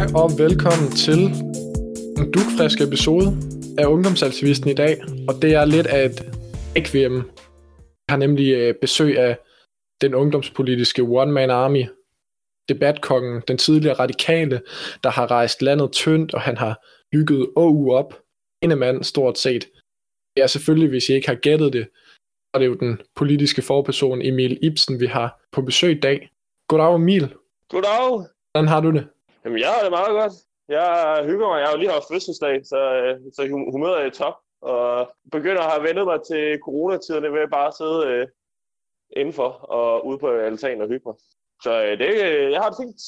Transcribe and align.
og 0.00 0.30
velkommen 0.38 0.90
til 0.90 1.20
en 2.18 2.32
dugfrisk 2.32 2.80
episode 2.80 3.26
af 3.78 3.86
Ungdomsaltivisten 3.86 4.70
i 4.70 4.74
dag. 4.74 5.02
Og 5.28 5.34
det 5.42 5.54
er 5.54 5.64
lidt 5.64 5.86
af 5.86 6.04
et 6.04 6.18
ekviem. 6.76 7.14
Jeg 7.14 8.08
har 8.08 8.16
nemlig 8.16 8.52
øh, 8.52 8.74
besøg 8.80 9.18
af 9.18 9.38
den 10.00 10.14
ungdomspolitiske 10.14 11.02
one-man 11.02 11.50
army, 11.50 11.84
debatkongen, 12.68 13.42
den 13.48 13.58
tidligere 13.58 13.98
radikale, 13.98 14.62
der 15.04 15.10
har 15.10 15.30
rejst 15.30 15.62
landet 15.62 15.92
tyndt, 15.92 16.34
og 16.34 16.40
han 16.40 16.56
har 16.56 16.86
bygget 17.12 17.50
OU 17.56 17.92
op. 17.92 18.14
En 18.62 18.78
mand 18.78 19.04
stort 19.04 19.38
set. 19.38 19.68
Det 20.36 20.42
er 20.42 20.46
selvfølgelig, 20.46 20.88
hvis 20.88 21.08
I 21.08 21.12
ikke 21.12 21.28
har 21.28 21.34
gættet 21.34 21.72
det, 21.72 21.88
så 21.92 22.50
er 22.54 22.58
det 22.58 22.66
jo 22.66 22.74
den 22.74 23.00
politiske 23.16 23.62
forperson 23.62 24.22
Emil 24.22 24.58
Ibsen, 24.62 25.00
vi 25.00 25.06
har 25.06 25.40
på 25.52 25.62
besøg 25.62 25.96
i 25.96 26.00
dag. 26.00 26.30
Goddag 26.68 26.94
Emil. 26.94 27.34
Goddag. 27.68 28.26
Hvordan 28.52 28.68
har 28.68 28.80
du 28.80 28.90
det? 28.90 29.06
Jamen, 29.44 29.58
jeg 29.58 29.68
har 29.68 29.82
det 29.82 29.90
meget 29.90 30.12
godt. 30.20 30.32
Jeg 30.68 31.24
hygger 31.24 31.48
mig. 31.48 31.58
Jeg 31.60 31.66
har 31.66 31.74
jo 31.74 31.78
lige 31.78 31.90
haft 31.90 32.10
fødselsdag, 32.12 32.60
så, 32.64 32.80
øh, 33.00 33.14
så 33.34 33.40
humøret 33.72 34.02
er 34.02 34.06
i 34.06 34.10
top. 34.10 34.36
Og 34.62 35.12
begynder 35.32 35.62
at 35.62 35.72
have 35.72 35.82
vendet 35.88 36.04
mig 36.04 36.18
til 36.30 36.58
coronatiderne 36.64 37.32
ved 37.32 37.40
at 37.40 37.50
bare 37.50 37.72
sidde 37.72 38.00
øh, 38.06 38.26
indenfor 39.16 39.50
og 39.78 40.06
ude 40.06 40.18
på 40.18 40.28
altanen 40.30 40.82
og 40.82 40.88
hygge 40.88 41.06
mig. 41.06 41.14
Så 41.62 41.72
øh, 41.84 41.98
det, 41.98 42.10
øh, 42.24 42.52
jeg 42.52 42.60
har 42.60 42.70
det 42.70 42.78
fint. 42.82 43.00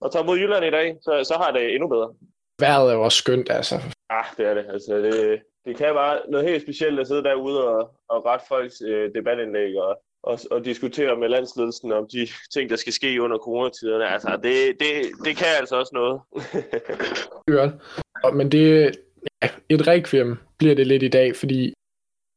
Og 0.00 0.12
tager 0.12 0.24
mod 0.24 0.38
Jylland 0.38 0.64
i 0.64 0.70
dag, 0.70 0.96
så, 1.02 1.24
så 1.24 1.34
har 1.34 1.50
det 1.50 1.74
endnu 1.74 1.88
bedre. 1.88 2.14
Vejret 2.58 2.90
er 2.90 2.94
jo 2.94 3.02
også 3.02 3.18
skønt, 3.18 3.50
altså. 3.50 3.76
Ah, 4.10 4.24
det 4.36 4.46
er 4.46 4.54
det. 4.54 4.66
Altså, 4.68 4.96
det, 4.96 5.42
det 5.64 5.76
kan 5.76 5.94
bare 5.94 6.20
noget 6.28 6.48
helt 6.48 6.62
specielt 6.62 7.00
at 7.00 7.06
sidde 7.06 7.24
derude 7.24 7.68
og, 7.68 7.80
og 8.08 8.26
rette 8.26 8.46
folks 8.48 8.82
øh, 8.86 9.14
debatindlæg 9.14 9.80
og, 9.80 10.02
og, 10.22 10.38
og 10.50 10.64
diskutere 10.64 11.16
med 11.16 11.28
landsledelsen 11.28 11.92
om 11.92 12.06
de 12.12 12.28
ting, 12.52 12.70
der 12.70 12.76
skal 12.76 12.92
ske 12.92 13.22
under 13.22 13.38
coronatiderne. 13.38 14.08
Altså, 14.08 14.38
det, 14.42 14.80
det, 14.80 15.10
det 15.24 15.36
kan 15.36 15.46
altså 15.58 15.76
også 15.76 15.90
noget. 15.94 16.20
Godt. 17.58 18.36
Men 18.36 18.52
det, 18.52 18.96
ja, 19.42 19.48
et 19.68 19.86
requiem 19.86 20.36
bliver 20.58 20.74
det 20.74 20.86
lidt 20.86 21.02
i 21.02 21.08
dag, 21.08 21.36
fordi 21.36 21.64
det 21.64 21.74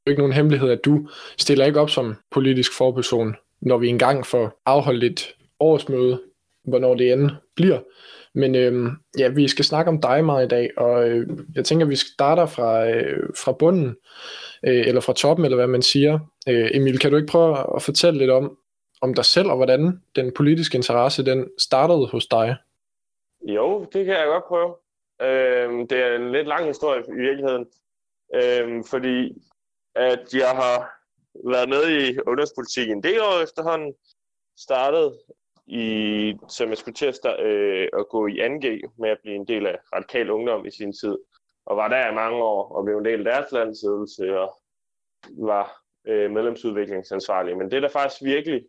er 0.05 0.09
ikke 0.09 0.21
nogen 0.21 0.33
hemmelighed, 0.33 0.69
at 0.69 0.85
du 0.85 1.09
stiller 1.37 1.65
ikke 1.65 1.79
op 1.79 1.89
som 1.89 2.15
politisk 2.31 2.77
forperson, 2.77 3.35
når 3.61 3.77
vi 3.77 3.87
engang 3.87 4.25
får 4.25 4.61
afholdt 4.65 5.03
et 5.03 5.35
årsmøde, 5.59 6.21
hvornår 6.63 6.95
det 6.95 7.13
end 7.13 7.31
bliver. 7.55 7.79
Men 8.33 8.55
øhm, 8.55 8.91
ja, 9.17 9.27
vi 9.27 9.47
skal 9.47 9.65
snakke 9.65 9.89
om 9.89 10.01
dig 10.01 10.25
meget 10.25 10.45
i 10.45 10.47
dag, 10.47 10.69
og 10.77 11.09
øh, 11.09 11.27
jeg 11.55 11.65
tænker, 11.65 11.85
at 11.85 11.89
vi 11.89 11.95
starter 11.95 12.45
fra, 12.45 12.89
øh, 12.89 13.29
fra 13.43 13.51
bunden, 13.51 13.95
øh, 14.67 14.87
eller 14.87 15.01
fra 15.01 15.13
toppen, 15.13 15.45
eller 15.45 15.57
hvad 15.57 15.67
man 15.67 15.81
siger. 15.81 16.19
Øh, 16.49 16.69
Emil, 16.73 16.99
kan 16.99 17.11
du 17.11 17.17
ikke 17.17 17.31
prøve 17.31 17.75
at 17.75 17.81
fortælle 17.81 18.19
lidt 18.19 18.31
om, 18.31 18.57
om 19.01 19.13
dig 19.13 19.25
selv, 19.25 19.49
og 19.49 19.55
hvordan 19.55 20.01
den 20.15 20.31
politiske 20.35 20.75
interesse, 20.75 21.25
den 21.25 21.49
startede 21.57 22.07
hos 22.07 22.27
dig? 22.27 22.55
Jo, 23.47 23.85
det 23.93 24.05
kan 24.05 24.13
jeg 24.13 24.25
godt 24.25 24.47
prøve. 24.47 24.75
Øh, 25.21 25.87
det 25.89 25.97
er 26.05 26.15
en 26.15 26.31
lidt 26.31 26.47
lang 26.47 26.65
historie 26.65 27.03
i 27.07 27.21
virkeligheden, 27.21 27.65
øh, 28.35 28.83
fordi 28.89 29.33
at 29.95 30.33
jeg 30.33 30.49
har 30.49 30.91
været 31.51 31.69
med 31.69 31.83
i 31.99 32.19
ungdomspolitikken 32.27 32.97
en 32.97 33.03
del 33.03 33.21
år 33.21 33.43
efterhånden, 33.43 33.93
startede 34.57 35.19
i, 35.67 36.33
som 36.49 36.69
jeg 36.69 36.77
skulle 36.77 36.95
til 36.95 37.05
at, 37.05 37.15
starte, 37.15 37.43
øh, 37.43 37.87
at 37.99 38.09
gå 38.09 38.27
i 38.27 38.39
2G 38.39 38.65
med 38.99 39.09
at 39.09 39.19
blive 39.21 39.35
en 39.35 39.47
del 39.47 39.67
af 39.67 39.77
radikal 39.95 40.29
ungdom 40.29 40.65
i 40.65 40.71
sin 40.71 40.93
tid. 40.93 41.17
Og 41.65 41.77
var 41.77 41.87
der 41.87 42.11
i 42.11 42.15
mange 42.15 42.43
år 42.43 42.75
og 42.75 42.85
blev 42.85 42.97
en 42.97 43.05
del 43.05 43.27
af 43.27 43.33
deres 43.33 43.51
landsledelse 43.51 44.39
og 44.39 44.61
var 45.29 45.81
øh, 46.07 46.31
medlemsudviklingsansvarlig. 46.31 47.57
Men 47.57 47.71
det, 47.71 47.81
der 47.81 47.89
faktisk 47.89 48.23
virkelig 48.23 48.65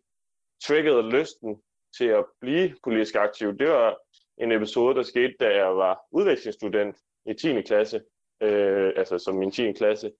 triggede 0.66 1.10
lysten 1.10 1.62
til 1.98 2.04
at 2.04 2.24
blive 2.40 2.74
politisk 2.84 3.14
aktiv, 3.14 3.58
det 3.58 3.68
var 3.68 3.98
en 4.38 4.52
episode, 4.52 4.94
der 4.94 5.02
skete, 5.02 5.34
da 5.40 5.56
jeg 5.56 5.76
var 5.76 6.00
udvekslingsstudent 6.10 6.96
i 7.26 7.34
10. 7.34 7.62
klasse, 7.62 8.02
øh, 8.42 8.92
altså 8.96 9.18
som 9.18 9.34
min 9.34 9.50
10. 9.50 9.72
klasse 9.72 10.12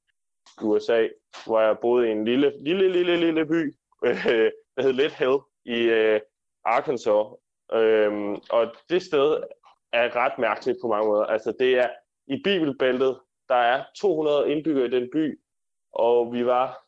i 0.61 0.65
USA, 0.65 1.09
hvor 1.47 1.61
jeg 1.61 1.79
boede 1.79 2.09
i 2.09 2.11
en 2.11 2.25
lille, 2.25 2.53
lille, 2.65 2.93
lille, 2.93 3.17
lille 3.17 3.47
by, 3.47 3.75
øh, 4.07 4.51
der 4.77 4.83
hed 4.83 4.93
Little 4.93 5.17
Hill 5.17 5.39
i 5.65 5.83
øh, 5.83 6.21
Arkansas. 6.65 7.27
Øh, 7.73 8.13
og 8.51 8.75
det 8.89 9.03
sted 9.03 9.43
er 9.93 10.17
ret 10.17 10.39
mærkeligt 10.39 10.79
på 10.83 10.89
mange 10.89 11.09
måder. 11.09 11.25
Altså 11.25 11.53
det 11.59 11.79
er 11.79 11.89
i 12.27 12.41
Bibelbæltet, 12.45 13.21
der 13.49 13.55
er 13.55 13.85
200 13.97 14.51
indbyggere 14.51 14.87
i 14.87 14.91
den 14.91 15.09
by, 15.13 15.41
og 15.93 16.33
vi 16.33 16.47
var 16.47 16.85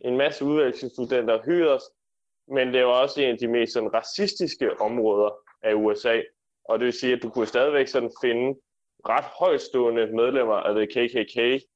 en 0.00 0.16
masse 0.16 0.44
udvekslingsstudenter 0.44 1.44
hyrede 1.44 1.74
os, 1.74 1.82
men 2.48 2.74
det 2.74 2.84
var 2.84 2.92
også 2.92 3.20
en 3.20 3.30
af 3.30 3.38
de 3.38 3.48
mest 3.48 3.72
sådan, 3.72 3.94
racistiske 3.94 4.80
områder 4.80 5.30
af 5.62 5.74
USA. 5.74 6.22
Og 6.64 6.78
det 6.78 6.84
vil 6.84 6.92
sige, 6.92 7.12
at 7.12 7.22
du 7.22 7.30
kunne 7.30 7.46
stadigvæk 7.46 7.88
sådan 7.88 8.10
finde 8.22 8.60
ret 9.08 9.24
højstående 9.24 10.06
medlemmer 10.06 10.54
af 10.54 10.74
det 10.74 10.88
KKK 10.88 11.66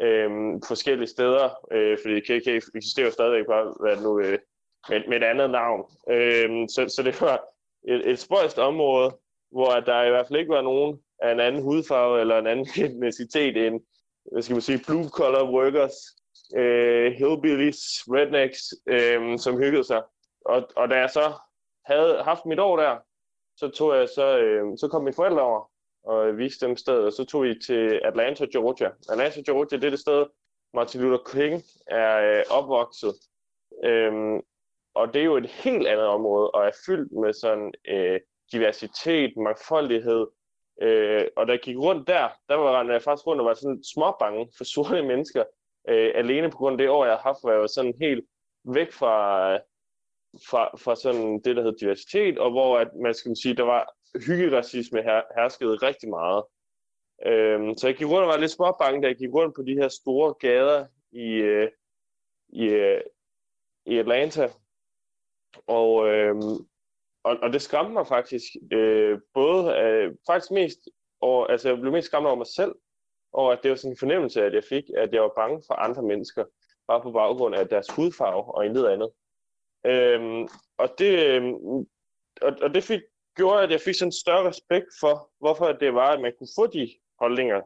øhm, 0.00 0.62
forskellige 0.68 1.08
steder, 1.08 1.50
øh, 1.72 1.98
fordi 2.04 2.20
KKK 2.20 2.48
eksisterer 2.74 3.10
stadigvæk 3.10 3.46
bare, 3.46 3.74
hvad 3.80 3.96
nu, 3.96 4.20
øh, 4.20 4.38
med, 4.88 5.08
med 5.08 5.16
et 5.16 5.24
andet 5.24 5.50
navn. 5.50 5.90
Øhm, 6.10 6.68
så, 6.68 6.88
så 6.88 7.02
det 7.02 7.20
var 7.20 7.44
et, 7.88 8.10
et 8.10 8.18
spøjst 8.18 8.58
område, 8.58 9.16
hvor 9.50 9.70
der 9.70 10.02
i 10.02 10.10
hvert 10.10 10.26
fald 10.26 10.38
ikke 10.38 10.54
var 10.54 10.62
nogen 10.62 11.00
af 11.18 11.32
en 11.32 11.40
anden 11.40 11.62
hudfarve 11.62 12.20
eller 12.20 12.38
en 12.38 12.46
anden 12.46 12.66
etnicitet 12.84 13.66
end, 13.66 13.80
hvad 14.32 14.42
skal 14.42 14.54
man 14.54 14.62
sige, 14.62 14.84
blue 14.86 15.08
collar 15.08 15.52
workers, 15.52 15.94
øh, 16.56 17.12
hillbillies, 17.12 17.80
rednecks, 18.08 18.60
øh, 18.86 19.38
som 19.38 19.58
hyggede 19.58 19.84
sig. 19.84 20.02
Og, 20.44 20.68
og 20.76 20.90
da 20.90 20.94
jeg 20.98 21.10
så 21.10 21.32
havde 21.84 22.22
haft 22.22 22.46
mit 22.46 22.58
år 22.58 22.76
der, 22.76 22.96
så 23.56 23.68
tog 23.68 23.96
jeg 23.96 24.08
så, 24.08 24.38
øh, 24.38 24.78
så 24.78 24.88
kom 24.88 25.04
mine 25.04 25.14
forældre 25.14 25.42
over 25.42 25.70
og 26.04 26.38
viste 26.38 26.66
dem 26.66 26.76
stedet, 26.76 27.04
og 27.04 27.12
så 27.12 27.24
tog 27.24 27.42
vi 27.42 27.54
til 27.66 28.00
Atlanta, 28.04 28.46
Georgia. 28.52 28.90
Atlanta, 29.10 29.40
Georgia, 29.40 29.78
det 29.78 29.86
er 29.86 29.90
det 29.90 30.00
sted, 30.00 30.26
Martin 30.74 31.00
Luther 31.00 31.24
King 31.32 31.62
er 31.86 32.38
øh, 32.38 32.44
opvokset. 32.50 33.14
Øhm, 33.84 34.40
og 34.94 35.14
det 35.14 35.20
er 35.20 35.24
jo 35.24 35.36
et 35.36 35.46
helt 35.46 35.86
andet 35.86 36.06
område, 36.06 36.50
og 36.50 36.66
er 36.66 36.70
fyldt 36.86 37.12
med 37.12 37.32
sådan 37.32 37.72
øh, 37.88 38.20
diversitet, 38.52 39.36
mangfoldighed. 39.36 40.26
Øh, 40.82 41.24
og 41.36 41.46
da 41.46 41.52
jeg 41.52 41.60
gik 41.60 41.76
rundt 41.78 42.08
der, 42.08 42.28
der 42.48 42.54
var 42.54 42.92
jeg 42.92 43.02
faktisk 43.02 43.26
rundt 43.26 43.40
og 43.40 43.46
var 43.46 43.54
sådan 43.54 43.84
småbange 43.84 44.48
for 44.56 44.64
sorte 44.64 45.02
mennesker, 45.12 45.44
øh, 45.88 46.12
alene 46.14 46.50
på 46.50 46.56
grund 46.56 46.72
af 46.72 46.78
det 46.78 46.88
år, 46.88 47.04
jeg 47.04 47.14
har 47.14 47.22
haft, 47.22 47.38
hvor 47.42 47.50
jeg 47.50 47.60
var 47.60 47.66
sådan 47.66 47.94
helt 48.00 48.24
væk 48.64 48.92
fra, 48.92 49.54
fra, 50.48 50.76
fra 50.76 50.96
sådan 50.96 51.40
det, 51.44 51.56
der 51.56 51.62
hedder 51.62 51.78
diversitet, 51.78 52.38
og 52.38 52.50
hvor 52.50 52.78
at, 52.78 52.88
man 53.02 53.14
skal 53.14 53.36
sige, 53.36 53.56
der 53.56 53.62
var 53.62 53.92
hyggeracisme 54.26 55.02
her, 55.02 55.22
herskede 55.36 55.76
rigtig 55.76 56.08
meget. 56.08 56.44
Øhm, 57.26 57.76
så 57.76 57.86
jeg 57.86 57.96
gik 57.96 58.06
rundt 58.06 58.22
og 58.22 58.28
var 58.28 58.36
lidt 58.36 58.50
småbange, 58.50 59.02
da 59.02 59.06
jeg 59.06 59.16
gik 59.16 59.34
rundt 59.34 59.54
på 59.54 59.62
de 59.62 59.74
her 59.74 59.88
store 59.88 60.34
gader 60.34 60.86
i, 61.12 61.26
øh, 61.32 61.70
i, 62.48 62.64
øh, 62.64 63.00
i 63.86 63.98
Atlanta, 63.98 64.48
og, 65.66 66.08
øh, 66.08 66.34
og, 67.26 67.36
og 67.42 67.52
det 67.52 67.62
skræmte 67.62 67.92
mig 67.92 68.06
faktisk 68.06 68.44
øh, 68.72 69.18
både 69.34 69.76
øh, 69.76 70.14
faktisk 70.26 70.50
mest 70.50 70.78
og 71.20 71.52
altså 71.52 71.68
jeg 71.68 71.78
blev 71.78 71.92
mest 71.92 72.06
skræmt 72.06 72.26
over 72.26 72.36
mig 72.36 72.46
selv, 72.46 72.74
og 73.32 73.52
at 73.52 73.58
det 73.62 73.70
var 73.70 73.76
sådan 73.76 73.92
en 73.92 73.98
fornemmelse, 73.98 74.44
at 74.44 74.54
jeg 74.54 74.64
fik, 74.64 74.84
at 74.96 75.12
jeg 75.12 75.22
var 75.22 75.32
bange 75.36 75.62
for 75.66 75.74
andre 75.74 76.02
mennesker, 76.02 76.44
bare 76.88 77.02
på 77.02 77.10
baggrund 77.10 77.54
af 77.54 77.68
deres 77.68 77.90
hudfarve 77.90 78.54
og 78.54 78.66
intet 78.66 78.86
andet. 78.86 79.10
Øhm, 79.86 80.48
og 80.78 80.88
det, 80.98 81.28
øhm, 81.28 81.54
og, 82.42 82.52
og 82.62 82.74
det 82.74 82.84
fik, 82.84 83.00
gjorde, 83.36 83.62
at 83.62 83.70
jeg 83.70 83.80
fik 83.80 83.94
sådan 83.94 84.08
en 84.08 84.12
større 84.12 84.48
respekt 84.48 84.86
for, 85.00 85.30
hvorfor 85.38 85.72
det 85.72 85.94
var, 85.94 86.10
at 86.12 86.20
man 86.20 86.32
kunne 86.38 86.56
få 86.58 86.66
de 86.66 86.94
holdninger. 87.20 87.60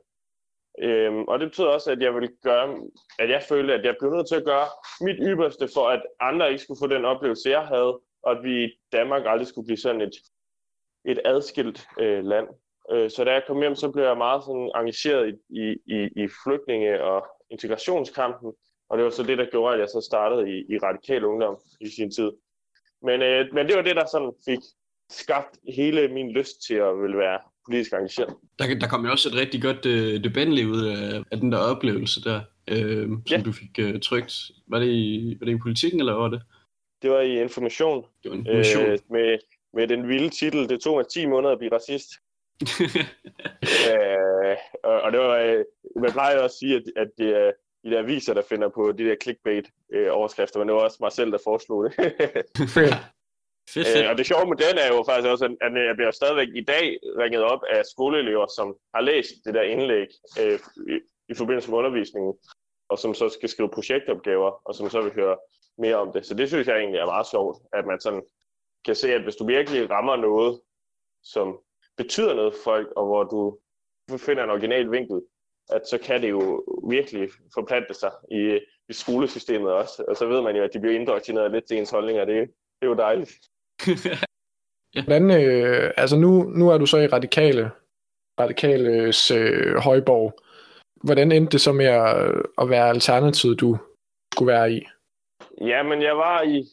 Øhm, 0.78 1.24
og 1.24 1.40
det 1.40 1.50
betød 1.50 1.66
også, 1.66 1.90
at 1.90 2.02
jeg 2.02 2.14
ville 2.14 2.36
gøre, 2.42 2.80
at 3.18 3.30
jeg 3.30 3.42
følte, 3.48 3.74
at 3.74 3.84
jeg 3.84 3.96
blev 3.98 4.10
nødt 4.10 4.28
til 4.28 4.36
at 4.36 4.44
gøre 4.44 4.66
mit 5.00 5.16
ypperste 5.20 5.68
for, 5.74 5.88
at 5.88 6.02
andre 6.20 6.50
ikke 6.50 6.62
skulle 6.62 6.80
få 6.82 6.86
den 6.86 7.04
oplevelse, 7.04 7.50
jeg 7.50 7.66
havde, 7.66 8.00
og 8.22 8.38
at 8.38 8.44
vi 8.44 8.64
i 8.64 8.68
Danmark 8.92 9.22
aldrig 9.26 9.46
skulle 9.46 9.66
blive 9.66 9.76
sådan 9.76 10.00
et, 10.00 10.14
et 11.04 11.20
adskilt 11.24 11.86
øh, 12.00 12.24
land. 12.24 12.46
Øh, 12.92 13.10
så 13.10 13.24
da 13.24 13.32
jeg 13.32 13.42
kom 13.46 13.60
hjem, 13.60 13.74
så 13.74 13.90
blev 13.90 14.04
jeg 14.04 14.16
meget 14.16 14.42
sådan 14.42 14.70
engageret 14.74 15.38
i, 15.50 15.64
i, 15.86 15.98
i 16.16 16.28
flygtninge- 16.44 17.02
og 17.02 17.26
integrationskampen, 17.50 18.52
og 18.88 18.98
det 18.98 19.04
var 19.04 19.10
så 19.10 19.22
det, 19.22 19.38
der 19.38 19.50
gjorde, 19.50 19.74
at 19.74 19.80
jeg 19.80 19.88
så 19.88 20.06
startede 20.10 20.50
i, 20.50 20.56
i 20.74 20.78
radikal 20.78 21.24
ungdom 21.24 21.56
i 21.80 21.88
sin 21.88 22.10
tid. 22.10 22.30
Men, 23.02 23.22
øh, 23.22 23.54
men 23.54 23.66
det 23.66 23.76
var 23.76 23.82
det, 23.82 23.96
der 23.96 24.06
sådan 24.12 24.32
fik 24.44 24.58
skabt 25.10 25.58
hele 25.68 26.08
min 26.08 26.32
lyst 26.32 26.66
til 26.66 26.74
at 26.74 27.02
ville 27.02 27.18
være 27.18 27.38
politisk 27.66 27.92
engageret. 27.92 28.34
Der, 28.58 28.78
der 28.80 28.88
kom 28.88 29.04
jo 29.04 29.10
også 29.10 29.28
et 29.28 29.34
rigtig 29.34 29.62
godt 29.62 29.86
øh, 29.86 30.24
debatliv 30.24 30.66
ud 30.66 30.84
af, 30.84 31.24
af 31.30 31.38
den 31.40 31.52
der 31.52 31.58
oplevelse 31.58 32.20
der, 32.24 32.40
øh, 32.68 33.02
som 33.02 33.22
ja. 33.30 33.42
du 33.42 33.52
fik 33.52 33.78
øh, 33.78 34.00
trygt. 34.00 34.50
Var 34.66 34.78
det, 34.78 34.86
i, 34.86 35.36
var 35.40 35.44
det 35.44 35.52
i 35.52 35.58
politikken, 35.58 36.00
eller 36.00 36.12
var 36.12 36.28
det? 36.28 36.42
Det 37.02 37.10
var 37.10 37.20
i 37.20 37.40
Information. 37.40 38.06
Det 38.22 38.30
var 38.30 38.36
Information. 38.36 38.84
Øh, 38.84 38.98
med, 39.10 39.38
med 39.72 39.88
den 39.88 40.08
vilde 40.08 40.30
titel, 40.30 40.68
det 40.68 40.80
tog 40.80 40.96
mig 40.96 41.08
10 41.08 41.26
måneder 41.26 41.52
at 41.52 41.58
blive 41.58 41.74
racist. 41.74 42.08
øh, 43.90 44.56
og, 44.84 45.00
og 45.00 45.12
det 45.12 45.20
var, 45.20 45.36
øh, 45.36 45.64
man 45.96 46.12
plejer 46.12 46.38
også 46.38 46.44
at 46.44 46.58
sige, 46.58 46.76
at, 46.76 46.82
at 46.96 47.08
det 47.18 47.28
er 47.36 47.52
de 47.84 47.90
der 47.90 47.98
aviser, 47.98 48.34
der 48.34 48.42
finder 48.42 48.68
på 48.68 48.92
de 48.92 49.04
der 49.04 49.16
clickbait-overskrifter, 49.22 50.58
men 50.58 50.68
det 50.68 50.74
var 50.74 50.80
også 50.80 50.98
mig 51.00 51.12
selv, 51.12 51.32
der 51.32 51.38
foreslog 51.44 51.84
det. 51.84 51.92
Fedt, 52.76 52.96
fedt. 53.74 54.04
Øh, 54.04 54.10
og 54.10 54.18
det 54.18 54.26
sjove 54.26 54.46
med 54.48 54.56
den 54.56 54.78
er 54.78 54.88
jo 54.94 55.04
faktisk 55.08 55.28
også, 55.28 55.44
at 55.60 55.72
jeg 55.88 55.96
bliver 55.96 56.10
stadigvæk 56.10 56.48
i 56.54 56.64
dag 56.64 56.98
ringet 57.18 57.42
op 57.42 57.62
af 57.70 57.84
skoleelever, 57.84 58.46
som 58.56 58.76
har 58.94 59.02
læst 59.02 59.34
det 59.44 59.54
der 59.54 59.62
indlæg 59.62 60.08
øh, 60.40 60.58
i, 60.94 60.96
i 61.28 61.34
forbindelse 61.34 61.70
med 61.70 61.78
undervisningen, 61.78 62.34
og 62.88 62.98
som 62.98 63.14
så 63.14 63.28
skal 63.28 63.48
skrive 63.48 63.70
projektopgaver, 63.76 64.50
og 64.64 64.74
som 64.74 64.90
så 64.90 65.00
vil 65.00 65.12
høre 65.12 65.36
mere 65.80 65.96
om 65.96 66.12
det. 66.12 66.26
Så 66.26 66.34
det 66.34 66.48
synes 66.48 66.66
jeg 66.66 66.78
egentlig 66.78 67.00
er 67.00 67.06
meget 67.06 67.26
sjovt, 67.26 67.58
at 67.72 67.86
man 67.86 68.00
sådan 68.00 68.22
kan 68.84 68.94
se, 68.94 69.14
at 69.14 69.22
hvis 69.22 69.36
du 69.36 69.46
virkelig 69.46 69.90
rammer 69.90 70.16
noget, 70.16 70.60
som 71.22 71.58
betyder 71.96 72.34
noget 72.34 72.54
for 72.54 72.62
folk, 72.64 72.88
og 72.96 73.06
hvor 73.06 73.24
du 73.24 73.58
finder 74.18 74.44
en 74.44 74.50
original 74.50 74.90
vinkel, 74.90 75.20
at 75.72 75.88
så 75.88 75.98
kan 75.98 76.22
det 76.22 76.30
jo 76.30 76.64
virkelig 76.88 77.28
forplante 77.54 77.94
sig 77.94 78.12
i, 78.30 78.60
i 78.88 78.92
skolesystemet 78.92 79.72
også. 79.72 80.04
Og 80.08 80.16
så 80.16 80.26
ved 80.26 80.42
man 80.42 80.56
jo, 80.56 80.62
at 80.62 80.70
de 80.72 80.80
bliver 80.80 80.94
indoktrineret 80.94 81.50
lidt 81.50 81.64
til 81.68 81.76
ens 81.76 81.90
holdninger. 81.90 82.24
Det, 82.24 82.36
det 82.80 82.82
er 82.82 82.86
jo 82.86 82.94
dejligt. 82.94 83.30
Hvordan, 85.06 85.30
øh, 85.30 85.90
altså 85.96 86.16
nu, 86.16 86.42
nu 86.42 86.68
er 86.68 86.78
du 86.78 86.86
så 86.86 86.98
i 86.98 87.06
radikale, 87.06 87.70
radikales 88.40 89.30
øh, 89.30 89.76
højborg. 89.76 90.40
Hvordan 91.04 91.32
endte 91.32 91.52
det 91.52 91.60
så 91.60 91.72
med 91.72 91.86
at, 91.86 92.32
at 92.58 92.70
være 92.70 92.88
alternativet, 92.88 93.60
du 93.60 93.78
skulle 94.32 94.52
være 94.52 94.72
i? 94.72 94.86
Ja, 95.60 95.82
men 95.82 96.02
jeg 96.02 96.16
var 96.16 96.42
i 96.42 96.64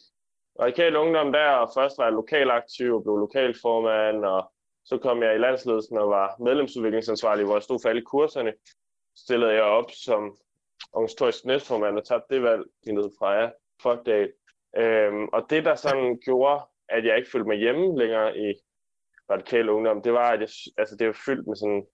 radikal 0.60 0.96
ungdom 0.96 1.32
der, 1.32 1.50
og 1.50 1.70
først 1.74 1.98
var 1.98 2.04
jeg 2.04 2.12
lokalaktiv 2.12 2.94
og 2.94 3.02
blev 3.02 3.16
lokalformand, 3.16 4.24
og 4.24 4.52
så 4.84 4.98
kom 4.98 5.22
jeg 5.22 5.34
i 5.34 5.38
landsledelsen 5.38 5.98
og 5.98 6.10
var 6.10 6.36
medlemsudviklingsansvarlig, 6.40 7.44
hvor 7.44 7.54
jeg 7.54 7.62
stod 7.62 7.78
for 7.82 7.88
alle 7.88 8.04
kurserne. 8.04 8.52
Stillede 9.16 9.52
jeg 9.52 9.62
op 9.62 9.90
som 9.90 10.36
organisatorisk 10.92 11.44
næstformand 11.44 11.98
og 11.98 12.04
tabte 12.04 12.34
det 12.34 12.42
valg 12.42 12.64
ned 12.86 13.10
fra 13.18 13.28
jer. 13.28 13.50
Fuck 13.82 14.06
det. 14.06 14.32
Øhm, 14.76 15.28
og 15.32 15.50
det, 15.50 15.64
der 15.64 15.74
sådan 15.74 16.18
gjorde, 16.24 16.60
at 16.88 17.04
jeg 17.04 17.16
ikke 17.16 17.30
følte 17.30 17.48
mig 17.48 17.56
hjemme 17.56 17.98
længere 17.98 18.38
i 18.38 18.54
radikal 19.30 19.68
ungdom, 19.68 20.02
det 20.02 20.12
var, 20.12 20.30
at 20.30 20.40
jeg, 20.40 20.48
altså, 20.76 20.96
det 20.96 21.06
var 21.06 21.18
fyldt 21.26 21.46
med 21.46 21.56
sådan 21.56 21.86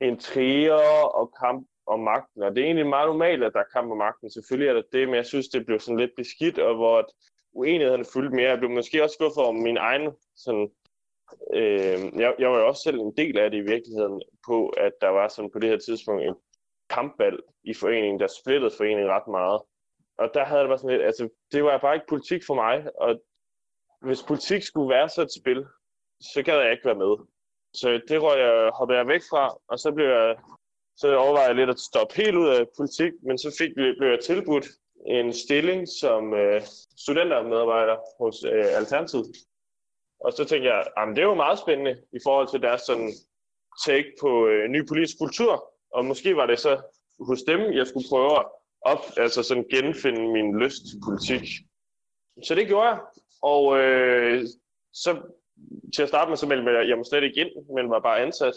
intriger 0.00 1.04
og 1.14 1.34
kamp 1.40 1.66
om 1.86 2.00
magten. 2.00 2.42
Og 2.42 2.50
det 2.50 2.60
er 2.60 2.64
egentlig 2.64 2.86
meget 2.86 3.08
normalt, 3.08 3.44
at 3.44 3.52
der 3.52 3.60
er 3.60 3.72
kamp 3.72 3.90
om 3.90 3.96
magten. 3.96 4.30
Selvfølgelig 4.30 4.68
er 4.68 4.74
det 4.74 4.92
det, 4.92 5.08
men 5.08 5.14
jeg 5.14 5.26
synes, 5.26 5.48
det 5.48 5.66
blev 5.66 5.80
sådan 5.80 5.98
lidt 5.98 6.16
beskidt, 6.16 6.58
og 6.58 6.74
hvor 6.74 7.08
uenighederne 7.52 8.04
fyldte 8.14 8.36
mere. 8.36 8.50
Jeg 8.50 8.58
blev 8.58 8.70
måske 8.70 9.02
også 9.02 9.14
skuffet 9.14 9.44
over 9.44 9.52
min 9.52 9.76
egen 9.76 10.12
sådan, 10.36 10.70
øh, 11.54 12.20
jeg, 12.20 12.34
jeg 12.38 12.50
var 12.50 12.58
jo 12.58 12.68
også 12.68 12.82
selv 12.82 12.98
en 12.98 13.16
del 13.16 13.38
af 13.38 13.50
det 13.50 13.58
i 13.58 13.70
virkeligheden 13.72 14.22
på, 14.46 14.68
at 14.68 14.92
der 15.00 15.08
var 15.08 15.28
sådan 15.28 15.50
på 15.50 15.58
det 15.58 15.70
her 15.70 15.78
tidspunkt 15.78 16.22
en 16.22 16.34
kampvalg 16.90 17.38
i 17.64 17.74
foreningen, 17.74 18.20
der 18.20 18.26
splittede 18.26 18.74
foreningen 18.76 19.08
ret 19.08 19.28
meget. 19.28 19.60
Og 20.18 20.30
der 20.34 20.44
havde 20.44 20.60
det 20.60 20.68
bare 20.68 20.78
sådan 20.78 20.96
lidt, 20.96 21.06
altså 21.06 21.28
det 21.52 21.64
var 21.64 21.78
bare 21.78 21.94
ikke 21.94 22.06
politik 22.08 22.42
for 22.46 22.54
mig, 22.54 22.86
og 23.00 23.22
hvis 24.00 24.22
politik 24.22 24.62
skulle 24.62 24.94
være 24.94 25.08
så 25.08 25.22
et 25.22 25.34
spil, 25.40 25.66
så 26.20 26.42
gad 26.42 26.58
jeg 26.60 26.72
ikke 26.72 26.84
være 26.84 27.02
med. 27.04 27.16
Så 27.74 28.00
det 28.08 28.22
røg 28.22 28.38
jeg, 28.38 28.70
hoppede 28.78 28.98
jeg 28.98 29.06
væk 29.06 29.20
fra, 29.30 29.56
og 29.68 29.78
så 29.78 29.92
blev 29.92 30.06
jeg, 30.06 30.36
så 30.96 31.16
overvejede 31.16 31.48
jeg 31.48 31.56
lidt 31.56 31.70
at 31.70 31.80
stoppe 31.80 32.14
helt 32.16 32.36
ud 32.36 32.48
af 32.48 32.66
politik, 32.76 33.12
men 33.22 33.38
så 33.38 33.56
fik, 33.58 33.74
blev 33.74 34.10
jeg 34.10 34.20
tilbudt 34.20 34.66
en 35.06 35.32
stilling 35.32 35.88
som 36.00 36.34
øh, 36.34 36.62
studentermedarbejder 36.98 37.96
hos 38.20 38.44
øh, 38.44 38.76
Alternativet. 38.78 39.26
Og 40.20 40.32
så 40.32 40.44
tænkte 40.44 40.68
jeg, 40.68 40.84
ah, 40.96 41.08
at 41.08 41.16
det 41.16 41.22
er 41.22 41.26
jo 41.26 41.34
meget 41.34 41.58
spændende 41.58 41.96
i 42.12 42.18
forhold 42.24 42.48
til 42.48 42.62
deres 42.62 42.80
sådan 42.80 43.12
take 43.86 44.12
på 44.20 44.46
øh, 44.46 44.68
ny 44.68 44.88
politisk 44.88 45.18
kultur. 45.18 45.52
Og 45.92 46.04
måske 46.04 46.36
var 46.36 46.46
det 46.46 46.58
så 46.58 46.82
hos 47.28 47.42
dem, 47.42 47.60
jeg 47.60 47.86
skulle 47.86 48.08
prøve 48.08 48.38
at 48.38 48.46
op, 48.84 49.04
altså 49.16 49.42
sådan 49.42 49.64
genfinde 49.70 50.32
min 50.32 50.58
lyst 50.58 50.82
til 50.90 50.98
politik. 51.06 51.44
Så 52.44 52.54
det 52.54 52.66
gjorde 52.66 52.88
jeg. 52.88 52.98
Og 53.42 53.78
øh, 53.78 54.46
så 54.92 55.10
til 55.94 56.02
at 56.02 56.08
starte 56.08 56.28
med, 56.28 56.36
så 56.36 56.46
meldte 56.46 56.70
jeg, 56.70 56.88
jeg 56.88 56.96
mig 56.96 57.06
slet 57.06 57.22
ikke 57.22 57.40
ind, 57.40 57.74
men 57.74 57.90
var 57.90 58.00
bare 58.00 58.20
ansat. 58.20 58.54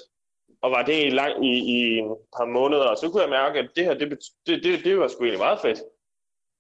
Og 0.61 0.71
var 0.71 0.83
det 0.83 1.05
i, 1.05 1.09
lang, 1.09 1.45
i, 1.45 1.53
i 1.75 1.99
et 1.99 2.17
par 2.37 2.45
måneder, 2.45 2.87
og 2.87 2.97
så 2.97 3.09
kunne 3.09 3.21
jeg 3.21 3.29
mærke, 3.29 3.59
at 3.59 3.69
det 3.75 3.85
her, 3.85 3.93
det, 3.93 4.19
det, 4.47 4.63
det, 4.63 4.83
det 4.83 4.99
var 4.99 5.07
sgu 5.07 5.23
egentlig 5.23 5.45
meget 5.47 5.59
fedt. 5.61 5.79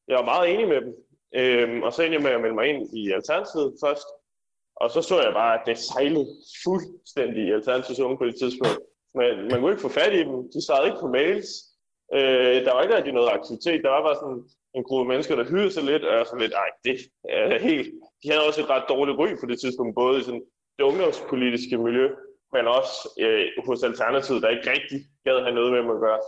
Jeg 0.07 0.17
var 0.17 0.25
meget 0.25 0.53
enig 0.53 0.67
med 0.67 0.81
dem. 0.81 0.93
Øhm, 1.35 1.83
og 1.83 1.93
så 1.93 2.01
endte 2.01 2.15
jeg 2.15 2.23
med 2.23 2.31
at 2.31 2.41
melde 2.41 2.55
mig 2.55 2.67
ind 2.67 2.97
i 2.97 3.11
Alternativet 3.11 3.73
først. 3.83 4.07
Og 4.75 4.91
så 4.91 5.01
så 5.01 5.21
jeg 5.21 5.33
bare, 5.33 5.53
at 5.59 5.65
det 5.65 5.77
sejlede 5.77 6.27
fuldstændig 6.63 7.43
i 7.47 7.51
Alternativets 7.51 7.99
unge 7.99 8.17
på 8.17 8.25
det 8.25 8.35
tidspunkt. 8.35 8.79
Men 9.19 9.33
man 9.49 9.59
kunne 9.59 9.71
ikke 9.71 9.87
få 9.87 9.97
fat 9.99 10.13
i 10.13 10.23
dem. 10.29 10.37
De 10.53 10.65
svarede 10.65 10.87
ikke 10.87 11.03
på 11.03 11.07
mails. 11.07 11.49
Øh, 12.13 12.57
der 12.65 12.73
var 12.73 12.81
ikke 12.81 12.97
rigtig 12.97 13.13
noget 13.13 13.29
aktivitet. 13.37 13.83
Der 13.83 13.89
var 13.89 14.03
bare 14.07 14.21
sådan 14.21 14.43
en 14.77 14.83
gruppe 14.83 15.09
mennesker, 15.11 15.35
der 15.35 15.49
hyggede 15.51 15.71
sig 15.71 15.83
lidt, 15.83 16.03
og 16.03 16.25
sådan 16.25 16.41
lidt, 16.41 16.53
ej, 16.53 16.69
det 16.85 16.95
er 17.29 17.59
helt... 17.59 17.87
De 18.23 18.29
havde 18.29 18.47
også 18.47 18.61
et 18.61 18.69
ret 18.69 18.89
dårligt 18.89 19.17
ry 19.17 19.29
på 19.39 19.45
det 19.45 19.59
tidspunkt, 19.59 19.95
både 19.95 20.19
i 20.19 20.23
sådan 20.23 20.45
det 20.77 20.83
ungdomspolitiske 20.83 21.77
miljø, 21.77 22.07
men 22.55 22.67
også 22.67 22.95
øh, 23.25 23.47
hos 23.67 23.83
Alternativet, 23.83 24.41
der 24.43 24.49
ikke 24.49 24.71
rigtig 24.71 24.99
gad 25.25 25.41
have 25.45 25.55
noget 25.55 25.71
med 25.71 25.79
dem 25.79 25.89
at 25.95 25.99
gøre. 26.05 26.21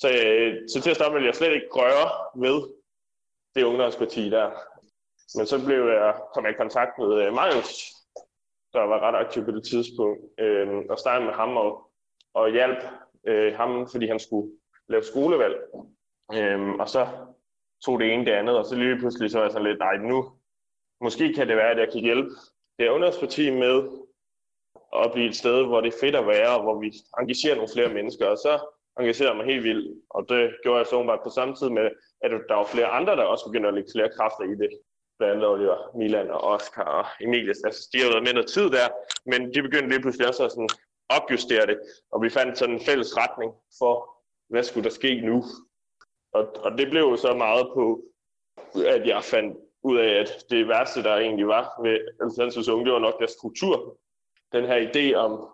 Så, 0.00 0.08
øh, 0.24 0.50
så 0.70 0.80
til 0.80 0.90
at 0.90 0.96
starte 0.96 1.14
med, 1.14 1.24
jeg 1.24 1.34
slet 1.34 1.54
ikke 1.54 1.76
røre 1.80 2.06
ved 2.44 2.58
det 3.54 3.62
ungdomsparti 3.62 4.30
der. 4.30 4.48
Men 5.36 5.46
så 5.46 5.56
blev 5.66 5.82
jeg, 5.98 6.14
kom 6.34 6.44
jeg 6.44 6.52
i 6.52 6.62
kontakt 6.62 6.92
med 6.98 7.10
øh, 7.22 7.34
Marius, 7.34 7.70
der 8.72 8.80
var 8.80 9.00
ret 9.00 9.18
aktiv 9.24 9.44
på 9.44 9.50
det 9.50 9.64
tidspunkt, 9.64 10.20
øh, 10.40 10.68
og 10.90 10.98
startede 10.98 11.26
med 11.26 11.34
ham 11.34 11.56
og, 11.56 11.90
og 12.34 12.52
hjalp 12.52 12.78
øh, 13.26 13.54
ham, 13.54 13.88
fordi 13.92 14.06
han 14.06 14.18
skulle 14.18 14.50
lave 14.88 15.02
skolevalg. 15.02 15.56
Øh, 16.34 16.68
og 16.82 16.88
så 16.88 17.02
tog 17.84 18.00
det 18.00 18.12
ene 18.12 18.24
det 18.24 18.32
andet, 18.32 18.58
og 18.58 18.64
så 18.64 18.74
lige 18.74 18.98
pludselig 18.98 19.30
så 19.30 19.38
var 19.38 19.44
jeg 19.44 19.52
sådan 19.52 19.66
lidt, 19.66 19.78
nej 19.78 19.96
nu, 19.96 20.32
måske 21.00 21.34
kan 21.34 21.48
det 21.48 21.56
være, 21.56 21.70
at 21.70 21.78
jeg 21.78 21.92
kan 21.92 22.00
hjælpe 22.00 22.30
det 22.78 22.88
ungdomsparti 22.88 23.50
med 23.50 24.07
at 25.04 25.12
blive 25.12 25.28
et 25.28 25.36
sted, 25.36 25.66
hvor 25.66 25.80
det 25.80 25.94
er 25.94 25.98
fedt 26.00 26.16
at 26.16 26.26
være, 26.26 26.50
og 26.56 26.62
hvor 26.62 26.80
vi 26.80 26.92
engagerer 27.20 27.56
nogle 27.56 27.74
flere 27.74 27.94
mennesker. 27.98 28.26
Og 28.26 28.38
så 28.38 28.52
engagerede 29.00 29.36
mig 29.36 29.46
helt 29.46 29.64
vildt, 29.64 29.86
og 30.10 30.20
det 30.28 30.42
gjorde 30.62 30.78
jeg 30.78 30.86
så 30.86 31.04
bare 31.04 31.24
på 31.24 31.30
samme 31.30 31.54
tid 31.54 31.68
med, 31.78 31.86
at 32.24 32.30
der 32.48 32.54
var 32.54 32.64
flere 32.74 32.86
andre, 32.98 33.16
der 33.16 33.22
også 33.22 33.44
begyndte 33.48 33.68
at 33.68 33.74
lægge 33.74 33.94
flere 33.94 34.10
kræfter 34.16 34.44
i 34.44 34.54
det 34.62 34.70
blandt 35.18 35.34
andet 35.34 35.48
Oliver 35.48 35.96
Milan 35.98 36.30
og 36.30 36.40
Oscar 36.40 36.84
og 36.84 37.06
Emilius. 37.20 37.62
Altså, 37.64 37.88
de 37.92 37.98
har 38.00 38.08
været 38.08 38.22
med 38.22 38.32
noget 38.32 38.48
tid 38.48 38.70
der, 38.70 38.88
men 39.30 39.54
de 39.54 39.62
begyndte 39.62 39.88
lige 39.88 40.00
pludselig 40.00 40.28
også 40.28 40.44
at 40.44 40.52
sådan 40.52 40.68
opjustere 41.08 41.66
det, 41.66 41.78
og 42.12 42.22
vi 42.22 42.30
fandt 42.30 42.58
sådan 42.58 42.74
en 42.74 42.86
fælles 42.88 43.16
retning 43.16 43.52
for, 43.78 43.94
hvad 44.48 44.62
skulle 44.62 44.84
der 44.84 44.94
ske 45.00 45.20
nu. 45.20 45.44
Og, 46.32 46.44
og 46.64 46.78
det 46.78 46.90
blev 46.90 47.02
jo 47.02 47.16
så 47.16 47.34
meget 47.34 47.66
på, 47.74 48.02
at 48.86 49.06
jeg 49.06 49.24
fandt 49.24 49.56
ud 49.82 49.96
af, 49.98 50.10
at 50.20 50.44
det 50.50 50.68
værste, 50.68 51.02
der 51.02 51.16
egentlig 51.16 51.46
var 51.46 51.82
ved 51.82 51.98
Alternativets 52.22 52.68
Unge, 52.68 52.84
det 52.84 52.92
var 52.92 52.98
nok 52.98 53.18
deres 53.18 53.30
struktur. 53.30 53.98
Den 54.52 54.64
her 54.64 54.88
idé 54.88 55.14
om 55.14 55.48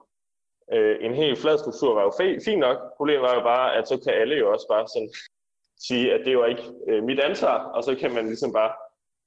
øh, 0.72 0.96
en 1.00 1.14
helt 1.14 1.38
flad 1.38 1.58
struktur 1.58 1.94
var 1.94 2.02
jo 2.02 2.12
fint 2.44 2.58
nok. 2.58 2.78
Problemet 2.96 3.22
var 3.22 3.34
jo 3.34 3.40
bare, 3.40 3.76
at 3.76 3.88
så 3.88 4.00
kan 4.04 4.14
alle 4.14 4.36
jo 4.36 4.52
også 4.52 4.66
bare 4.68 4.88
sådan 4.88 5.10
sige, 5.78 6.12
at 6.12 6.26
det 6.26 6.38
var 6.38 6.46
ikke 6.46 6.62
øh, 6.88 7.02
mit 7.02 7.20
ansvar, 7.20 7.58
og 7.64 7.84
så 7.84 7.94
kan 7.94 8.14
man 8.14 8.26
ligesom 8.26 8.52
bare 8.52 8.72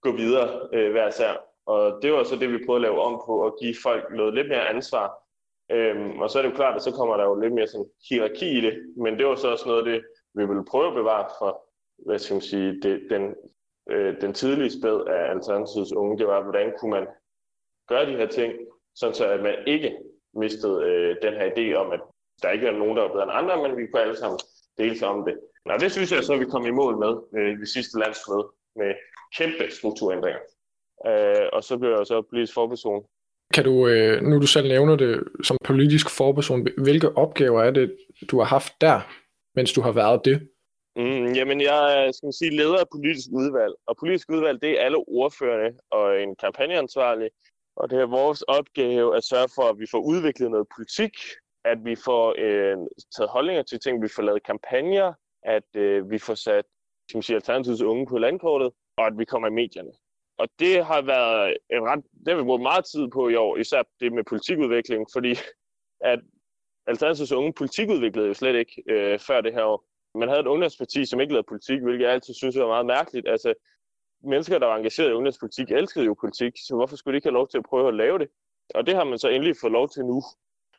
gå 0.01 0.11
videre 0.11 0.69
øh, 0.73 0.91
hver 0.91 1.09
sær. 1.09 1.33
Og 1.65 1.99
det 2.01 2.13
var 2.13 2.23
så 2.23 2.35
det, 2.35 2.51
vi 2.51 2.65
prøvede 2.65 2.85
at 2.85 2.91
lave 2.91 3.01
om 3.01 3.21
på, 3.25 3.45
at 3.45 3.53
give 3.61 3.75
folk 3.83 4.03
noget 4.11 4.33
lidt 4.33 4.47
mere 4.47 4.67
ansvar. 4.69 5.27
Øhm, 5.71 6.19
og 6.21 6.29
så 6.29 6.37
er 6.37 6.43
det 6.43 6.49
jo 6.49 6.55
klart, 6.55 6.75
at 6.75 6.81
så 6.81 6.91
kommer 6.91 7.17
der 7.17 7.23
jo 7.23 7.39
lidt 7.39 7.53
mere 7.53 7.67
sådan 7.67 7.89
hierarki 8.09 8.57
i 8.57 8.61
det, 8.61 8.93
men 8.97 9.17
det 9.17 9.25
var 9.25 9.35
så 9.35 9.51
også 9.51 9.67
noget 9.67 9.79
af 9.79 9.85
det, 9.91 10.05
vi 10.33 10.45
ville 10.45 10.65
prøve 10.65 10.87
at 10.87 10.93
bevare 10.93 11.29
for, 11.39 11.61
hvad 12.05 12.19
skal 12.19 12.33
man 12.33 12.41
sige, 12.41 12.81
det, 12.81 13.07
den, 13.09 13.35
øh, 13.89 14.21
den 14.21 14.33
tidlige 14.33 14.79
spæd 14.79 14.97
af 15.07 15.31
Alternativets 15.31 15.93
unge, 15.93 16.17
det 16.17 16.27
var, 16.27 16.43
hvordan 16.43 16.73
kunne 16.79 16.91
man 16.91 17.07
gøre 17.87 18.05
de 18.05 18.17
her 18.17 18.27
ting, 18.27 18.53
sådan 18.99 19.15
så 19.15 19.25
at 19.35 19.41
man 19.47 19.55
ikke 19.67 19.89
mistede 20.43 20.77
øh, 20.89 21.15
den 21.21 21.33
her 21.39 21.47
idé 21.53 21.65
om, 21.81 21.91
at 21.91 22.01
der 22.41 22.49
ikke 22.49 22.67
er 22.67 22.71
nogen, 22.71 22.97
der 22.97 23.03
var 23.03 23.13
bedre 23.13 23.23
end 23.23 23.39
andre, 23.39 23.55
men 23.63 23.77
vi 23.77 23.87
kunne 23.87 24.01
alle 24.01 24.17
sammen 24.17 24.39
dele 24.77 25.07
om 25.07 25.25
det. 25.27 25.35
Og 25.65 25.79
det 25.79 25.91
synes 25.91 26.11
jeg 26.11 26.23
så, 26.23 26.33
at 26.33 26.39
vi 26.39 26.45
kom 26.45 26.65
i 26.65 26.71
mål 26.71 26.97
med 26.97 27.13
øh, 27.37 27.59
ved 27.59 27.65
sidste 27.65 27.99
landsmøde 27.99 28.45
med 28.75 28.91
kæmpe 29.37 29.65
strukturændringer. 29.77 30.39
Øh, 31.07 31.47
og 31.53 31.63
så 31.63 31.77
blev 31.77 31.89
jeg 31.89 32.07
så 32.07 32.21
politisk 32.29 32.53
forperson. 32.53 33.03
Kan 33.53 33.63
du, 33.63 33.87
øh, 33.87 34.21
nu 34.21 34.41
du 34.41 34.47
selv 34.47 34.67
nævner 34.67 34.95
det 34.95 35.23
som 35.43 35.57
politisk 35.65 36.09
forperson, 36.09 36.67
hvilke 36.77 37.17
opgaver 37.17 37.63
er 37.63 37.71
det, 37.71 37.97
du 38.31 38.37
har 38.37 38.45
haft 38.45 38.73
der, 38.81 38.99
mens 39.55 39.73
du 39.73 39.81
har 39.81 39.91
været 39.91 40.25
det? 40.25 40.47
Mm, 40.95 41.33
jamen, 41.33 41.61
jeg 41.61 42.07
er 42.07 42.11
skal 42.11 42.27
man 42.27 42.33
sige, 42.33 42.57
leder 42.57 42.77
af 42.77 42.89
politisk 42.91 43.27
udvalg, 43.33 43.73
og 43.87 43.97
politisk 43.97 44.29
udvalg, 44.31 44.61
det 44.61 44.71
er 44.71 44.85
alle 44.85 44.97
ordførerne 44.97 45.77
og 45.91 46.21
en 46.21 46.35
kampagneansvarlig, 46.35 47.29
og 47.77 47.89
det 47.89 47.99
er 48.01 48.05
vores 48.05 48.41
opgave 48.41 49.17
at 49.17 49.23
sørge 49.23 49.49
for, 49.55 49.63
at 49.69 49.79
vi 49.79 49.87
får 49.91 49.99
udviklet 49.99 50.51
noget 50.51 50.67
politik, 50.75 51.15
at 51.65 51.77
vi 51.85 51.95
får 51.95 52.35
øh, 52.37 52.77
taget 53.15 53.29
holdninger 53.29 53.63
til 53.63 53.79
ting, 53.79 54.03
vi 54.03 54.09
får 54.15 54.23
lavet 54.23 54.43
kampagner, 54.43 55.13
at 55.43 55.69
øh, 55.75 56.11
vi 56.11 56.19
får 56.19 56.35
sat 56.35 56.65
som 57.11 57.21
siger, 57.21 57.37
Alternativets 57.37 57.81
unge 57.81 58.05
på 58.07 58.17
landkortet, 58.17 58.71
og 58.97 59.05
at 59.05 59.17
vi 59.17 59.25
kommer 59.25 59.47
i 59.47 59.51
medierne. 59.51 59.91
Og 60.37 60.47
det 60.59 60.85
har 60.85 61.01
været 61.01 61.57
en 61.69 61.83
ret, 61.83 62.03
det 62.25 62.27
har 62.27 62.35
vi 62.35 62.43
brugt 62.43 62.61
meget 62.61 62.85
tid 62.85 63.07
på 63.07 63.29
i 63.29 63.35
år, 63.35 63.57
især 63.57 63.83
det 63.99 64.13
med 64.13 64.23
politikudvikling, 64.23 65.07
fordi 65.13 65.31
at 66.11 66.19
Alternativets 66.87 67.31
unge 67.31 67.53
politikudviklede 67.53 68.27
jo 68.27 68.33
slet 68.33 68.55
ikke 68.55 68.83
øh, 68.89 69.19
før 69.19 69.41
det 69.41 69.53
her 69.53 69.63
år. 69.63 69.85
Man 70.19 70.29
havde 70.29 70.39
et 70.39 70.47
ungdomsparti, 70.47 71.05
som 71.05 71.19
ikke 71.19 71.33
lavede 71.33 71.47
politik, 71.49 71.79
hvilket 71.81 72.05
jeg 72.05 72.13
altid 72.13 72.33
synes 72.33 72.57
var 72.57 72.67
meget 72.67 72.85
mærkeligt. 72.85 73.27
Altså, 73.27 73.53
mennesker, 74.23 74.59
der 74.59 74.67
var 74.67 74.75
engageret 74.75 75.09
i 75.09 75.13
ungdomspolitik, 75.13 75.71
elskede 75.71 76.05
jo 76.05 76.15
politik, 76.19 76.53
så 76.67 76.75
hvorfor 76.75 76.95
skulle 76.95 77.13
de 77.13 77.17
ikke 77.17 77.25
have 77.27 77.33
lov 77.33 77.47
til 77.47 77.57
at 77.57 77.65
prøve 77.69 77.87
at 77.87 77.93
lave 77.93 78.19
det? 78.19 78.27
Og 78.75 78.87
det 78.87 78.95
har 78.95 79.03
man 79.03 79.19
så 79.19 79.27
endelig 79.29 79.55
fået 79.61 79.73
lov 79.73 79.89
til 79.89 80.05
nu. 80.05 80.21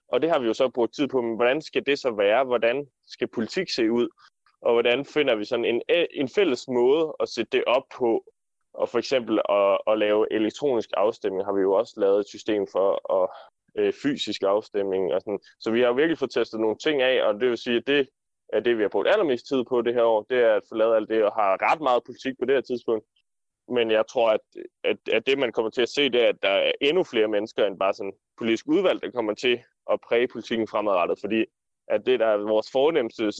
Og 0.08 0.22
det 0.22 0.30
har 0.30 0.38
vi 0.38 0.46
jo 0.46 0.54
så 0.54 0.68
brugt 0.68 0.94
tid 0.94 1.08
på, 1.08 1.20
men 1.20 1.36
hvordan 1.36 1.62
skal 1.62 1.86
det 1.86 1.98
så 1.98 2.10
være? 2.10 2.44
Hvordan 2.44 2.86
skal 3.06 3.28
politik 3.28 3.70
se 3.70 3.92
ud? 3.92 4.08
Og 4.60 4.72
hvordan 4.72 5.04
finder 5.04 5.34
vi 5.34 5.44
sådan 5.44 5.64
en, 5.64 5.82
en 6.10 6.28
fælles 6.28 6.68
måde 6.68 7.14
at 7.20 7.28
sætte 7.28 7.50
det 7.52 7.64
op 7.64 7.82
på? 7.96 8.24
Og 8.74 8.88
for 8.88 8.98
eksempel 8.98 9.40
at, 9.48 9.78
at 9.86 9.98
lave 9.98 10.32
elektronisk 10.32 10.90
afstemning 10.96 11.44
har 11.44 11.52
vi 11.52 11.60
jo 11.60 11.72
også 11.72 11.94
lavet 11.96 12.20
et 12.20 12.28
system 12.28 12.66
for, 12.72 12.90
og 12.90 13.32
øh, 13.78 13.92
fysisk 14.02 14.42
afstemning. 14.42 15.14
Og 15.14 15.20
sådan. 15.20 15.40
Så 15.60 15.70
vi 15.70 15.80
har 15.80 15.92
virkelig 15.92 16.18
fået 16.18 16.30
testet 16.30 16.60
nogle 16.60 16.76
ting 16.76 17.02
af, 17.02 17.22
og 17.26 17.40
det 17.40 17.48
vil 17.48 17.58
sige, 17.58 17.76
at 17.76 17.86
det 17.86 18.08
er 18.52 18.60
det, 18.60 18.78
vi 18.78 18.82
har 18.82 18.88
brugt 18.88 19.08
allermest 19.08 19.46
tid 19.48 19.64
på 19.68 19.82
det 19.82 19.94
her 19.94 20.02
år, 20.02 20.26
det 20.30 20.38
er 20.38 20.54
at 20.54 20.62
få 20.68 20.74
lavet 20.74 20.96
alt 20.96 21.08
det, 21.08 21.24
og 21.24 21.32
har 21.32 21.72
ret 21.72 21.80
meget 21.80 22.02
politik 22.06 22.34
på 22.38 22.44
det 22.44 22.54
her 22.54 22.60
tidspunkt. 22.60 23.04
Men 23.70 23.90
jeg 23.90 24.04
tror, 24.06 24.30
at, 24.30 24.40
at, 24.84 24.96
at 25.12 25.26
det, 25.26 25.38
man 25.38 25.52
kommer 25.52 25.70
til 25.70 25.82
at 25.82 25.88
se, 25.88 26.08
det 26.08 26.22
er, 26.24 26.28
at 26.28 26.42
der 26.42 26.48
er 26.48 26.72
endnu 26.80 27.04
flere 27.04 27.28
mennesker 27.28 27.66
end 27.66 27.78
bare 27.78 27.94
sådan 27.94 28.12
politisk 28.38 28.64
udvalg, 28.68 29.02
der 29.02 29.10
kommer 29.10 29.34
til 29.34 29.62
at 29.90 30.00
præge 30.00 30.28
politikken 30.28 30.68
fremadrettet. 30.68 31.18
Fordi 31.20 31.44
at 31.88 32.06
det, 32.06 32.20
der 32.20 32.26
er 32.26 32.36
vores 32.36 32.70
fornemmeste 32.72 33.32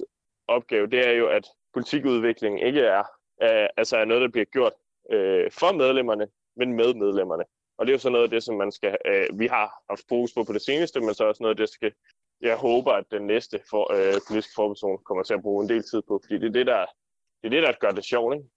opgave, 0.48 0.86
det 0.86 1.06
er 1.08 1.12
jo, 1.12 1.26
at 1.28 1.46
politikudvikling 1.74 2.62
ikke 2.62 2.80
er, 2.80 3.04
er, 3.40 3.68
altså 3.76 3.96
er 3.96 4.04
noget, 4.04 4.22
der 4.22 4.28
bliver 4.28 4.44
gjort 4.44 4.72
øh, 5.12 5.50
for 5.50 5.72
medlemmerne, 5.72 6.28
men 6.56 6.72
med 6.72 6.94
medlemmerne. 6.94 7.44
Og 7.78 7.86
det 7.86 7.92
er 7.92 7.94
jo 7.94 7.98
så 7.98 8.10
noget 8.10 8.24
af 8.24 8.30
det, 8.30 8.42
som 8.42 8.56
man 8.56 8.72
skal, 8.72 8.96
øh, 9.06 9.38
vi 9.38 9.46
har 9.46 9.82
haft 9.90 10.02
fokus 10.08 10.32
på 10.34 10.44
på 10.44 10.52
det 10.52 10.62
seneste, 10.62 11.00
men 11.00 11.14
så 11.14 11.24
også 11.24 11.42
noget 11.42 11.54
af 11.54 11.56
det, 11.56 11.68
skal, 11.68 11.92
jeg 12.40 12.56
håber, 12.56 12.92
at 12.92 13.04
den 13.10 13.26
næste 13.26 13.60
for, 13.70 13.92
øh, 13.92 14.20
politiske 14.28 14.52
forperson 14.56 14.98
kommer 15.04 15.24
til 15.24 15.34
at 15.34 15.42
bruge 15.42 15.62
en 15.62 15.68
del 15.68 15.82
tid 15.82 16.02
på, 16.08 16.20
fordi 16.24 16.38
det 16.38 16.48
er 16.48 16.52
det, 16.52 16.66
der, 16.66 16.86
det 17.42 17.46
er 17.46 17.50
det, 17.50 17.62
der 17.62 17.72
gør 17.80 17.90
det 17.90 18.04
sjovt, 18.04 18.34
ikke? 18.34 18.48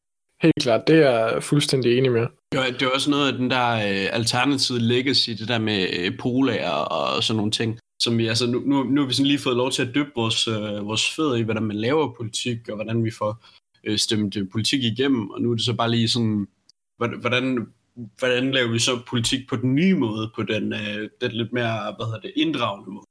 Helt 0.42 0.62
klart, 0.62 0.88
det 0.88 0.96
er 0.96 1.10
jeg 1.10 1.44
fuldstændig 1.44 1.98
enig 1.98 2.12
med. 2.12 2.28
Ja, 2.54 2.64
det 2.72 2.82
er 2.82 2.92
også 2.96 3.10
noget 3.10 3.28
af 3.32 3.38
den 3.38 3.50
der 3.50 3.70
øh, 3.72 4.08
alternative 4.20 4.80
legacy, 4.80 5.30
det 5.30 5.48
der 5.48 5.60
med 5.60 5.88
øh, 6.00 6.18
polager 6.20 6.78
og 6.98 7.24
sådan 7.24 7.38
nogle 7.38 7.52
ting, 7.52 7.80
som 8.02 8.18
vi, 8.18 8.28
altså 8.28 8.52
nu, 8.52 8.60
nu, 8.60 8.84
nu 8.84 9.02
har 9.02 9.08
vi 9.08 9.14
sådan 9.14 9.28
lige 9.28 9.40
født 9.40 9.58
lov 9.58 9.72
til 9.72 9.88
at 9.88 9.96
dyppe 9.96 10.12
vores, 10.16 10.48
øh, 10.48 10.88
vores 10.88 11.16
fødder 11.16 11.36
i, 11.36 11.42
hvordan 11.42 11.64
man 11.64 11.78
laver 11.78 12.14
politik, 12.14 12.70
og 12.70 12.76
hvordan 12.76 13.04
vi 13.04 13.12
får 13.12 13.44
øh, 13.84 13.98
stemt 13.98 14.38
øh, 14.38 14.50
politik 14.52 14.84
igennem, 14.84 15.30
og 15.30 15.42
nu 15.42 15.52
er 15.52 15.56
det 15.56 15.66
så 15.66 15.76
bare 15.76 15.92
lige 15.92 16.10
sådan, 16.10 16.48
hvordan, 16.98 17.68
hvordan 18.20 18.52
laver 18.52 18.72
vi 18.72 18.80
så 18.80 18.92
politik 19.10 19.50
på 19.50 19.56
den 19.56 19.76
nye 19.76 19.96
måde, 19.96 20.32
på 20.36 20.44
den, 20.44 20.74
øh, 20.74 21.10
den 21.22 21.32
lidt 21.32 21.54
mere, 21.54 21.96
hvad 21.96 22.06
hedder 22.06 22.20
det, 22.20 22.34
inddragende 22.36 22.92
måde. 22.92 23.06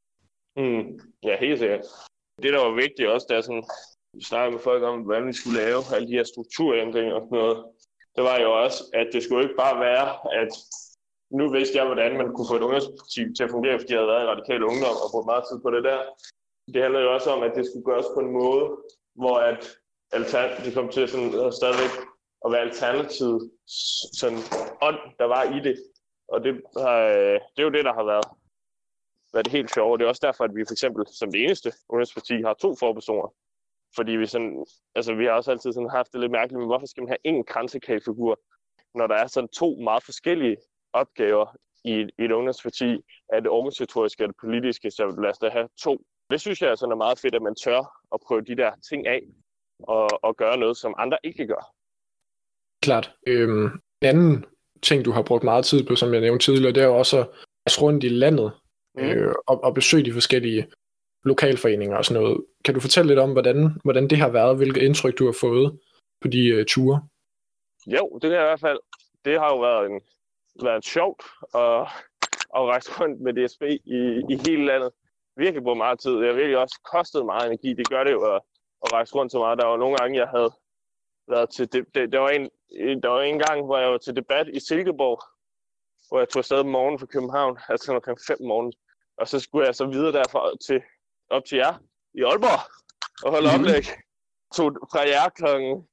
Mm, 0.57 1.01
ja, 1.23 1.35
helt 1.41 1.59
sikkert. 1.59 1.81
Det, 2.43 2.53
der 2.53 2.65
var 2.67 2.75
vigtigt 2.75 3.09
også, 3.09 3.27
da 3.31 3.43
sådan, 3.43 3.63
vi 3.63 3.89
snakkede 4.23 4.52
med 4.57 4.62
folk 4.62 4.83
om, 4.83 5.00
hvordan 5.00 5.26
vi 5.26 5.33
skulle 5.33 5.59
lave 5.64 5.81
alle 5.95 6.09
de 6.09 6.17
her 6.19 6.25
strukturændringer 6.25 7.14
og 7.14 7.23
sådan 7.23 7.38
noget, 7.38 7.59
det 8.17 8.25
var 8.25 8.37
jo 8.45 8.62
også, 8.64 8.81
at 9.00 9.07
det 9.12 9.23
skulle 9.23 9.43
ikke 9.45 9.62
bare 9.64 9.81
være, 9.81 10.09
at 10.43 10.52
nu 11.38 11.45
vidste 11.57 11.76
jeg, 11.79 11.87
hvordan 11.87 12.12
man 12.17 12.29
kunne 12.33 12.50
få 12.50 12.57
et 12.57 12.67
ungdomsparti 12.67 13.23
til 13.37 13.45
at 13.45 13.55
fungere, 13.57 13.79
fordi 13.79 13.93
jeg 13.93 14.00
havde 14.00 14.12
været 14.14 14.25
i 14.25 14.33
radikal 14.33 14.62
ungdom 14.73 14.97
og 15.05 15.09
brugt 15.12 15.31
meget 15.33 15.45
tid 15.49 15.59
på 15.64 15.71
det 15.75 15.83
der. 15.88 15.99
Det 16.75 16.83
handler 16.83 17.00
jo 17.00 17.14
også 17.17 17.29
om, 17.31 17.43
at 17.43 17.52
det 17.57 17.67
skulle 17.67 17.88
gøres 17.90 18.09
på 18.14 18.21
en 18.25 18.33
måde, 18.40 18.64
hvor 19.21 19.37
at 19.50 19.62
det 20.64 20.75
kom 20.75 20.88
til 20.88 21.09
sådan, 21.09 21.35
at 21.47 21.55
stadigvæk 21.55 21.95
at 22.45 22.52
være 22.52 22.67
alternativet 22.69 23.50
sådan 24.21 24.43
ånd, 24.88 25.00
der 25.19 25.25
var 25.25 25.43
i 25.57 25.61
det. 25.67 25.76
Og 26.29 26.45
det, 26.45 26.52
har, 26.76 26.99
øh, 26.99 27.37
det 27.52 27.59
er 27.59 27.69
jo 27.69 27.76
det, 27.76 27.85
der 27.85 27.95
har 27.95 28.05
været, 28.05 28.29
været 29.33 29.45
det 29.45 29.52
helt 29.52 29.75
sjove. 29.75 29.99
Det 29.99 30.05
er 30.05 30.09
også 30.09 30.26
derfor, 30.29 30.45
at 30.45 30.55
vi 30.55 30.64
for 30.69 30.73
eksempel 30.73 31.07
som 31.07 31.33
det 31.33 31.43
eneste 31.45 31.73
ungdomsparti 31.88 32.43
har 32.43 32.55
to 32.55 32.76
forpersoner. 32.76 33.29
Fordi 33.97 34.12
vi, 34.12 34.26
sådan, 34.26 34.64
altså, 34.94 35.14
vi 35.14 35.25
har 35.25 35.32
også 35.32 35.50
altid 35.50 35.73
sådan 35.73 35.90
haft 35.90 36.12
det 36.12 36.20
lidt 36.20 36.32
mærkeligt, 36.32 36.59
men 36.59 36.66
hvorfor 36.66 36.87
skal 36.87 37.02
man 37.02 37.09
have 37.09 37.25
en 37.25 37.44
kransekagefigur, 37.44 38.40
når 38.94 39.06
der 39.06 39.14
er 39.14 39.26
sådan 39.26 39.49
to 39.49 39.76
meget 39.80 40.02
forskellige 40.02 40.56
opgaver 40.92 41.47
i, 41.85 41.94
i 42.18 42.25
et 42.25 42.32
ungdomsparti, 42.32 43.00
af 43.32 43.42
det 43.42 43.50
organisatoriske 43.50 44.25
og 44.25 44.28
det 44.28 44.37
politiske, 44.40 44.90
så 44.90 45.16
lad 45.23 45.30
os 45.30 45.38
da 45.38 45.49
have 45.49 45.68
to. 45.82 46.04
Det 46.30 46.40
synes 46.40 46.62
jeg 46.62 46.78
sådan 46.78 46.92
er 46.92 46.97
meget 46.97 47.18
fedt, 47.18 47.35
at 47.35 47.42
man 47.42 47.54
tør 47.54 47.80
at 48.14 48.20
prøve 48.26 48.40
de 48.40 48.56
der 48.56 48.70
ting 48.90 49.06
af, 49.06 49.20
og, 49.78 50.09
og 50.23 50.37
gøre 50.37 50.56
noget, 50.56 50.76
som 50.76 50.94
andre 50.99 51.18
ikke 51.25 51.47
gør. 51.47 51.73
Klart. 52.82 53.14
Øhm, 53.26 53.64
en 54.02 54.09
anden 54.09 54.44
ting, 54.82 55.04
du 55.04 55.11
har 55.11 55.23
brugt 55.23 55.44
meget 55.44 55.64
tid 55.64 55.87
på, 55.87 55.97
som 55.97 56.12
jeg 56.12 56.20
nævnte 56.20 56.44
tidligere, 56.44 56.73
det 56.73 56.82
er 56.82 56.87
jo 56.87 56.99
også 56.99 57.20
at 57.20 57.28
rejse 57.66 57.82
rundt 57.82 58.04
i 58.04 58.09
landet 58.09 58.52
mm. 58.94 59.02
øh, 59.02 59.35
og, 59.47 59.64
og 59.64 59.75
besøge 59.75 60.04
de 60.04 60.12
forskellige 60.12 60.66
lokalforeninger 61.25 61.97
og 61.97 62.05
sådan 62.05 62.23
noget. 62.23 62.45
Kan 62.65 62.75
du 62.75 62.81
fortælle 62.81 63.09
lidt 63.09 63.19
om, 63.19 63.33
hvordan, 63.33 63.81
hvordan 63.85 64.09
det 64.09 64.19
har 64.19 64.29
været, 64.29 64.57
hvilket 64.57 64.83
indtryk 64.83 65.19
du 65.19 65.25
har 65.25 65.37
fået 65.41 65.79
på 66.21 66.29
de 66.29 66.49
øh, 66.49 66.67
ture? 66.67 67.03
Jo, 67.87 68.19
det 68.23 68.33
er 68.33 68.41
i 68.41 68.49
hvert 68.49 68.61
fald, 68.61 68.79
det 69.25 69.39
har 69.41 69.49
jo 69.55 69.61
været, 69.61 69.91
en, 69.91 70.00
været 70.62 70.85
sjovt 70.85 71.23
at, 71.55 71.81
at 72.57 72.62
rejse 72.73 72.91
rundt 73.00 73.21
med 73.21 73.33
DSB 73.33 73.62
i, 73.99 74.00
i 74.33 74.37
hele 74.47 74.65
landet. 74.67 74.91
Virkelig 75.37 75.62
brugt 75.62 75.77
meget 75.77 76.00
tid. 76.00 76.11
Det 76.11 76.27
har 76.27 76.35
virkelig 76.35 76.59
også 76.59 76.81
kostet 76.93 77.27
meget 77.27 77.47
energi. 77.47 77.75
Det 77.75 77.89
gør 77.89 78.05
det 78.05 78.12
jo 78.12 78.35
at, 78.35 78.41
at 78.85 78.93
rejse 78.93 79.15
rundt 79.15 79.33
så 79.33 79.39
meget. 79.39 79.59
Der 79.59 79.67
var 79.67 79.77
nogle 79.77 79.97
gange, 79.97 80.19
jeg 80.19 80.29
havde 80.29 80.50
været 81.29 81.50
til... 81.50 81.73
Det, 81.73 81.85
det, 81.95 82.12
der, 82.12 82.19
var 82.19 82.29
en, 82.29 82.50
der 83.03 83.09
var 83.09 83.21
en 83.21 83.39
gang, 83.39 83.65
hvor 83.65 83.79
jeg 83.79 83.91
var 83.91 83.99
til 83.99 84.17
debat 84.17 84.49
i 84.49 84.61
Silkeborg, 84.61 85.19
hvor 86.09 86.19
jeg 86.19 86.29
tog 86.29 86.41
afsted 86.41 86.59
om 86.59 86.67
morgenen 86.67 86.99
fra 86.99 87.07
København, 87.07 87.59
altså 87.69 87.93
omkring 87.93 88.19
5 88.27 88.37
morgen. 88.41 88.73
Og 89.19 89.29
så 89.29 89.41
skulle 89.41 89.67
jeg 89.67 89.75
så 89.75 89.87
videre 89.87 90.12
derfra 90.12 90.43
til, 90.67 90.81
op 91.31 91.45
til 91.45 91.59
jer 91.59 91.75
i 92.15 92.23
Aalborg 92.23 92.61
og 93.25 93.31
holde 93.31 93.49
mm-hmm. 93.49 93.65
oplæg. 93.65 93.85
Tog 94.57 94.69
fra 94.93 95.01
jer 95.13 95.29
klokken, 95.29 95.89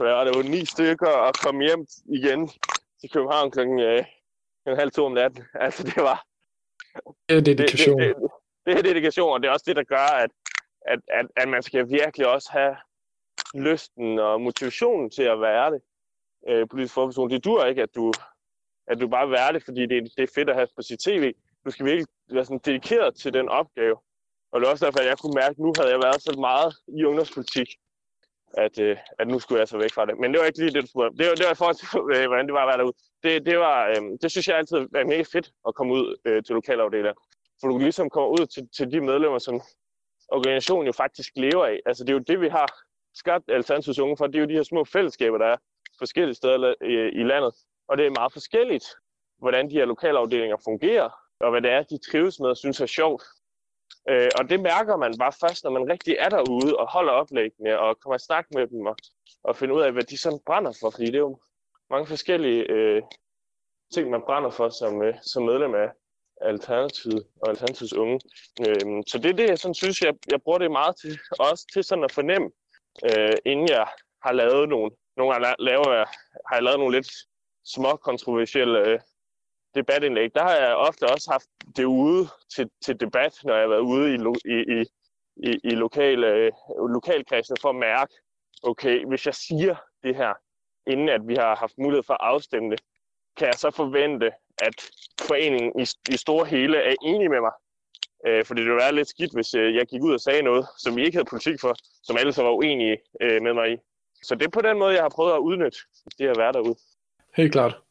ja, 0.00 0.24
det 0.24 0.32
var 0.36 0.42
ni 0.42 0.64
stykker, 0.64 1.12
og 1.26 1.34
kom 1.44 1.60
hjem 1.60 1.86
igen 2.18 2.48
til 3.00 3.10
København 3.12 3.50
klokken 3.50 3.80
øh, 3.80 4.04
en 4.66 4.76
halv 4.76 4.90
to 4.90 5.04
om 5.06 5.12
natten. 5.12 5.44
Altså, 5.64 5.82
det 5.82 5.96
var... 5.96 6.26
Det 7.28 7.36
er 7.36 7.40
dedikation. 7.40 8.00
Det, 8.00 8.16
det, 8.16 8.22
det, 8.22 8.30
det 8.66 8.78
er 8.78 8.82
dedikation, 8.82 9.32
og 9.32 9.42
det 9.42 9.48
er 9.48 9.52
også 9.52 9.64
det, 9.66 9.76
der 9.76 9.84
gør, 9.84 10.08
at, 10.24 10.30
at, 10.86 11.00
at, 11.08 11.26
at 11.36 11.48
man 11.48 11.62
skal 11.62 11.88
virkelig 11.88 12.26
også 12.26 12.48
have 12.52 12.76
lysten 13.54 14.18
og 14.18 14.40
motivationen 14.40 15.10
til 15.10 15.22
at 15.22 15.40
være 15.40 15.70
det 15.70 15.80
øh, 16.48 16.68
politisk 16.70 16.94
forperson. 16.94 17.30
Det 17.30 17.44
dur 17.44 17.64
ikke, 17.64 17.82
at 17.82 17.94
du, 17.94 18.12
at 18.86 19.00
du 19.00 19.08
bare 19.08 19.38
er 19.38 19.52
det, 19.52 19.64
fordi 19.64 19.86
det, 19.86 20.12
det 20.16 20.22
er 20.22 20.32
fedt 20.34 20.50
at 20.50 20.56
have 20.56 20.68
på 20.76 20.82
sit 20.82 21.00
tv. 21.00 21.34
Du 21.64 21.70
skal 21.70 21.86
virkelig 21.86 22.06
være 22.30 22.44
sådan 22.44 22.60
dedikeret 22.64 23.14
til 23.14 23.32
den 23.32 23.48
opgave. 23.48 23.96
Og 24.56 24.60
det 24.60 24.66
er 24.66 24.70
også 24.70 24.86
derfor, 24.86 25.00
at 25.00 25.06
jeg 25.06 25.18
kunne 25.18 25.38
mærke, 25.42 25.54
at 25.56 25.58
nu 25.58 25.72
havde 25.78 25.90
jeg 25.94 26.00
været 26.06 26.22
så 26.22 26.32
meget 26.48 26.70
i 26.98 27.04
ungdomspolitik, 27.04 27.68
at, 28.64 28.78
øh, 28.78 28.96
at 29.18 29.28
nu 29.28 29.38
skulle 29.38 29.58
jeg 29.60 29.68
så 29.68 29.78
væk 29.78 29.92
fra 29.94 30.06
det. 30.06 30.18
Men 30.20 30.32
det 30.32 30.40
var 30.40 30.46
ikke 30.46 30.58
lige 30.58 30.74
det, 30.76 30.82
du 30.82 30.86
spurgte. 30.86 31.18
Det 31.18 31.26
var, 31.28 31.34
det 31.34 31.44
var 31.46 31.52
i 31.52 31.60
forhold 31.60 31.78
til, 31.80 31.88
øh, 32.14 32.26
hvordan 32.28 32.46
det 32.46 32.54
var 32.54 32.64
at 32.64 32.70
være 32.70 32.78
derude. 32.78 32.96
Det, 33.22 33.46
det, 33.46 33.58
var, 33.58 33.78
øh, 33.88 34.02
det 34.22 34.30
synes 34.30 34.48
jeg 34.48 34.56
altid 34.56 34.76
var 34.92 35.04
mega 35.12 35.24
fedt 35.34 35.48
at 35.68 35.74
komme 35.74 35.92
ud 35.98 36.06
øh, 36.24 36.42
til 36.44 36.54
lokalafdelinger. 36.54 37.16
For 37.60 37.66
du 37.68 37.78
ligesom 37.78 38.10
kommer 38.10 38.30
ud 38.38 38.46
til, 38.54 38.62
til 38.76 38.92
de 38.92 39.00
medlemmer, 39.00 39.38
som 39.38 39.60
organisationen 40.28 40.86
jo 40.86 40.92
faktisk 40.92 41.30
lever 41.36 41.66
af. 41.66 41.78
Altså 41.86 42.04
det 42.04 42.10
er 42.10 42.18
jo 42.18 42.28
det, 42.30 42.40
vi 42.40 42.48
har 42.48 42.68
skabt 43.14 43.44
Alternativs 43.50 43.98
Unge 43.98 44.16
for. 44.16 44.26
Det 44.26 44.36
er 44.36 44.44
jo 44.44 44.48
de 44.52 44.58
her 44.60 44.70
små 44.72 44.84
fællesskaber, 44.84 45.38
der 45.38 45.46
er 45.46 45.56
forskellige 45.98 46.34
steder 46.34 46.74
i, 46.82 46.94
i 47.20 47.22
landet. 47.32 47.54
Og 47.88 47.98
det 47.98 48.06
er 48.06 48.10
meget 48.20 48.32
forskelligt, 48.32 48.86
hvordan 49.38 49.70
de 49.70 49.74
her 49.78 49.84
lokalafdelinger 49.84 50.56
fungerer, 50.64 51.08
og 51.40 51.50
hvad 51.50 51.62
det 51.62 51.70
er, 51.70 51.82
de 51.82 51.98
trives 52.10 52.40
med 52.40 52.48
og 52.48 52.56
synes 52.56 52.80
er 52.80 52.86
sjovt. 52.86 53.22
Øh, 54.08 54.30
og 54.38 54.50
det 54.50 54.60
mærker 54.60 54.96
man 54.96 55.18
bare 55.18 55.32
først, 55.40 55.64
når 55.64 55.70
man 55.70 55.90
rigtig 55.90 56.16
er 56.18 56.28
derude 56.28 56.76
og 56.76 56.92
holder 56.92 57.12
oplæggene 57.12 57.78
og 57.78 58.00
kommer 58.00 58.16
i 58.16 58.26
snak 58.26 58.46
med 58.54 58.66
dem 58.66 58.86
og, 58.86 58.96
og 59.44 59.56
finder 59.56 59.74
ud 59.74 59.82
af, 59.82 59.92
hvad 59.92 60.02
de 60.04 60.18
sådan 60.18 60.40
brænder 60.46 60.72
for. 60.80 60.90
Fordi 60.90 61.06
det 61.06 61.14
er 61.14 61.18
jo 61.18 61.38
mange 61.90 62.06
forskellige 62.06 62.70
øh, 62.70 63.02
ting, 63.94 64.10
man 64.10 64.22
brænder 64.26 64.50
for 64.50 64.68
som, 64.68 65.02
øh, 65.02 65.14
som 65.22 65.42
medlem 65.42 65.74
af 65.74 65.88
Alternativet 66.40 67.26
og 67.42 67.48
Alternativets 67.48 67.92
unge. 67.92 68.20
Øh, 68.60 69.02
så 69.06 69.18
det 69.18 69.30
er 69.30 69.36
det, 69.36 69.48
jeg 69.48 69.58
sådan 69.58 69.74
synes, 69.74 70.02
jeg, 70.02 70.14
jeg 70.30 70.42
bruger 70.42 70.58
det 70.58 70.70
meget 70.70 70.96
til, 70.96 71.18
også 71.38 71.66
til 71.72 71.84
sådan 71.84 72.04
at 72.04 72.12
fornemme, 72.12 72.50
øh, 73.04 73.36
inden 73.44 73.68
jeg 73.68 73.86
har 74.22 74.32
lavet 74.32 74.68
nogle, 74.68 74.90
nogle 75.16 75.32
har 75.32 75.56
laver 75.58 76.04
har 76.48 76.56
jeg 76.56 76.62
lavet 76.62 76.78
nogle 76.78 76.96
lidt 76.96 77.10
små 77.64 77.96
kontroversielle 77.96 78.78
øh, 78.88 79.00
debatindlæg. 79.76 80.34
Der 80.34 80.42
har 80.42 80.54
jeg 80.54 80.74
ofte 80.74 81.04
også 81.04 81.30
haft 81.30 81.48
det 81.76 81.84
ude 81.84 82.28
til, 82.54 82.70
til 82.84 83.00
debat, 83.00 83.34
når 83.44 83.54
jeg 83.54 83.62
har 83.62 83.68
været 83.68 83.80
ude 83.80 84.14
i, 84.14 84.18
i, 84.54 84.80
i, 84.80 84.84
i, 85.36 85.60
i 85.64 85.70
lokale, 85.70 86.26
øh, 86.26 86.52
lokalkredsen 86.88 87.56
for 87.60 87.68
at 87.68 87.76
mærke, 87.76 88.14
okay, 88.62 89.04
hvis 89.06 89.26
jeg 89.26 89.34
siger 89.34 89.76
det 90.02 90.16
her, 90.16 90.32
inden 90.86 91.08
at 91.08 91.28
vi 91.28 91.34
har 91.34 91.56
haft 91.56 91.78
mulighed 91.78 92.02
for 92.02 92.14
at 92.14 92.20
afstemme 92.22 92.70
det, 92.70 92.80
kan 93.36 93.46
jeg 93.46 93.54
så 93.54 93.70
forvente, 93.70 94.32
at 94.58 94.90
foreningen 95.20 95.80
i, 95.80 95.86
i 96.14 96.16
store 96.16 96.46
hele 96.46 96.76
er 96.76 96.94
enig 97.02 97.30
med 97.30 97.40
mig. 97.40 97.52
Øh, 98.26 98.44
fordi 98.44 98.60
det 98.60 98.68
ville 98.68 98.82
være 98.82 98.94
lidt 98.94 99.08
skidt, 99.08 99.34
hvis 99.34 99.54
øh, 99.54 99.74
jeg 99.74 99.86
gik 99.86 100.02
ud 100.02 100.14
og 100.14 100.20
sagde 100.20 100.42
noget, 100.42 100.66
som 100.78 100.96
vi 100.96 101.04
ikke 101.04 101.16
havde 101.16 101.28
politik 101.30 101.60
for, 101.60 101.74
som 102.02 102.16
alle 102.16 102.32
så 102.32 102.42
var 102.42 102.50
uenige 102.50 102.98
øh, 103.20 103.42
med 103.42 103.54
mig 103.54 103.72
i. 103.72 103.76
Så 104.22 104.34
det 104.34 104.46
er 104.46 104.50
på 104.50 104.60
den 104.60 104.78
måde, 104.78 104.94
jeg 104.94 105.02
har 105.02 105.08
prøvet 105.08 105.32
at 105.32 105.38
udnytte 105.38 105.78
det 106.18 106.28
at 106.28 106.38
være 106.38 106.52
derude. 106.52 106.76
Helt 107.36 107.52
klart. 107.52 107.85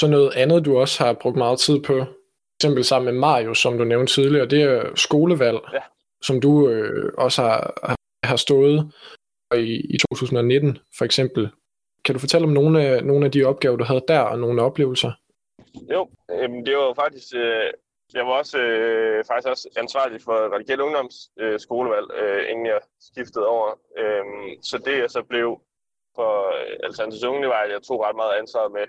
Så 0.00 0.06
noget 0.06 0.32
andet, 0.36 0.64
du 0.64 0.78
også 0.78 1.04
har 1.04 1.12
brugt 1.12 1.36
meget 1.36 1.58
tid 1.58 1.82
på, 1.82 2.04
eksempel 2.60 2.84
sammen 2.84 3.14
med 3.14 3.20
Mario, 3.20 3.54
som 3.54 3.78
du 3.78 3.84
nævnte 3.84 4.12
tidligere, 4.12 4.46
det 4.46 4.62
er 4.62 4.94
skolevalg, 4.94 5.58
ja. 5.72 5.82
som 6.22 6.40
du 6.40 6.68
øh, 6.68 7.12
også 7.18 7.42
har, 7.42 7.96
har 8.26 8.36
stået 8.36 8.92
i, 9.54 9.94
i 9.94 9.98
2019 9.98 10.78
for 10.98 11.04
eksempel. 11.04 11.48
Kan 12.04 12.14
du 12.14 12.18
fortælle 12.18 12.46
om 12.46 12.52
nogle 12.52 12.82
af, 12.82 13.04
nogle 13.04 13.26
af 13.26 13.32
de 13.32 13.44
opgaver, 13.44 13.76
du 13.76 13.84
havde 13.84 14.04
der, 14.08 14.20
og 14.20 14.38
nogle 14.38 14.62
oplevelser? 14.62 15.12
Jo, 15.92 16.08
øh, 16.30 16.48
det 16.66 16.76
var 16.76 16.94
faktisk... 16.94 17.34
Øh, 17.34 17.70
jeg 18.14 18.26
var 18.26 18.32
også 18.32 18.58
øh, 18.58 19.24
faktisk 19.24 19.48
også 19.48 19.68
ansvarlig 19.76 20.20
for 20.22 20.36
Radikal 20.54 20.80
Ungdoms 20.80 21.16
øh, 21.38 21.60
skolevalg, 21.60 22.06
øh, 22.22 22.50
inden 22.50 22.66
jeg 22.66 22.80
skiftede 23.00 23.46
over. 23.46 23.70
Øh, 23.98 24.24
så 24.62 24.78
det 24.78 24.98
jeg 24.98 25.10
så 25.10 25.22
blev 25.22 25.60
for 26.16 26.32
øh, 26.58 26.76
Alternativs 26.86 27.24
Unge, 27.24 27.40
det 27.40 27.48
var, 27.48 27.62
at 27.62 27.70
jeg 27.70 27.82
tog 27.82 28.00
ret 28.00 28.16
meget 28.16 28.38
ansvar 28.40 28.68
med 28.68 28.86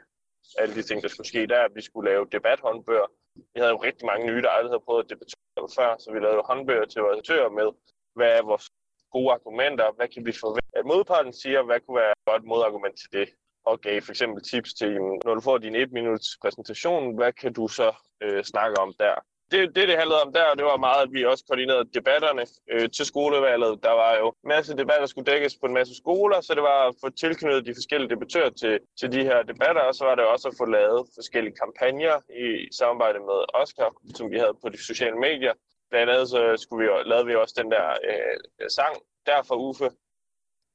alle 0.60 0.76
de 0.76 0.82
ting, 0.82 1.04
der 1.04 1.10
skulle 1.10 1.28
ske 1.28 1.48
der. 1.48 1.74
Vi 1.76 1.82
skulle 1.82 2.10
lave 2.12 2.28
debathåndbøger. 2.32 3.08
Vi 3.36 3.60
havde 3.60 3.72
jo 3.76 3.84
rigtig 3.84 4.06
mange 4.06 4.28
nye, 4.28 4.42
der 4.42 4.50
aldrig 4.50 4.72
havde 4.72 4.86
prøvet 4.88 5.04
at 5.04 5.10
debattere 5.10 5.70
før, 5.78 5.96
så 6.00 6.12
vi 6.14 6.20
lavede 6.20 6.48
håndbøger 6.50 6.86
til 6.86 7.02
vores 7.02 7.18
aktører 7.18 7.50
med, 7.50 7.68
hvad 8.16 8.30
er 8.38 8.44
vores 8.44 8.70
gode 9.12 9.32
argumenter, 9.34 9.92
hvad 9.98 10.08
kan 10.08 10.26
vi 10.26 10.32
forvente, 10.32 10.78
at 10.80 10.86
modparten 10.86 11.34
siger, 11.34 11.62
hvad 11.64 11.80
kunne 11.80 12.00
være 12.04 12.12
et 12.12 12.26
godt 12.32 12.44
modargument 12.44 12.96
til 13.02 13.10
det, 13.20 13.28
og 13.66 13.82
gav 13.82 14.02
for 14.02 14.12
eksempel 14.12 14.44
tips 14.44 14.74
til, 14.74 14.92
når 15.26 15.34
du 15.36 15.42
får 15.42 15.58
din 15.58 15.76
et 15.76 15.92
minuts 15.92 16.28
præsentation, 16.42 17.16
hvad 17.16 17.34
kan 17.34 17.54
du 17.54 17.68
så 17.68 17.90
øh, 18.24 18.44
snakke 18.44 18.80
om 18.80 18.94
der? 19.00 19.16
Det, 19.52 19.76
det, 19.76 19.88
det 19.88 19.98
handlede 19.98 20.22
om 20.22 20.34
der, 20.34 20.54
det 20.54 20.66
var 20.66 20.78
meget, 20.78 21.02
at 21.04 21.14
vi 21.14 21.26
også 21.26 21.44
koordinerede 21.48 21.90
debatterne 21.94 22.46
øh, 22.72 22.90
til 22.90 23.06
skolevalget. 23.06 23.84
Der 23.84 23.92
var 23.92 24.18
jo 24.18 24.28
en 24.28 24.48
masse 24.48 24.78
debatter, 24.78 25.00
der 25.00 25.14
skulle 25.14 25.32
dækkes 25.32 25.56
på 25.62 25.66
en 25.66 25.74
masse 25.74 25.96
skoler, 25.96 26.42
så 26.42 26.54
det 26.54 26.64
var 26.64 26.88
at 26.88 26.96
få 27.04 27.10
tilknyttet 27.10 27.66
de 27.66 27.74
forskellige 27.74 28.10
debattører 28.10 28.50
til, 28.50 28.80
til 29.00 29.12
de 29.12 29.24
her 29.24 29.44
debatter, 29.44 29.82
og 29.82 29.96
så 29.96 30.06
var 30.06 30.16
det 30.16 30.26
også 30.26 30.48
at 30.48 30.58
få 30.58 30.66
lavet 30.66 31.08
forskellige 31.16 31.56
kampagner 31.56 32.16
i 32.46 32.76
samarbejde 32.80 33.20
med 33.20 33.40
Oscar, 33.62 33.90
som 34.16 34.32
vi 34.32 34.38
havde 34.38 34.58
på 34.64 34.70
de 34.70 34.86
sociale 34.86 35.20
medier. 35.20 35.54
Blandt 35.90 36.12
andet 36.12 36.30
så 36.30 36.58
skulle 36.58 36.84
vi, 36.84 37.10
lavede 37.10 37.26
vi 37.26 37.36
også 37.36 37.56
den 37.58 37.72
der 37.72 37.86
øh, 38.10 38.70
sang, 38.70 38.96
der 39.26 39.44
for 39.48 39.56
Uffe, 39.56 39.90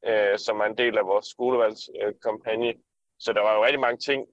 øh, 0.08 0.38
som 0.38 0.60
er 0.60 0.64
en 0.64 0.78
del 0.78 0.98
af 0.98 1.06
vores 1.06 1.26
skolevalgskampagne. 1.26 2.68
Øh, 2.68 2.74
så 3.18 3.32
der 3.32 3.40
var 3.40 3.54
jo 3.54 3.64
rigtig 3.64 3.80
mange 3.80 3.98
ting, 3.98 4.26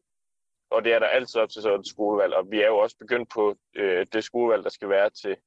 og 0.72 0.84
det 0.84 0.94
er 0.94 1.00
der 1.00 1.08
altid 1.08 1.42
op 1.42 1.50
til 1.50 1.62
sådan 1.62 1.80
et 1.80 1.88
skolevalg, 1.88 2.34
og 2.34 2.52
vi 2.52 2.62
er 2.62 2.68
jo 2.68 2.78
også 2.78 2.98
begyndt 2.98 3.30
på 3.30 3.56
øh, 3.76 4.06
det 4.14 4.24
skolevalg, 4.24 4.64
der 4.64 4.70
skal 4.70 4.90
være 4.90 5.10
til 5.10 5.38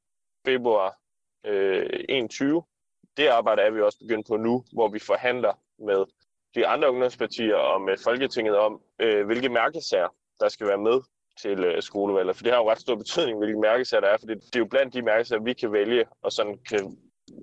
februar 0.45 0.97
øh, 1.47 2.05
21. 2.09 2.63
Det 3.17 3.27
arbejde 3.27 3.63
er 3.63 3.71
vi 3.71 3.81
også 3.81 3.99
begyndt 3.99 4.27
på 4.29 4.37
nu, 4.37 4.65
hvor 4.73 4.89
vi 4.89 4.99
forhandler 4.99 5.55
med 5.79 6.05
de 6.55 6.67
andre 6.67 6.91
ungdomspartier 6.91 7.57
og 7.57 7.81
med 7.81 7.97
Folketinget 8.05 8.57
om, 8.57 8.83
øh, 8.99 9.27
hvilke 9.27 9.49
mærkesager, 9.49 10.09
der 10.41 10.49
skal 10.49 10.67
være 10.67 10.79
med 10.79 11.01
til 11.41 11.65
øh, 11.65 11.83
skolevalget. 11.83 12.37
For 12.37 12.43
det 12.43 12.53
har 12.53 12.61
jo 12.61 12.71
ret 12.71 12.81
stor 12.81 12.95
betydning, 12.95 13.39
hvilke 13.39 13.61
mærkesager 13.61 14.01
der 14.01 14.09
er, 14.09 14.19
for 14.19 14.27
det, 14.27 14.37
det 14.45 14.57
er 14.57 14.61
jo 14.61 14.67
blandt 14.67 14.95
de 14.95 15.03
mærkesager, 15.03 15.43
vi 15.43 15.53
kan 15.53 15.73
vælge, 15.73 16.05
og 16.23 16.33
sådan 16.33 16.59
kan 16.69 16.97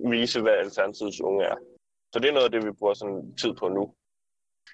vise, 0.09 0.41
hvad 0.41 0.53
Alternativets 0.53 1.21
unge 1.21 1.45
er. 1.45 1.55
Så 2.13 2.19
det 2.19 2.29
er 2.29 2.33
noget 2.33 2.45
af 2.45 2.51
det, 2.51 2.65
vi 2.65 2.71
bruger 2.71 2.93
sådan 2.93 3.35
tid 3.35 3.53
på 3.53 3.67
nu. 3.67 3.93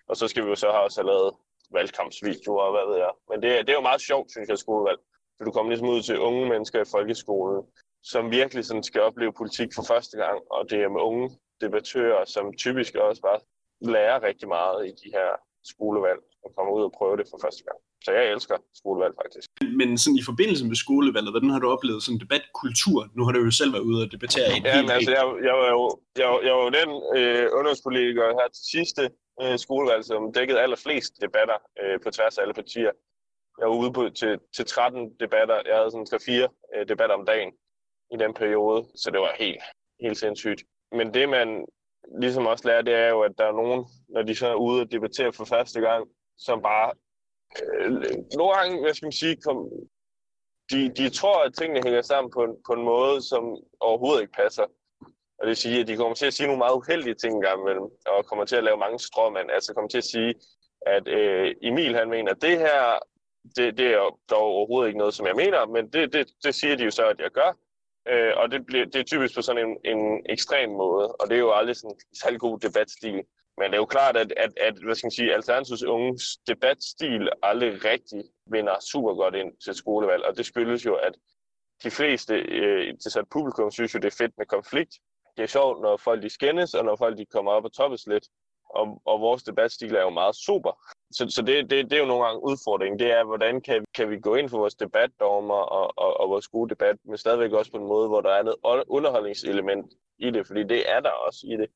Og 0.08 0.18
så 0.18 0.28
skal 0.28 0.44
vi 0.44 0.50
jo 0.50 0.56
så 0.56 0.72
have 0.72 0.84
også 0.84 1.02
have 1.02 1.08
lavet 1.08 1.34
valgkampsvideoer 1.72 2.64
og 2.64 2.72
hvad 2.72 2.86
ved 2.92 2.98
jeg. 3.06 3.14
Men 3.30 3.42
det, 3.42 3.50
det 3.66 3.70
er 3.70 3.80
jo 3.80 3.90
meget 3.90 4.02
sjovt, 4.02 4.32
synes 4.32 4.50
jeg, 4.50 4.58
skolevalg. 4.58 5.00
For 5.38 5.46
du 5.46 5.52
kommer 5.52 5.72
ligesom 5.72 5.90
ud 5.90 6.02
til 6.02 6.20
unge 6.20 6.50
mennesker 6.50 6.82
i 6.82 6.92
folkeskolen, 6.92 7.64
som 8.04 8.32
virkelig 8.32 8.66
sådan 8.66 8.84
skal 8.84 9.02
opleve 9.02 9.34
politik 9.34 9.70
for 9.76 9.84
første 9.88 10.18
gang, 10.18 10.42
og 10.52 10.70
det 10.70 10.84
er 10.84 10.90
med 10.90 11.02
unge 11.02 11.30
debattører, 11.62 12.26
som 12.26 12.54
typisk 12.54 12.96
også 12.96 13.22
bare 13.22 13.40
lærer 13.82 14.24
rigtig 14.24 14.48
meget 14.48 14.88
i 14.88 14.92
de 14.92 15.10
her 15.14 15.30
skolevalg, 15.64 16.20
og 16.44 16.56
kommer 16.56 16.74
ud 16.74 16.84
og 16.84 16.92
prøve 16.92 17.18
det 17.18 17.28
for 17.32 17.40
første 17.42 17.64
gang. 17.64 17.80
Så 18.06 18.12
jeg 18.18 18.24
elsker 18.34 18.58
skolevalg 18.82 19.14
faktisk. 19.22 19.48
Men 19.80 19.98
sådan 19.98 20.18
i 20.22 20.26
forbindelse 20.32 20.66
med 20.72 20.78
skolevalget, 20.86 21.32
hvordan 21.34 21.50
har 21.54 21.62
du 21.64 21.68
oplevet 21.76 22.04
sådan 22.04 22.20
debatkultur? 22.26 23.00
Nu 23.16 23.22
har 23.26 23.32
du 23.32 23.42
jo 23.48 23.52
selv 23.60 23.72
været 23.76 23.88
ude 23.90 24.00
og 24.06 24.10
debattere 24.16 24.50
en 24.58 24.66
ja, 24.66 24.82
men 24.82 24.92
altså, 24.98 25.12
jeg, 25.18 25.26
jeg, 25.48 25.56
var 25.62 25.70
jo, 25.76 25.82
jeg, 26.22 26.28
jeg 26.48 26.54
var 26.58 26.64
jo 26.68 26.72
den 26.80 26.90
øh, 27.18 27.46
underskollega 27.60 28.22
her 28.40 28.48
til 28.56 28.64
sidste 28.76 29.04
øh, 29.42 29.56
skolevalg, 29.66 30.04
som 30.12 30.34
dækkede 30.38 30.60
allerflest 30.66 31.12
debatter 31.26 31.58
øh, 31.82 31.96
på 32.04 32.08
tværs 32.16 32.38
af 32.38 32.42
alle 32.44 32.58
partier. 32.62 32.92
Jeg 33.60 33.68
var 33.70 33.78
ude 33.84 33.94
på, 33.98 34.04
til, 34.20 34.34
til 34.56 34.66
13 34.66 35.12
debatter. 35.24 35.58
Jeg 35.70 35.76
havde 35.78 35.92
sådan 35.92 36.12
3-4 36.14 36.76
øh, 36.76 36.88
debatter 36.92 37.16
om 37.20 37.26
dagen 37.26 37.52
i 38.14 38.18
den 38.24 38.34
periode, 38.42 38.80
så 39.02 39.08
det 39.14 39.20
var 39.20 39.34
helt, 39.40 39.64
helt 40.04 40.18
sindssygt. 40.18 40.62
Men 40.98 41.14
det, 41.14 41.30
man 41.30 41.66
ligesom 42.22 42.46
også 42.46 42.68
lærer, 42.68 42.82
det 42.82 42.96
er 42.96 43.10
jo, 43.10 43.22
at 43.22 43.34
der 43.38 43.46
er 43.46 43.60
nogen, 43.62 43.86
når 44.10 44.22
de 44.22 44.36
så 44.36 44.48
er 44.48 44.64
ude 44.68 44.82
og 44.82 44.92
debattere 44.92 45.34
for 45.34 45.46
første 45.46 45.80
gang, 45.82 46.02
som 46.38 46.62
bare 46.62 46.92
øh, 47.64 47.92
nogle 48.38 48.56
gange, 48.56 48.82
hvad 48.82 48.94
skal 48.94 49.06
man 49.06 49.12
sige, 49.12 49.36
kom, 49.36 49.70
de, 50.72 50.90
de 50.90 51.10
tror, 51.10 51.44
at 51.44 51.54
tingene 51.54 51.82
hænger 51.84 52.02
sammen 52.02 52.32
på 52.32 52.44
en, 52.44 52.56
på 52.68 52.74
en 52.74 52.84
måde, 52.84 53.22
som 53.22 53.44
overhovedet 53.80 54.22
ikke 54.22 54.34
passer. 54.34 54.64
Og 55.38 55.42
det 55.42 55.48
vil 55.48 55.56
sige, 55.56 55.80
at 55.80 55.88
de 55.88 55.98
kommer 55.98 56.16
til 56.16 56.26
at 56.26 56.34
sige 56.34 56.48
nogle 56.48 56.64
meget 56.64 56.76
uheldige 56.76 57.16
ting 57.16 57.34
engang 57.34 57.62
imellem, 57.62 57.88
og 58.06 58.26
kommer 58.26 58.46
til 58.46 58.56
at 58.56 58.64
lave 58.64 58.78
mange 58.78 59.00
stråmænd. 59.00 59.52
Altså 59.52 59.74
kommer 59.74 59.90
til 59.90 59.98
at 59.98 60.04
sige, 60.04 60.34
at 60.82 61.08
øh, 61.08 61.56
Emil 61.62 61.96
han 61.96 62.10
mener, 62.10 62.32
at 62.32 62.42
det 62.42 62.60
her, 62.60 63.00
det, 63.56 63.78
det 63.78 63.88
er 63.94 64.20
dog 64.30 64.42
overhovedet 64.42 64.88
ikke 64.88 65.00
noget, 65.00 65.14
som 65.14 65.28
jeg 65.28 65.36
mener, 65.36 65.66
men 65.66 65.90
det, 65.94 66.14
det, 66.14 66.28
det 66.44 66.56
siger 66.56 66.76
de 66.76 66.84
jo 66.84 66.92
så, 66.92 67.08
at 67.08 67.20
jeg 67.20 67.32
gør. 67.32 67.58
Øh, 68.08 68.34
og 68.38 68.52
det, 68.52 68.66
bliver, 68.66 68.86
det 68.86 68.96
er 68.96 69.04
typisk 69.04 69.36
på 69.36 69.42
sådan 69.42 69.66
en, 69.66 69.78
en 69.96 70.26
ekstrem 70.30 70.70
måde, 70.70 71.12
og 71.12 71.30
det 71.30 71.36
er 71.36 71.40
jo 71.40 71.54
aldrig 71.54 71.76
sådan 71.76 71.92
en 71.92 72.18
særlig 72.22 72.40
god 72.40 72.60
debatstil. 72.60 73.24
Men 73.58 73.66
det 73.66 73.74
er 73.74 73.78
jo 73.78 73.86
klart, 73.86 74.18
at, 74.18 74.34
at, 74.38 74.52
at 74.58 74.74
hvad 74.84 74.96
skal 74.96 75.06
man 75.06 75.12
sige, 75.12 75.34
Alternativs 75.34 75.84
unges 75.84 76.38
debatstil 76.48 77.30
aldrig 77.44 77.86
rigtig 77.86 78.24
vinder 78.46 78.80
super 78.92 79.14
godt 79.14 79.36
ind 79.36 79.52
til 79.64 79.74
skolevalg, 79.74 80.24
og 80.24 80.38
det 80.38 80.46
skyldes 80.46 80.86
jo, 80.86 80.96
at 80.96 81.14
de 81.84 81.92
fleste 81.92 82.34
øh, 82.36 82.98
til 82.98 83.26
publikum 83.32 83.72
synes 83.72 83.94
jo, 83.94 84.00
det 84.00 84.08
er 84.08 84.18
fedt 84.18 84.38
med 84.38 84.46
konflikt, 84.46 84.94
det 85.38 85.44
er 85.44 85.48
sjovt, 85.48 85.82
når 85.82 85.98
folk 85.98 86.24
de 86.24 86.30
skændes, 86.30 86.74
og 86.74 86.86
når 86.86 86.96
folk 86.96 87.18
de 87.18 87.26
kommer 87.26 87.52
op 87.52 87.66
og 87.66 87.74
toppes 87.74 88.08
lidt. 88.08 88.28
Og, 88.70 89.02
og 89.06 89.22
vores 89.22 89.44
debatstil 89.44 89.96
er 89.96 90.02
jo 90.02 90.10
meget 90.10 90.36
super. 90.36 90.72
Så, 91.12 91.26
så 91.30 91.42
det, 91.42 91.70
det, 91.70 91.86
det 91.90 91.94
er 91.94 92.00
jo 92.00 92.06
nogle 92.06 92.26
gange 92.26 92.44
udfordringen. 92.44 93.00
Det 93.00 93.12
er, 93.12 93.24
hvordan 93.24 93.62
kan, 93.62 93.86
kan 93.96 94.10
vi 94.10 94.20
gå 94.20 94.36
ind 94.36 94.50
for 94.50 94.58
vores 94.58 94.76
debatdogmer 94.76 95.56
og, 95.56 95.94
og, 95.98 96.20
og 96.20 96.30
vores 96.30 96.48
gode 96.48 96.70
debat, 96.70 96.96
men 97.04 97.18
stadigvæk 97.18 97.52
også 97.52 97.72
på 97.72 97.78
en 97.78 97.88
måde, 97.88 98.08
hvor 98.08 98.22
der 98.22 98.30
er 98.30 98.44
noget 98.44 98.84
underholdningselement 98.88 99.94
i 100.20 100.32
det, 100.32 100.48
fordi 100.48 100.64
det 100.64 100.92
er 100.92 101.00
der 101.00 101.10
også 101.10 101.42
i 101.44 101.58
det. 101.58 101.70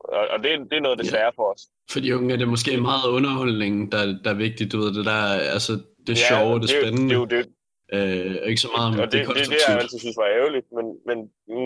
Og, 0.00 0.28
og 0.30 0.38
det, 0.42 0.50
det 0.70 0.76
er 0.76 0.80
noget, 0.80 0.98
det 0.98 1.06
svære 1.06 1.32
for 1.36 1.52
os. 1.52 1.62
For 1.90 2.00
de 2.00 2.16
unge 2.16 2.34
er 2.34 2.38
det 2.38 2.48
måske 2.48 2.80
meget 2.80 3.08
underholdning, 3.10 3.92
der, 3.92 4.18
der 4.24 4.30
er 4.30 4.34
vigtigt, 4.34 4.72
du 4.72 4.78
ved, 4.78 4.94
det 4.94 5.04
der, 5.04 5.22
altså 5.56 5.72
det 6.06 6.20
ja, 6.20 6.28
sjove, 6.28 6.54
det, 6.54 6.62
det 6.62 6.70
spændende. 6.70 7.14
Det, 7.14 7.30
det, 7.30 7.44
det, 7.44 7.52
Øh, 7.92 8.36
ikke 8.50 8.60
så 8.60 8.70
meget 8.76 8.88
om 8.88 9.00
og 9.00 9.12
det, 9.12 9.26
det, 9.26 9.36
det, 9.36 9.46
det, 9.52 9.68
jeg 9.68 9.78
altid 9.78 9.98
synes 9.98 10.16
var 10.16 10.26
ærgerligt, 10.38 10.66
men, 10.72 10.86
men 11.08 11.18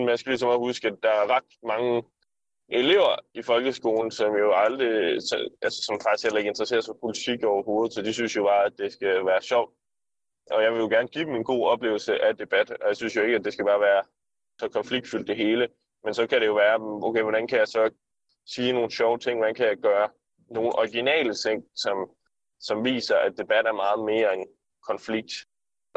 man 0.05 0.17
skal 0.17 0.29
ligesom 0.29 0.49
også 0.49 0.59
huske, 0.59 0.87
at 0.87 0.97
der 1.03 1.09
er 1.09 1.35
ret 1.35 1.51
mange 1.71 2.03
elever 2.69 3.15
i 3.33 3.41
folkeskolen, 3.41 4.11
som 4.11 4.35
jo 4.35 4.53
aldrig, 4.53 4.91
altså 5.65 5.79
som 5.87 5.99
faktisk 6.03 6.23
heller 6.23 6.37
ikke 6.37 6.47
interesserer 6.47 6.81
sig 6.81 6.93
for 6.93 7.05
politik 7.07 7.43
overhovedet, 7.43 7.93
så 7.93 8.01
de 8.01 8.13
synes 8.13 8.35
jo 8.35 8.43
bare, 8.43 8.65
at 8.65 8.73
det 8.77 8.93
skal 8.93 9.25
være 9.25 9.41
sjovt. 9.41 9.71
Og 10.51 10.63
jeg 10.63 10.71
vil 10.73 10.79
jo 10.79 10.89
gerne 10.89 11.07
give 11.07 11.25
dem 11.25 11.35
en 11.35 11.43
god 11.43 11.67
oplevelse 11.67 12.23
af 12.27 12.37
debat, 12.37 12.69
og 12.71 12.87
jeg 12.87 12.97
synes 12.97 13.15
jo 13.15 13.21
ikke, 13.21 13.35
at 13.35 13.45
det 13.45 13.53
skal 13.53 13.65
bare 13.65 13.79
være 13.79 14.03
så 14.59 14.67
konfliktfyldt 14.69 15.27
det 15.27 15.37
hele, 15.37 15.67
men 16.03 16.13
så 16.13 16.27
kan 16.27 16.41
det 16.41 16.47
jo 16.47 16.53
være, 16.53 16.75
okay, 17.07 17.21
hvordan 17.21 17.47
kan 17.47 17.59
jeg 17.59 17.67
så 17.67 17.89
sige 18.45 18.73
nogle 18.73 18.91
sjove 18.91 19.17
ting, 19.17 19.39
man 19.39 19.55
kan 19.55 19.81
gøre 19.81 20.09
nogle 20.49 20.75
originale 20.75 21.33
ting, 21.33 21.63
som, 21.75 22.09
som 22.59 22.83
viser, 22.83 23.15
at 23.15 23.37
debat 23.37 23.65
er 23.65 23.71
meget 23.71 24.05
mere 24.05 24.33
end 24.33 24.45
konflikt. 24.87 25.33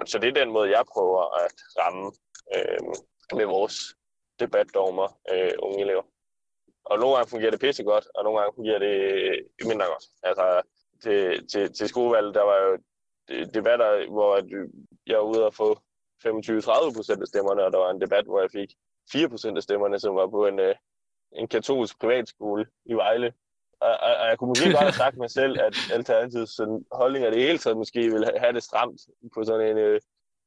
Så 0.07 0.19
det 0.19 0.29
er 0.29 0.45
den 0.45 0.53
måde, 0.53 0.71
jeg 0.77 0.85
prøver 0.93 1.45
at 1.45 1.55
ramme 1.79 2.13
øh, 2.57 2.81
med 3.39 3.45
vores 3.45 3.77
debatdogmer 4.41 5.21
øh, 5.33 5.53
unge 5.59 5.81
elever. 5.81 6.03
Og 6.85 6.99
nogle 6.99 7.17
gange 7.17 7.31
fungerer 7.31 7.51
det 7.51 7.61
pisse 7.61 7.85
godt, 7.85 8.07
og 8.15 8.25
nogle 8.25 8.41
gange 8.41 8.55
fungerer 8.57 8.79
det 8.79 8.97
øh, 8.97 9.69
mindre 9.69 9.87
godt. 9.87 10.05
Altså, 10.23 10.63
til, 11.03 11.49
til, 11.49 11.73
til 11.75 11.89
skolevalget, 11.89 12.35
der 12.35 12.43
var 12.43 12.59
jo 12.65 12.79
øh, 13.31 13.47
debatter, 13.55 14.11
hvor 14.11 14.37
øh, 14.37 14.69
jeg 15.07 15.19
var 15.19 15.25
ude 15.25 15.47
og 15.47 15.55
få 15.55 15.79
25-30 16.27 16.97
procent 16.97 17.21
af 17.23 17.29
stemmerne, 17.29 17.65
og 17.65 17.73
der 17.73 17.79
var 17.79 17.91
en 17.91 18.01
debat, 18.01 18.25
hvor 18.25 18.41
jeg 18.41 18.51
fik 18.51 18.71
4 19.13 19.29
procent 19.29 19.57
af 19.57 19.63
stemmerne, 19.63 19.99
som 19.99 20.15
var 20.15 20.27
på 20.27 20.47
en, 20.47 20.59
øh, 20.61 20.75
en 21.33 21.49
katolsk 21.49 22.01
privatskole 22.01 22.67
i 22.87 22.95
Vejle. 22.95 23.33
Og, 23.81 23.89
og, 23.89 24.17
og 24.21 24.29
jeg 24.29 24.39
kunne 24.39 24.49
måske 24.49 24.71
godt 24.71 24.79
have 24.79 24.93
sagt 24.93 25.17
mig 25.17 25.31
selv, 25.31 25.61
at 25.61 25.75
Alternativets 25.93 26.61
holdning 26.93 27.25
af 27.25 27.33
det 27.33 27.43
hele 27.43 27.59
taget 27.59 27.77
måske 27.77 28.01
ville 28.01 28.31
have 28.39 28.53
det 28.53 28.63
stramt 28.63 29.01
på 29.35 29.45
sådan 29.45 29.67
en, 29.71 29.79
øh, 29.79 30.01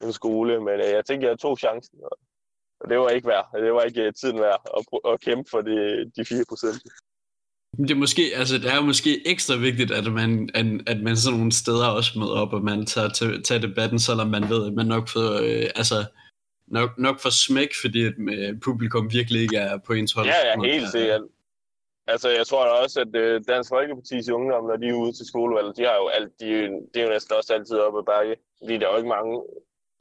en 0.03 0.13
skole, 0.13 0.59
men 0.59 0.79
øh, 0.79 0.89
jeg 0.97 1.05
tænkte, 1.05 1.27
jeg 1.27 1.39
tog 1.39 1.57
chancen, 1.57 1.99
og 2.79 2.89
det 2.89 2.99
var 2.99 3.09
ikke 3.09 3.27
værd. 3.27 3.49
Det 3.53 3.73
var 3.73 3.81
ikke 3.81 4.01
øh, 4.01 4.13
tiden 4.13 4.39
værd 4.39 4.61
at, 4.77 5.11
at 5.11 5.21
kæmpe 5.21 5.49
for 5.49 5.61
de, 5.61 6.11
de 6.15 6.25
4 6.25 6.43
procent. 6.49 6.83
Det 7.77 7.91
er, 7.91 7.95
måske, 7.95 8.21
altså, 8.35 8.57
det 8.57 8.71
er 8.73 8.81
måske 8.81 9.27
ekstra 9.27 9.55
vigtigt, 9.55 9.91
at 9.91 10.11
man, 10.11 10.49
at, 10.53 10.65
at 10.87 10.99
man 11.01 11.17
sådan 11.17 11.37
nogle 11.37 11.51
steder 11.51 11.87
også 11.87 12.19
møder 12.19 12.37
op, 12.43 12.53
og 12.53 12.63
man 12.63 12.85
tager, 12.85 13.09
tager, 13.09 13.41
tager 13.41 13.61
debatten, 13.61 13.99
selvom 13.99 14.27
man 14.27 14.49
ved, 14.49 14.67
at 14.67 14.73
man 14.73 14.85
nok 14.85 15.07
får, 15.09 15.29
øh, 15.47 15.69
altså, 15.75 15.95
nok, 16.77 16.89
nok 16.97 17.19
får 17.19 17.33
smæk, 17.45 17.71
fordi 17.81 17.99
at, 18.09 18.13
øh, 18.33 18.59
publikum 18.67 19.13
virkelig 19.17 19.41
ikke 19.41 19.57
er 19.57 19.77
på 19.77 19.93
ens 19.93 20.13
hold. 20.13 20.27
Ja, 20.27 20.39
ja, 20.47 20.53
helt 20.73 20.91
sikkert. 20.91 21.21
Altså, 22.13 22.29
jeg 22.39 22.45
tror 22.47 22.63
også, 22.83 22.97
at 23.05 23.13
øh, 23.23 23.41
Dansk 23.47 23.69
Folkeparti's 23.73 24.29
ungdom, 24.37 24.63
når 24.69 24.77
de 24.81 24.87
er 24.87 25.01
ude 25.03 25.13
til 25.17 25.25
skolevalget, 25.31 25.77
de 25.77 25.83
har 25.89 25.97
jo 26.03 26.07
alt, 26.17 26.31
de, 26.39 26.47
de 26.91 26.95
er 26.99 27.05
jo 27.07 27.09
næsten 27.15 27.35
også 27.39 27.51
altid 27.57 27.77
oppe 27.85 27.99
ad 27.99 28.07
bakke, 28.13 28.35
fordi 28.59 28.73
der 28.77 28.85
er 28.85 28.91
jo 28.93 29.01
ikke 29.01 29.15
mange... 29.17 29.33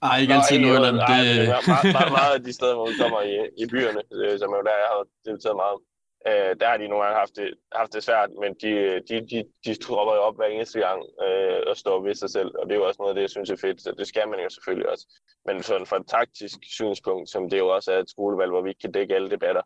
Ej, 0.02 0.16
ikke 0.22 0.34
altid 0.38 0.58
Nordjylland. 0.58 0.96
Det... 1.10 1.26
er 1.56 1.60
meget, 1.72 1.88
meget, 1.98 2.12
meget, 2.18 2.32
af 2.38 2.42
de 2.46 2.52
steder, 2.58 2.74
hvor 2.78 2.88
vi 2.92 2.96
kommer 3.02 3.20
i, 3.32 3.34
i 3.62 3.64
byerne, 3.72 4.00
øh, 4.18 4.34
som 4.40 4.48
er 4.52 4.58
jo 4.60 4.64
der, 4.68 4.76
jeg 4.84 4.90
har 4.94 5.02
deltaget 5.28 5.56
meget. 5.64 5.78
Øh, 6.26 6.56
der 6.60 6.68
har 6.68 6.76
de 6.76 6.88
nogle 6.88 7.04
gange 7.04 7.18
haft 7.18 7.36
det, 7.36 7.54
haft 7.72 7.92
det 7.92 8.02
svært, 8.02 8.30
men 8.40 8.54
de, 8.54 9.02
de, 9.08 9.26
de, 9.30 9.44
de 9.64 9.74
tropper 9.74 10.14
jo 10.14 10.20
op 10.20 10.36
hver 10.36 10.46
eneste 10.46 10.80
gang 10.80 11.02
øh, 11.22 11.62
og 11.66 11.76
står 11.76 12.00
ved 12.00 12.14
sig 12.14 12.30
selv, 12.30 12.50
og 12.58 12.66
det 12.66 12.72
er 12.72 12.78
jo 12.78 12.86
også 12.86 13.02
noget 13.02 13.10
af 13.10 13.14
det, 13.14 13.22
jeg 13.22 13.30
synes 13.30 13.50
er 13.50 13.56
fedt, 13.56 13.82
så 13.82 13.94
det 13.98 14.06
skal 14.06 14.28
man 14.28 14.40
jo 14.40 14.48
selvfølgelig 14.48 14.88
også. 14.88 15.06
Men 15.46 15.62
sådan 15.62 15.86
fra 15.86 15.96
et 15.96 16.06
taktisk 16.06 16.58
synspunkt, 16.62 17.30
som 17.30 17.50
det 17.50 17.58
jo 17.58 17.68
også 17.68 17.92
er 17.92 17.98
et 17.98 18.10
skolevalg, 18.10 18.50
hvor 18.50 18.62
vi 18.62 18.68
ikke 18.68 18.80
kan 18.80 18.92
dække 18.92 19.14
alle 19.14 19.30
debatter, 19.30 19.62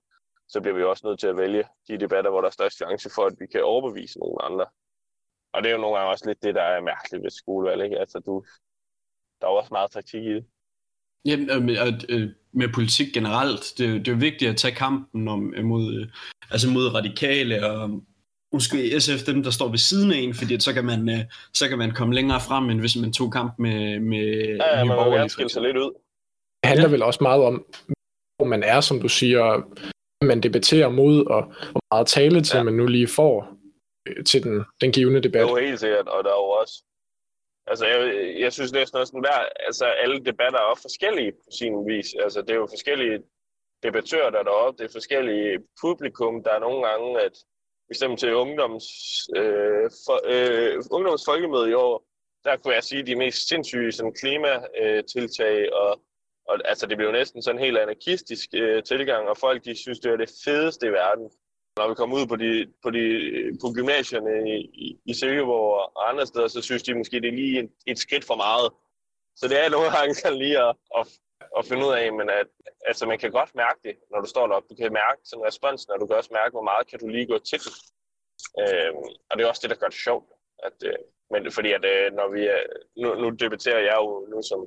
så 0.49 0.61
bliver 0.61 0.77
vi 0.77 0.83
også 0.85 1.07
nødt 1.07 1.21
til 1.21 1.27
at 1.27 1.37
vælge 1.37 1.65
de 1.89 1.99
debatter, 1.99 2.31
hvor 2.31 2.41
der 2.41 2.49
er 2.49 2.59
størst 2.59 2.77
chance 2.77 3.11
for, 3.15 3.27
at 3.27 3.35
vi 3.39 3.47
kan 3.47 3.65
overbevise 3.65 4.19
nogle 4.19 4.43
andre. 4.43 4.67
Og 5.53 5.63
det 5.63 5.69
er 5.69 5.75
jo 5.75 5.81
nogle 5.81 5.97
gange 5.97 6.11
også 6.11 6.27
lidt 6.29 6.43
det, 6.43 6.55
der 6.55 6.63
er 6.63 6.81
mærkeligt 6.81 7.23
ved 7.23 7.31
skolevalg, 7.31 7.85
ikke? 7.85 7.99
Altså, 7.99 8.19
du, 8.19 8.45
der 9.41 9.47
er 9.47 9.51
også 9.51 9.69
meget 9.73 9.91
taktik 9.91 10.25
i 10.25 10.35
det. 10.35 10.47
Jamen, 11.25 11.51
øh, 11.51 11.63
med, 11.63 11.77
øh, 12.09 12.29
med 12.53 12.69
politik 12.75 13.15
generelt, 13.15 13.65
det, 13.79 14.07
det 14.07 14.13
er 14.13 14.17
vigtigt 14.17 14.51
at 14.51 14.57
tage 14.57 14.75
kampen 14.75 15.29
om, 15.29 15.55
mod, 15.63 15.95
øh, 15.95 16.07
altså 16.51 16.71
mod 16.71 16.95
radikale 16.95 17.67
og 17.67 18.03
måske 18.53 19.01
SF 19.01 19.23
dem, 19.27 19.43
der 19.43 19.51
står 19.51 19.69
ved 19.69 19.79
siden 19.79 20.13
af 20.13 20.17
en, 20.17 20.35
fordi 20.35 20.61
så 20.61 20.73
kan 20.73 20.85
man, 20.85 21.09
øh, 21.09 21.25
så 21.55 21.69
kan 21.69 21.79
man 21.79 21.91
komme 21.91 22.15
længere 22.15 22.41
frem, 22.41 22.71
end 22.71 22.81
hvis 22.81 22.97
man 22.97 23.13
tog 23.13 23.33
kamp 23.33 23.59
med, 23.59 24.01
med 24.01 24.27
ja, 24.57 24.79
ja, 24.79 24.85
man 24.85 24.97
vil 24.97 25.19
gerne 25.19 25.29
skille 25.29 25.51
sig 25.51 25.63
lidt 25.63 25.77
ud. 25.77 25.93
Det 26.63 26.69
handler 26.69 26.89
ja. 26.89 26.91
vel 26.91 27.03
også 27.03 27.19
meget 27.23 27.43
om, 27.43 27.65
hvor 28.37 28.47
man 28.47 28.63
er, 28.63 28.81
som 28.81 29.01
du 29.01 29.09
siger, 29.09 29.63
man 30.25 30.41
debatterer 30.41 30.89
mod, 30.89 31.27
og 31.27 31.43
hvor 31.71 31.95
meget 31.95 32.07
taletid 32.07 32.59
ja. 32.59 32.63
man 32.63 32.75
nu 32.75 32.87
lige 32.87 33.09
får 33.09 33.57
til 34.27 34.43
den, 34.43 34.65
den 34.81 34.93
givende 34.93 35.21
debat. 35.21 35.43
Jo, 35.43 35.57
helt 35.57 35.81
sikkert, 35.81 36.09
og 36.09 36.25
der 36.25 36.31
er 36.31 36.41
jo 36.45 36.51
også 36.61 36.83
Altså, 37.67 37.87
jeg, 37.87 37.99
jeg 38.41 38.53
synes 38.53 38.73
næsten 38.73 38.99
også, 38.99 39.13
hver, 39.21 39.49
altså, 39.67 39.85
alle 39.85 40.25
debatter 40.25 40.59
er 40.59 40.79
forskellige 40.83 41.33
på 41.33 41.51
sin 41.59 41.87
vis. 41.87 42.15
Altså, 42.25 42.43
det 42.43 42.51
er 42.51 42.55
jo 42.55 42.67
forskellige 42.71 43.23
debattører, 43.83 44.31
der 44.31 44.39
er 44.39 44.43
deroppe. 44.43 44.83
Det 44.83 44.89
er 44.89 44.93
forskellige 44.93 45.59
publikum. 45.81 46.43
Der 46.45 46.53
er 46.53 46.59
nogle 46.59 46.87
gange, 46.89 47.21
at 47.21 47.33
eksempel 47.91 48.19
til 48.19 48.35
ungdoms, 48.35 48.85
øh, 49.37 49.91
for, 50.07 50.19
øh, 50.35 50.83
ungdomsfolkemøde 50.91 51.71
i 51.71 51.75
år, 51.75 52.05
der 52.45 52.57
kunne 52.57 52.75
jeg 52.75 52.85
sige 52.85 53.07
de 53.07 53.17
mest 53.17 53.49
sindssyge 53.49 53.93
sådan, 53.93 54.15
klimatiltag, 54.15 55.57
øh, 55.59 55.69
og, 55.73 55.91
og 56.49 56.55
altså, 56.65 56.87
det 56.87 56.97
blev 56.97 57.07
jo 57.07 57.13
næsten 57.13 57.43
sådan 57.43 57.59
en 57.59 57.65
helt 57.65 57.79
anarkistisk 57.79 58.49
øh, 58.55 58.83
tilgang, 58.83 59.29
og 59.29 59.37
folk 59.37 59.65
de 59.65 59.75
synes, 59.77 60.01
det 60.01 60.13
er 60.13 60.17
det 60.17 60.31
fedeste 60.45 60.87
i 60.87 60.91
verden. 60.91 61.31
Når 61.77 61.89
vi 61.89 61.95
kommer 61.95 62.17
ud 62.21 62.27
på, 62.27 62.37
de, 62.37 62.51
på, 62.83 62.89
de, 62.97 63.05
på 63.63 63.67
gymnasierne 63.77 64.35
i, 64.85 65.01
i, 65.11 65.15
Silkeborg 65.15 65.97
og 65.97 66.09
andre 66.11 66.27
steder, 66.27 66.49
så 66.49 66.61
synes 66.63 66.83
de 66.83 66.95
måske, 66.95 67.21
det 67.21 67.29
er 67.29 67.41
lige 67.43 67.59
et, 67.63 67.71
et 67.87 67.99
skridt 67.99 68.25
for 68.25 68.37
meget. 68.47 68.69
Så 69.37 69.49
det 69.49 69.57
er 69.65 69.69
nogle 69.71 69.91
gange 69.97 70.15
sådan 70.15 70.39
lige 70.39 70.59
at, 70.69 70.75
at, 70.99 71.07
at 71.59 71.67
finde 71.69 71.87
ud 71.87 71.93
af, 72.01 72.13
men 72.13 72.31
at, 72.31 72.49
altså 72.89 73.07
man 73.07 73.19
kan 73.19 73.31
godt 73.31 73.55
mærke 73.55 73.81
det, 73.85 73.95
når 74.11 74.21
du 74.21 74.29
står 74.29 74.47
deroppe. 74.47 74.69
Du 74.71 74.75
kan 74.75 74.93
mærke 74.93 75.21
sådan 75.25 75.49
responsen, 75.51 75.93
og 75.93 76.01
du 76.01 76.07
kan 76.07 76.17
også 76.17 76.33
mærke, 76.33 76.53
hvor 76.57 76.69
meget 76.71 76.87
kan 76.91 76.99
du 76.99 77.07
lige 77.09 77.27
gå 77.33 77.39
til 77.39 77.59
det. 77.67 77.75
Øhm, 78.63 79.05
og 79.29 79.33
det 79.35 79.41
er 79.43 79.49
også 79.49 79.63
det, 79.63 79.71
der 79.71 79.81
gør 79.83 79.91
det 79.93 80.05
sjovt. 80.07 80.27
At, 80.67 80.77
øh, 80.89 80.99
men 81.33 81.53
fordi 81.57 81.71
at 81.73 81.85
øh, 81.93 82.13
når 82.19 82.29
vi 82.35 82.43
er, 82.55 82.63
nu, 83.03 83.09
nu 83.23 83.27
debatterer 83.43 83.83
jeg 83.89 83.97
jo 84.03 84.27
nu 84.33 84.39
som 84.51 84.61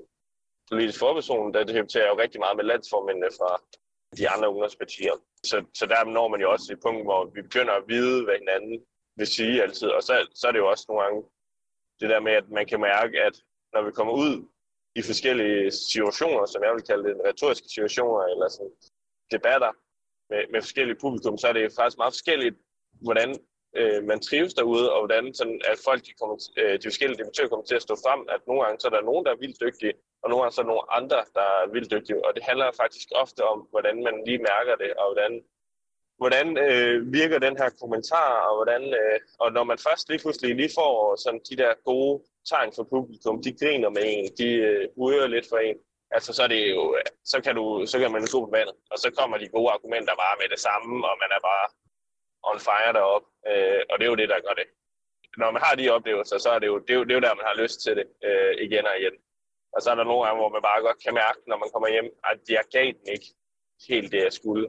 politisk 0.69 0.99
forperson, 0.99 1.53
der 1.53 1.63
debatterer 1.63 2.05
jeg 2.05 2.13
jo 2.13 2.21
rigtig 2.23 2.39
meget 2.39 2.57
med 2.57 2.65
landsformændene 2.65 3.29
fra 3.39 3.49
de 4.17 4.29
andre 4.29 4.49
ungdomspartier. 4.49 5.15
Så, 5.43 5.65
så 5.73 5.85
der 5.85 6.05
når 6.05 6.27
man 6.27 6.41
jo 6.41 6.51
også 6.51 6.73
et 6.73 6.79
punkt, 6.85 7.03
hvor 7.03 7.25
vi 7.35 7.41
begynder 7.41 7.73
at 7.73 7.87
vide, 7.87 8.23
hvad 8.23 8.37
hinanden 8.39 8.85
vil 9.17 9.27
sige 9.27 9.63
altid. 9.63 9.87
Og 9.87 10.03
så, 10.03 10.27
så 10.35 10.47
er 10.47 10.51
det 10.51 10.59
jo 10.59 10.69
også 10.69 10.85
nogle 10.87 11.03
gange 11.03 11.23
det 11.99 12.09
der 12.09 12.19
med, 12.19 12.31
at 12.31 12.49
man 12.49 12.65
kan 12.65 12.79
mærke, 12.79 13.21
at 13.21 13.35
når 13.73 13.81
vi 13.81 13.91
kommer 13.91 14.13
ud 14.13 14.47
i 14.95 15.01
forskellige 15.01 15.71
situationer, 15.71 16.45
som 16.45 16.63
jeg 16.63 16.73
vil 16.73 16.87
kalde 16.89 17.03
det, 17.03 17.15
retoriske 17.25 17.67
situationer, 17.69 18.23
eller 18.31 18.47
sådan 18.47 18.75
debatter 19.31 19.71
med, 20.29 20.41
med 20.51 20.61
forskellige 20.61 20.99
publikum, 21.01 21.37
så 21.37 21.47
er 21.47 21.53
det 21.53 21.73
faktisk 21.79 21.97
meget 21.97 22.13
forskelligt, 22.13 22.55
hvordan 23.05 23.29
øh, 23.79 24.03
man 24.03 24.19
trives 24.19 24.53
derude, 24.53 24.93
og 24.93 24.99
hvordan 25.01 25.33
sådan, 25.33 25.61
at 25.71 25.77
folk, 25.87 26.01
de, 26.05 26.13
kommer, 26.19 26.35
øh, 26.59 26.73
de 26.81 26.87
forskellige 26.89 27.19
debattører 27.19 27.49
kommer 27.49 27.65
til 27.65 27.79
at 27.79 27.85
stå 27.87 27.95
frem, 28.05 28.21
at 28.33 28.41
nogle 28.47 28.61
gange 28.63 28.79
så 28.79 28.87
er 28.87 28.93
der 28.95 29.09
nogen, 29.09 29.25
der 29.25 29.31
er 29.31 29.41
vildt 29.43 29.61
dygtige, 29.65 29.93
og 30.21 30.29
nogle 30.29 30.41
gange 30.41 30.53
så 30.53 30.61
er 30.61 30.65
der 30.65 30.73
nogle 30.73 30.91
andre, 30.99 31.19
der 31.37 31.47
er 31.61 31.71
vildt 31.73 31.91
dygtige. 31.91 32.25
Og 32.25 32.31
det 32.35 32.43
handler 32.49 32.79
faktisk 32.81 33.07
ofte 33.23 33.41
om, 33.53 33.59
hvordan 33.73 33.97
man 34.07 34.15
lige 34.27 34.45
mærker 34.51 34.75
det, 34.83 34.91
og 34.99 35.05
hvordan, 35.09 35.33
hvordan 36.21 36.47
øh, 36.67 37.13
virker 37.19 37.39
den 37.47 37.55
her 37.61 37.69
kommentar, 37.81 38.31
og 38.47 38.53
hvordan, 38.57 38.83
øh, 39.01 39.19
og 39.39 39.47
når 39.55 39.63
man 39.63 39.77
først 39.87 40.09
lige 40.09 40.21
pludselig 40.23 40.55
lige 40.55 40.75
får 40.79 40.95
sådan 41.23 41.41
de 41.49 41.55
der 41.61 41.73
gode 41.89 42.15
tegn 42.51 42.71
fra 42.75 42.89
publikum, 42.93 43.43
de 43.45 43.57
griner 43.59 43.89
med 43.97 44.03
en, 44.13 44.25
de 44.39 44.49
øh, 44.69 45.29
lidt 45.35 45.47
for 45.51 45.57
en, 45.67 45.77
altså 46.15 46.33
så 46.33 46.41
er 46.43 46.51
det 46.55 46.63
jo, 46.75 46.83
så 47.31 47.37
kan, 47.43 47.55
du, 47.55 47.65
så 47.91 47.95
kan 47.99 48.11
man 48.11 48.21
gå 48.33 48.39
på 48.45 48.51
vandet, 48.57 48.75
og 48.91 48.97
så 49.03 49.07
kommer 49.17 49.37
de 49.37 49.53
gode 49.55 49.69
argumenter 49.75 50.15
bare 50.23 50.35
med 50.41 50.47
det 50.53 50.59
samme, 50.67 50.93
og 51.09 51.15
man 51.23 51.31
er 51.37 51.41
bare 51.51 51.65
on 52.49 52.59
fire 52.67 52.91
deroppe, 52.97 53.27
øh, 53.49 53.81
og 53.89 53.95
det 53.97 54.05
er 54.05 54.11
jo 54.13 54.21
det, 54.21 54.29
der 54.33 54.45
gør 54.47 54.55
det. 54.61 54.67
Når 55.41 55.49
man 55.55 55.61
har 55.65 55.75
de 55.75 55.93
oplevelser, 55.97 56.37
så 56.45 56.49
er 56.55 56.59
det 56.59 56.67
jo, 56.71 56.77
det 56.85 56.91
er 56.93 56.99
jo, 56.99 57.03
det 57.05 57.11
er 57.11 57.19
jo 57.19 57.25
der, 57.27 57.39
man 57.39 57.49
har 57.51 57.61
lyst 57.63 57.77
til 57.85 57.93
det 57.99 58.07
øh, 58.27 58.53
igen 58.65 58.85
og 58.91 58.95
igen. 59.01 59.15
Og 59.73 59.79
så 59.81 59.87
er 59.91 59.97
der 59.97 60.09
nogle 60.09 60.23
gange, 60.25 60.39
hvor 60.41 60.51
man 60.55 60.63
bare 60.69 60.85
godt 60.87 60.99
kan 61.05 61.13
mærke, 61.23 61.39
når 61.49 61.57
man 61.63 61.69
kommer 61.73 61.89
hjem, 61.95 62.09
at 62.31 62.39
jeg 62.55 62.63
gav 62.75 62.87
den 62.99 63.07
ikke 63.15 63.29
helt 63.89 64.09
det, 64.13 64.21
jeg 64.27 64.33
skulle. 64.39 64.65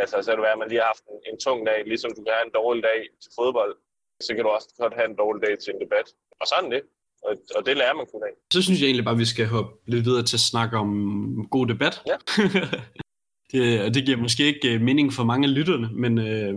Altså, 0.00 0.14
så 0.22 0.26
er 0.30 0.36
det 0.36 0.46
være, 0.46 0.56
at 0.56 0.62
man 0.62 0.70
lige 0.70 0.82
har 0.82 0.90
haft 0.92 1.04
en, 1.12 1.18
en 1.30 1.36
tung 1.44 1.58
dag, 1.68 1.78
ligesom 1.92 2.10
du 2.16 2.22
kan 2.24 2.34
have 2.38 2.46
en 2.48 2.56
dårlig 2.60 2.82
dag 2.90 3.00
til 3.22 3.30
fodbold, 3.38 3.74
så 4.26 4.30
kan 4.34 4.44
du 4.44 4.50
også 4.56 4.68
godt 4.82 4.94
have 4.98 5.08
en 5.12 5.20
dårlig 5.22 5.40
dag 5.46 5.54
til 5.58 5.70
en 5.74 5.80
debat. 5.84 6.08
Og 6.40 6.46
sådan 6.52 6.70
det. 6.74 6.82
Og, 7.26 7.32
og 7.56 7.66
det 7.66 7.76
lærer 7.76 7.94
man 7.94 8.06
kun 8.12 8.22
af. 8.28 8.34
Så 8.52 8.62
synes 8.62 8.80
jeg 8.80 8.86
egentlig 8.86 9.04
bare, 9.04 9.18
at 9.18 9.24
vi 9.24 9.32
skal 9.34 9.46
hoppe 9.46 9.72
lidt 9.92 10.04
videre 10.04 10.24
til 10.30 10.36
at 10.36 10.48
snakke 10.52 10.76
om 10.84 10.90
god 11.50 11.66
debat. 11.66 11.94
Ja. 12.10 12.16
det, 13.52 13.94
det 13.94 14.04
giver 14.06 14.18
måske 14.26 14.42
ikke 14.44 14.74
øh, 14.74 14.80
mening 14.80 15.12
for 15.12 15.24
mange 15.24 15.48
af 15.48 15.54
lytterne, 15.54 15.88
men 15.92 16.12
øh, 16.18 16.54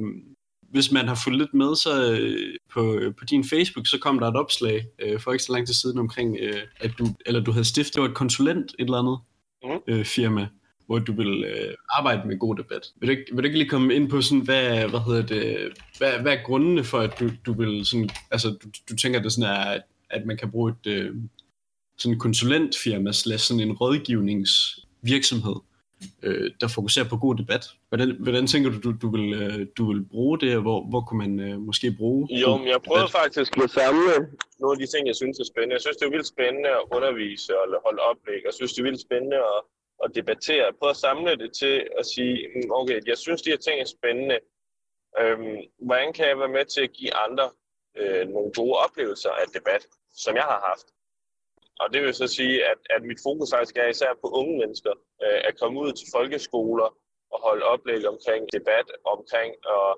hvis 0.69 0.91
man 0.91 1.07
har 1.07 1.21
fulgt 1.23 1.39
lidt 1.39 1.53
med 1.53 1.75
så 1.75 2.11
øh, 2.11 2.55
på, 2.73 2.99
på 3.19 3.25
din 3.25 3.43
Facebook, 3.43 3.87
så 3.87 3.97
kom 4.01 4.19
der 4.19 4.27
et 4.27 4.35
opslag 4.35 4.85
øh, 4.99 5.19
for 5.19 5.31
ikke 5.31 5.43
så 5.43 5.53
lang 5.53 5.67
tid 5.67 5.73
siden 5.73 5.99
omkring, 5.99 6.37
øh, 6.41 6.61
at 6.79 6.91
du, 6.99 7.07
eller 7.25 7.39
du 7.39 7.51
havde 7.51 7.65
stiftet 7.65 8.03
et 8.03 8.13
konsulent 8.13 8.75
et 8.79 8.85
eller 8.85 8.97
andet 8.97 9.19
mm. 9.63 9.93
øh, 9.93 10.05
firma, 10.05 10.47
hvor 10.85 10.99
du 10.99 11.13
vil 11.13 11.43
øh, 11.43 11.73
arbejde 11.97 12.27
med 12.27 12.39
god 12.39 12.55
debat. 12.55 12.81
Vil 12.99 13.07
du, 13.07 13.11
ikke, 13.11 13.25
vil 13.31 13.43
du 13.43 13.45
ikke 13.45 13.57
lige 13.57 13.69
komme 13.69 13.95
ind 13.95 14.09
på 14.09 14.21
sådan, 14.21 14.43
hvad, 14.43 14.89
hvad 14.89 14.99
hedder 14.99 15.21
det, 15.21 15.57
hvad, 15.97 16.19
hvad 16.21 16.33
er 16.33 16.43
grundene 16.43 16.83
for, 16.83 16.99
at 16.99 17.19
du, 17.19 17.29
du 17.45 17.53
vil 17.53 17.85
sådan, 17.85 18.09
altså 18.31 18.49
du, 18.49 18.69
du 18.89 18.95
tænker, 18.95 19.21
det 19.21 19.31
sådan 19.31 19.49
er, 19.49 19.59
at, 19.59 19.81
at 20.09 20.25
man 20.25 20.37
kan 20.37 20.51
bruge 20.51 20.71
et 20.71 20.91
øh, 20.91 21.15
sådan 21.97 22.19
konsulentfirma, 22.19 23.11
slash 23.11 23.47
sådan 23.47 23.63
en 23.63 23.73
rådgivningsvirksomhed 23.73 25.55
øh, 26.23 26.51
der 26.61 26.67
fokuserer 26.67 27.07
på 27.09 27.17
god 27.25 27.35
debat. 27.41 27.63
Hvordan, 27.89 28.09
hvordan 28.25 28.47
tænker 28.47 28.69
du, 28.73 28.77
du, 28.85 28.91
du, 29.03 29.07
vil, 29.15 29.27
øh, 29.41 29.67
du 29.77 29.83
vil 29.91 30.01
bruge 30.13 30.39
det, 30.39 30.55
og 30.57 30.61
hvor, 30.61 30.79
hvor 30.91 31.01
kunne 31.07 31.21
man 31.25 31.33
øh, 31.47 31.55
måske 31.69 31.87
bruge 31.99 32.21
Jo, 32.43 32.57
men 32.57 32.67
jeg 32.67 32.81
prøvede 32.87 33.07
debat? 33.07 33.21
faktisk 33.21 33.51
at 33.63 33.69
samle 33.69 34.13
nogle 34.59 34.73
af 34.75 34.79
de 34.81 34.87
ting, 34.93 35.03
jeg 35.11 35.15
synes 35.21 35.39
er 35.39 35.47
spændende. 35.53 35.73
Jeg 35.77 35.83
synes, 35.85 35.97
det 35.97 36.05
er 36.05 36.15
vildt 36.15 36.33
spændende 36.35 36.69
at 36.79 36.83
undervise 36.95 37.49
og 37.59 37.65
holde 37.85 38.01
oplæg. 38.11 38.39
Jeg 38.47 38.53
synes, 38.53 38.71
det 38.73 38.79
er 38.79 38.87
vildt 38.89 39.01
spændende 39.07 39.39
at, 39.53 39.59
at 40.03 40.09
debattere. 40.17 40.65
Jeg 40.69 40.75
prøver 40.79 40.95
at 40.97 41.03
samle 41.07 41.31
det 41.43 41.49
til 41.61 41.75
at 41.99 42.05
sige, 42.13 42.35
mm, 42.55 42.69
okay, 42.79 42.97
jeg 43.11 43.17
synes, 43.17 43.41
de 43.41 43.49
her 43.53 43.61
ting 43.65 43.77
er 43.81 43.89
spændende. 43.97 44.37
Øhm, 45.21 45.57
hvordan 45.87 46.13
kan 46.13 46.25
jeg 46.29 46.37
være 46.43 46.55
med 46.57 46.65
til 46.73 46.81
at 46.87 46.93
give 46.97 47.13
andre 47.25 47.47
øh, 47.99 48.23
nogle 48.33 48.51
gode 48.59 48.75
oplevelser 48.85 49.31
af 49.41 49.47
debat, 49.57 49.83
som 50.23 50.35
jeg 50.35 50.47
har 50.53 50.61
haft? 50.69 50.87
Og 51.79 51.93
det 51.93 52.01
vil 52.01 52.13
så 52.13 52.27
sige, 52.27 52.65
at, 52.71 52.77
at 52.89 53.01
mit 53.03 53.19
fokus 53.23 53.49
faktisk 53.53 53.77
er 53.77 53.87
især 53.87 54.13
på 54.21 54.27
unge 54.39 54.57
mennesker, 54.57 54.93
øh, 55.23 55.41
at 55.47 55.59
komme 55.59 55.79
ud 55.79 55.91
til 55.93 56.07
folkeskoler 56.15 56.89
og 57.33 57.39
holde 57.47 57.65
oplæg 57.65 58.07
omkring 58.07 58.43
debat, 58.53 58.87
omkring 59.05 59.55
at, 59.75 59.91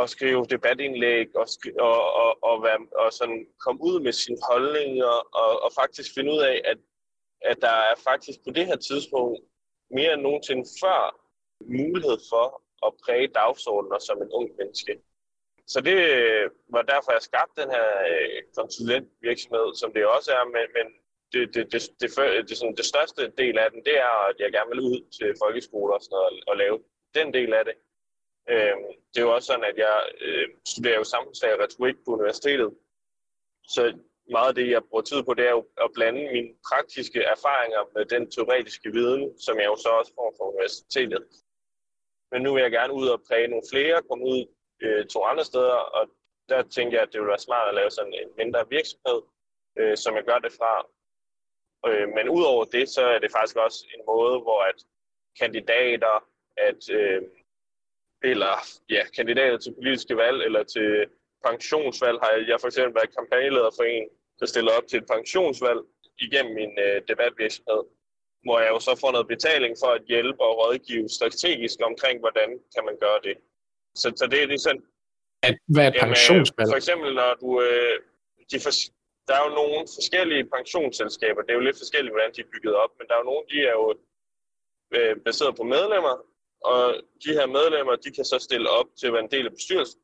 at 0.00 0.10
skrive 0.10 0.46
debatindlæg 0.54 1.26
og, 1.36 1.46
og, 1.88 1.98
og, 2.22 2.30
og, 2.42 2.62
være, 2.62 2.80
og 3.04 3.12
sådan 3.12 3.46
komme 3.64 3.80
ud 3.82 4.00
med 4.00 4.12
sine 4.12 4.38
holdninger 4.50 5.14
og, 5.42 5.62
og 5.64 5.70
faktisk 5.80 6.14
finde 6.14 6.32
ud 6.32 6.42
af, 6.50 6.56
at, 6.64 6.78
at 7.50 7.56
der 7.60 7.76
er 7.90 7.94
faktisk 8.08 8.38
på 8.46 8.50
det 8.50 8.66
her 8.66 8.76
tidspunkt 8.76 9.38
mere 9.90 10.12
end 10.14 10.22
nogensinde 10.22 10.64
før 10.82 11.00
mulighed 11.80 12.18
for 12.30 12.46
at 12.86 12.92
præge 13.04 13.28
dagsordner 13.28 13.98
som 13.98 14.22
en 14.22 14.32
ung 14.32 14.48
menneske. 14.58 14.92
Så 15.72 15.78
det 15.88 15.98
øh, 16.18 16.50
var 16.76 16.82
derfor, 16.92 17.10
jeg 17.12 17.28
skabte 17.28 17.60
den 17.62 17.70
her 17.76 17.88
øh, 18.10 18.38
konsulentvirksomhed, 18.58 19.68
som 19.80 19.92
det 19.94 20.06
også 20.16 20.30
er, 20.38 20.44
men, 20.56 20.66
men 20.76 20.86
det, 21.32 21.40
det, 21.54 21.64
det, 21.72 21.82
det, 22.00 22.08
det, 22.16 22.48
det, 22.48 22.56
sådan, 22.58 22.76
det 22.80 22.90
største 22.92 23.22
del 23.42 23.56
af 23.64 23.68
den, 23.72 23.80
det 23.88 23.96
er, 24.08 24.14
at 24.30 24.36
jeg 24.42 24.52
gerne 24.52 24.70
vil 24.72 24.86
ud 24.90 24.98
til 25.16 25.28
folkeskoler 25.42 25.94
og, 25.98 26.02
sådan 26.02 26.16
noget, 26.16 26.44
og 26.50 26.56
lave 26.62 26.76
den 27.18 27.28
del 27.38 27.50
af 27.60 27.64
det. 27.68 27.76
Øhm, 28.52 28.90
det 29.10 29.18
er 29.18 29.26
jo 29.28 29.34
også 29.36 29.46
sådan, 29.46 29.70
at 29.70 29.78
jeg 29.86 29.96
øh, 30.26 30.48
studerer 30.72 30.98
jo 31.00 31.04
samfundsfag 31.04 31.52
og 31.54 31.60
retorik 31.64 31.96
på 32.04 32.10
universitetet, 32.16 32.70
så 33.74 33.82
meget 34.36 34.48
af 34.48 34.54
det, 34.54 34.70
jeg 34.70 34.82
bruger 34.88 35.04
tid 35.10 35.22
på, 35.22 35.34
det 35.34 35.44
er 35.46 35.54
jo 35.58 35.64
at 35.84 35.90
blande 35.94 36.22
mine 36.36 36.50
praktiske 36.68 37.20
erfaringer 37.34 37.82
med 37.94 38.04
den 38.14 38.30
teoretiske 38.30 38.88
viden, 38.96 39.22
som 39.46 39.54
jeg 39.60 39.68
jo 39.72 39.76
så 39.76 39.90
også 40.00 40.12
får 40.18 40.28
fra 40.36 40.48
universitetet. 40.52 41.24
Men 42.32 42.42
nu 42.42 42.48
vil 42.54 42.62
jeg 42.62 42.70
gerne 42.78 42.92
ud 43.00 43.08
og 43.14 43.22
præge 43.28 43.48
nogle 43.48 43.70
flere, 43.72 44.02
komme 44.08 44.24
ud 44.34 44.42
øh, 44.82 45.06
to 45.06 45.24
andre 45.24 45.44
steder, 45.44 45.78
og 45.96 46.08
der 46.48 46.62
tænkte 46.62 46.94
jeg, 46.94 47.02
at 47.02 47.12
det 47.12 47.20
ville 47.20 47.34
være 47.34 47.46
smart 47.48 47.68
at 47.68 47.74
lave 47.74 47.90
sådan 47.90 48.14
en 48.14 48.28
mindre 48.36 48.68
virksomhed, 48.70 49.20
øh, 49.78 49.96
som 49.96 50.16
jeg 50.16 50.24
gør 50.24 50.38
det 50.38 50.52
fra. 50.52 50.72
Øh, 51.88 52.08
men 52.16 52.28
udover 52.28 52.64
det, 52.64 52.88
så 52.88 53.02
er 53.14 53.18
det 53.18 53.30
faktisk 53.36 53.56
også 53.56 53.86
en 53.94 54.02
måde, 54.06 54.36
hvor 54.40 54.60
at 54.70 54.78
kandidater, 55.40 56.16
at, 56.56 56.82
øh, 56.90 57.22
eller 58.22 58.54
ja, 58.90 59.02
kandidater 59.16 59.58
til 59.58 59.74
politiske 59.74 60.16
valg, 60.16 60.38
eller 60.42 60.62
til 60.62 61.06
pensionsvalg, 61.46 62.18
har 62.22 62.30
jeg, 62.30 62.48
jeg 62.48 62.60
for 62.60 62.68
eksempel 62.68 62.94
været 62.94 63.16
kampagneleder 63.18 63.70
for 63.78 63.84
en, 63.84 64.08
der 64.40 64.46
stiller 64.46 64.72
op 64.78 64.86
til 64.86 64.98
et 64.98 65.10
pensionsvalg 65.14 65.80
igennem 66.26 66.54
min 66.54 66.72
øh, 66.86 67.02
debatvirksomhed, 67.08 67.82
hvor 68.44 68.58
jeg 68.60 68.70
jo 68.74 68.78
så 68.80 68.92
får 69.00 69.12
noget 69.12 69.32
betaling 69.34 69.72
for 69.82 69.90
at 69.98 70.02
hjælpe 70.12 70.40
og 70.46 70.52
rådgive 70.60 71.08
strategisk 71.08 71.78
omkring, 71.90 72.16
hvordan 72.20 72.48
kan 72.74 72.84
man 72.88 72.96
gøre 73.04 73.20
det. 73.26 73.36
Så, 73.94 74.12
så 74.16 74.26
det 74.26 74.42
er 74.42 74.46
ligesom... 74.46 74.76
At, 75.42 75.54
hvad 75.74 75.86
er 75.86 75.92
pensionsvalg? 76.06 76.68
For 76.70 76.76
eksempel, 76.76 77.14
når 77.14 77.34
du... 77.40 77.62
Øh, 77.62 77.98
de 78.50 78.60
for, 78.60 78.72
der 79.28 79.34
er 79.38 79.44
jo 79.48 79.54
nogle 79.60 79.78
forskellige 79.98 80.44
pensionsselskaber. 80.56 81.42
Det 81.42 81.50
er 81.50 81.58
jo 81.60 81.68
lidt 81.68 81.78
forskelligt, 81.82 82.12
hvordan 82.14 82.32
de 82.36 82.40
er 82.40 82.52
bygget 82.54 82.74
op, 82.82 82.92
men 82.98 83.04
der 83.08 83.14
er 83.14 83.18
jo 83.22 83.30
nogle, 83.30 83.44
de 83.52 83.58
er 83.70 83.74
jo 83.80 83.86
øh, 84.96 85.16
baseret 85.26 85.56
på 85.56 85.64
medlemmer, 85.76 86.14
og 86.70 86.82
de 87.24 87.30
her 87.38 87.46
medlemmer, 87.46 87.94
de 87.96 88.10
kan 88.16 88.24
så 88.24 88.38
stille 88.38 88.68
op 88.78 88.88
til 88.98 89.06
at 89.06 89.12
være 89.12 89.24
en 89.24 89.34
del 89.36 89.46
af 89.46 89.52
bestyrelsen. 89.52 90.00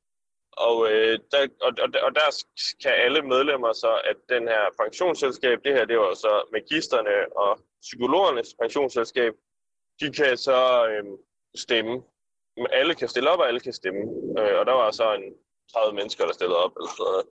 Og, 0.67 0.77
øh, 0.93 1.19
der, 1.33 1.41
og, 1.67 1.73
og, 1.85 1.89
og 2.07 2.11
der 2.19 2.29
kan 2.83 2.93
alle 3.05 3.23
medlemmer 3.23 3.73
så, 3.73 3.93
at 4.11 4.17
den 4.29 4.49
her 4.49 4.65
pensionsselskab, 4.83 5.59
det 5.65 5.73
her, 5.73 5.85
det 5.85 5.99
var 5.99 6.15
så 6.15 6.33
magisterne 6.53 7.37
og 7.37 7.61
psykologernes 7.83 8.55
pensionsselskab, 8.61 9.33
de 10.01 10.13
kan 10.13 10.37
så 10.37 10.89
øh, 10.91 11.05
stemme. 11.65 12.03
Alle 12.73 12.95
kan 12.95 13.09
stille 13.09 13.31
op, 13.31 13.39
og 13.39 13.49
alle 13.49 13.61
kan 13.61 13.73
stemme. 13.73 14.03
Øh, 14.41 14.59
og 14.59 14.67
der 14.67 14.73
var 14.73 14.91
så 14.91 15.15
en 15.15 15.35
30 15.73 15.95
mennesker, 15.95 16.25
der 16.27 16.33
stillede 16.33 16.65
op. 16.65 16.73
Eller 16.77 16.91
sådan 16.91 17.05
noget. 17.11 17.27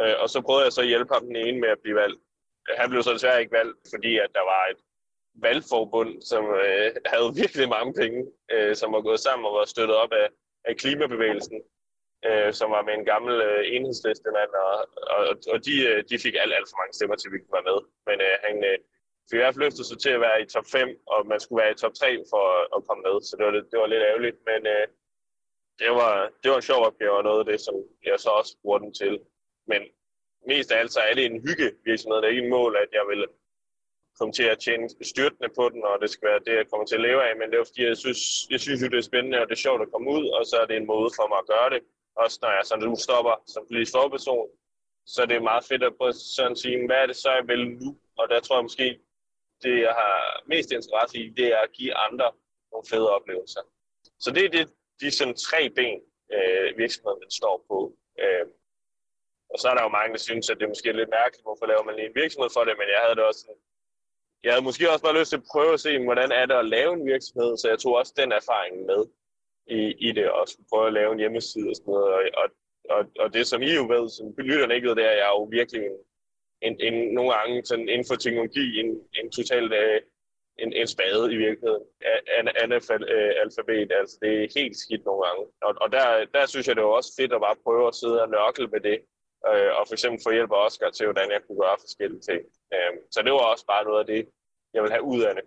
Øh, 0.00 0.16
og 0.22 0.28
så 0.30 0.38
prøvede 0.40 0.64
jeg 0.64 0.72
så 0.72 0.80
at 0.80 0.86
hjælpe 0.92 1.14
ham 1.14 1.26
den 1.26 1.36
ene 1.36 1.60
med 1.60 1.68
at 1.68 1.82
blive 1.82 1.96
valgt. 1.96 2.20
Han 2.80 2.90
blev 2.90 3.02
så 3.02 3.12
desværre 3.12 3.40
ikke 3.40 3.58
valgt, 3.60 3.78
fordi 3.94 4.12
at 4.24 4.30
der 4.34 4.44
var 4.52 4.62
et 4.72 4.80
valgforbund, 5.46 6.22
som 6.30 6.44
øh, 6.64 6.88
havde 7.12 7.34
virkelig 7.42 7.68
mange 7.76 7.92
penge, 8.00 8.20
øh, 8.54 8.74
som 8.80 8.92
var 8.92 9.02
gået 9.08 9.20
sammen 9.20 9.46
og 9.46 9.54
var 9.58 9.64
støttet 9.64 9.96
op 9.96 10.12
af, 10.12 10.28
af 10.68 10.76
klimabevægelsen, 10.76 11.58
øh, 12.28 12.52
som 12.58 12.68
var 12.70 12.82
med 12.82 12.94
en 12.94 13.08
gammel 13.12 13.34
øh, 13.48 13.62
enhedslistemand, 13.74 14.52
og, 14.64 14.74
og, 15.16 15.24
og 15.52 15.58
de, 15.66 15.74
øh, 15.88 15.98
de 16.10 16.16
fik 16.24 16.34
alt, 16.42 16.54
alt 16.56 16.68
for 16.70 16.78
mange 16.80 16.94
stemmer 16.98 17.16
til, 17.16 17.28
at 17.28 17.32
vi 17.34 17.38
kunne 17.40 17.58
være 17.58 17.70
med. 17.72 17.78
Men 18.08 18.16
øh, 18.26 18.36
han 18.46 18.54
øh, 18.70 18.78
fik 19.28 19.36
i 19.38 19.42
hvert 19.42 19.54
fald 19.54 19.64
løftet 19.64 19.86
sig 19.86 19.98
til 20.00 20.12
at 20.16 20.24
være 20.26 20.42
i 20.42 20.46
top 20.54 20.66
5, 20.72 20.88
og 21.12 21.18
man 21.32 21.40
skulle 21.40 21.60
være 21.62 21.72
i 21.72 21.80
top 21.82 21.94
3 21.94 22.08
for 22.32 22.42
at, 22.56 22.62
at 22.76 22.80
komme 22.86 23.02
med, 23.08 23.16
så 23.26 23.32
det 23.38 23.44
var, 23.46 23.54
lidt, 23.56 23.70
det 23.72 23.78
var 23.82 23.86
lidt 23.86 24.08
ærgerligt, 24.10 24.38
men 24.50 24.60
øh, 24.74 24.86
det, 25.80 25.90
var, 26.00 26.12
det 26.40 26.48
var 26.50 26.58
en 26.58 26.68
sjov 26.70 26.80
opgave, 26.88 27.16
og 27.18 27.24
noget 27.28 27.40
af 27.42 27.48
det, 27.50 27.60
som 27.66 27.74
jeg 28.08 28.16
så 28.24 28.30
også 28.40 28.52
bruger 28.62 28.80
den 28.84 28.92
til. 29.00 29.14
Men 29.70 29.80
mest 30.50 30.72
af 30.72 30.78
alt 30.80 30.92
så 30.92 31.00
er 31.08 31.14
det 31.14 31.24
en 31.26 31.42
hygge 31.46 31.68
virksomhed, 31.88 32.16
Det 32.18 32.26
er 32.26 32.34
ikke 32.34 32.46
en 32.48 32.56
mål, 32.58 32.72
at 32.84 32.90
jeg 32.98 33.04
vil 33.12 33.22
komme 34.18 34.32
til 34.32 34.46
at 34.54 34.58
tjene 34.64 34.86
styrtende 35.12 35.50
på 35.58 35.64
den, 35.72 35.82
og 35.90 35.94
det 36.02 36.10
skal 36.10 36.28
være 36.28 36.44
det, 36.46 36.54
jeg 36.60 36.68
kommer 36.70 36.86
til 36.86 36.98
at 36.98 37.06
leve 37.08 37.20
af. 37.28 37.32
Men 37.36 37.46
det 37.50 37.56
er 37.58 37.70
fordi, 37.70 37.82
jeg 37.92 37.96
synes, 38.04 38.20
jeg 38.52 38.60
synes 38.60 38.82
jo, 38.82 38.88
det 38.92 38.98
er 38.98 39.10
spændende, 39.10 39.40
og 39.40 39.46
det 39.48 39.54
er 39.54 39.66
sjovt 39.66 39.82
at 39.82 39.92
komme 39.92 40.08
ud, 40.16 40.24
og 40.36 40.42
så 40.50 40.56
er 40.62 40.66
det 40.66 40.76
en 40.76 40.90
måde 40.94 41.10
for 41.18 41.26
mig 41.28 41.38
at 41.42 41.50
gøre 41.54 41.70
det. 41.74 41.80
Også 42.22 42.38
når 42.42 42.50
jeg 42.56 42.64
sådan 42.64 42.84
nu 42.88 42.96
stopper 43.06 43.34
som 43.52 43.66
politisk 43.68 43.92
forperson, 43.96 44.48
så 45.12 45.22
er 45.22 45.26
det 45.26 45.48
meget 45.50 45.64
fedt 45.70 45.82
at 45.82 45.96
prøve 45.98 46.12
sådan 46.12 46.52
at 46.52 46.58
sige, 46.58 46.86
hvad 46.86 46.96
er 47.02 47.06
det 47.06 47.16
så, 47.16 47.30
jeg 47.38 47.48
vil 47.48 47.62
nu? 47.82 47.88
Og 48.18 48.24
der 48.30 48.40
tror 48.40 48.56
jeg 48.56 48.64
måske, 48.68 48.86
det 49.62 49.80
jeg 49.80 49.94
har 50.02 50.42
mest 50.46 50.70
interesse 50.72 51.18
i, 51.18 51.30
det 51.30 51.46
er 51.46 51.58
at 51.58 51.72
give 51.72 51.94
andre 51.94 52.32
nogle 52.72 52.86
fede 52.90 53.10
oplevelser. 53.16 53.62
Så 54.18 54.30
det 54.34 54.44
er 54.44 54.48
det, 54.48 54.66
de 55.00 55.10
sådan 55.10 55.36
tre 55.48 55.70
ben, 55.70 56.00
øh, 56.36 56.78
virksomheden 56.78 57.30
står 57.30 57.64
på. 57.68 57.78
Øh, 58.22 58.46
og 59.52 59.56
så 59.60 59.68
er 59.68 59.74
der 59.74 59.82
jo 59.82 59.96
mange, 59.98 60.12
der 60.16 60.22
synes, 60.28 60.50
at 60.50 60.56
det 60.56 60.64
er 60.64 60.74
måske 60.74 60.92
lidt 60.92 61.16
mærkeligt, 61.20 61.46
hvorfor 61.46 61.66
laver 61.66 61.84
man 61.84 61.96
lige 61.96 62.08
en 62.08 62.20
virksomhed 62.22 62.50
for 62.56 62.64
det, 62.64 62.74
men 62.80 62.88
jeg 62.94 63.00
havde 63.02 63.16
det 63.18 63.24
også 63.24 63.40
sådan, 63.40 63.62
jeg 64.44 64.52
havde 64.52 64.68
måske 64.68 64.90
også 64.92 65.04
bare 65.04 65.18
lyst 65.18 65.30
til 65.30 65.42
at 65.42 65.50
prøve 65.52 65.72
at 65.76 65.80
se, 65.80 66.04
hvordan 66.04 66.32
er 66.40 66.46
det 66.46 66.54
at 66.54 66.70
lave 66.76 66.92
en 66.94 67.06
virksomhed, 67.12 67.50
så 67.56 67.66
jeg 67.68 67.78
tog 67.78 67.94
også 68.00 68.12
den 68.16 68.32
erfaring 68.40 68.74
med 68.90 69.00
i, 69.78 69.80
i 70.06 70.12
det, 70.12 70.30
og 70.30 70.48
skulle 70.48 70.70
prøve 70.72 70.86
at 70.86 70.96
lave 70.98 71.12
en 71.12 71.22
hjemmeside 71.22 71.68
og 71.70 71.76
sådan 71.76 71.92
noget. 71.92 72.08
Og, 72.14 72.20
og, 72.42 72.46
og, 72.94 73.02
og 73.22 73.34
det, 73.34 73.46
som 73.46 73.62
I 73.62 73.70
jo 73.80 73.84
ved, 73.94 74.04
som 74.16 74.26
lytterne 74.38 74.74
ikke 74.74 74.88
ved, 74.88 74.96
det 74.96 75.04
er, 75.04 75.10
at 75.10 75.16
jeg 75.16 75.26
er 75.30 75.38
jo 75.38 75.44
virkelig 75.58 75.80
en, 75.86 75.98
en, 76.66 76.74
en 76.86 77.14
nogle 77.16 77.30
gange 77.34 77.64
sådan 77.64 77.88
inden 77.88 78.08
for 78.10 78.16
teknologi, 78.16 78.66
en, 78.80 78.90
en 79.18 79.30
totalt 79.30 79.72
uh, 79.82 80.00
en, 80.62 80.70
en 80.80 80.88
spade 80.94 81.24
i 81.34 81.36
virkeligheden. 81.44 81.84
An, 82.38 82.46
analfabet, 82.64 83.92
altså 84.00 84.18
det 84.22 84.30
er 84.30 84.54
helt 84.60 84.76
skidt 84.84 85.04
nogle 85.04 85.22
gange. 85.26 85.42
Og, 85.66 85.72
og 85.82 85.88
der, 85.96 86.06
der 86.34 86.44
synes 86.46 86.66
jeg, 86.66 86.76
det 86.76 86.84
var 86.84 86.96
også 87.00 87.12
fedt 87.18 87.32
at 87.32 87.44
bare 87.46 87.62
prøve 87.64 87.86
at 87.88 87.98
sidde 88.00 88.22
og 88.24 88.30
nørkle 88.36 88.66
med 88.74 88.80
det, 88.88 88.98
øh, 89.48 89.70
og 89.78 89.82
for 89.86 89.94
eksempel 89.96 90.20
få 90.26 90.30
hjælp 90.36 90.52
af 90.56 90.64
Oscar 90.66 90.90
til, 90.90 91.06
hvordan 91.06 91.28
jeg 91.34 91.40
kunne 91.42 91.60
gøre 91.64 91.82
forskellige 91.84 92.24
ting. 92.28 92.40
Øh, 92.74 92.92
så 93.12 93.18
det 93.24 93.32
var 93.32 93.52
også 93.54 93.66
bare 93.72 93.84
noget 93.88 94.00
af 94.04 94.08
det, 94.14 94.22
jeg 94.74 94.82
vil 94.82 94.94
have 94.96 95.06
ud 95.14 95.22
af 95.28 95.32
det. 95.38 95.44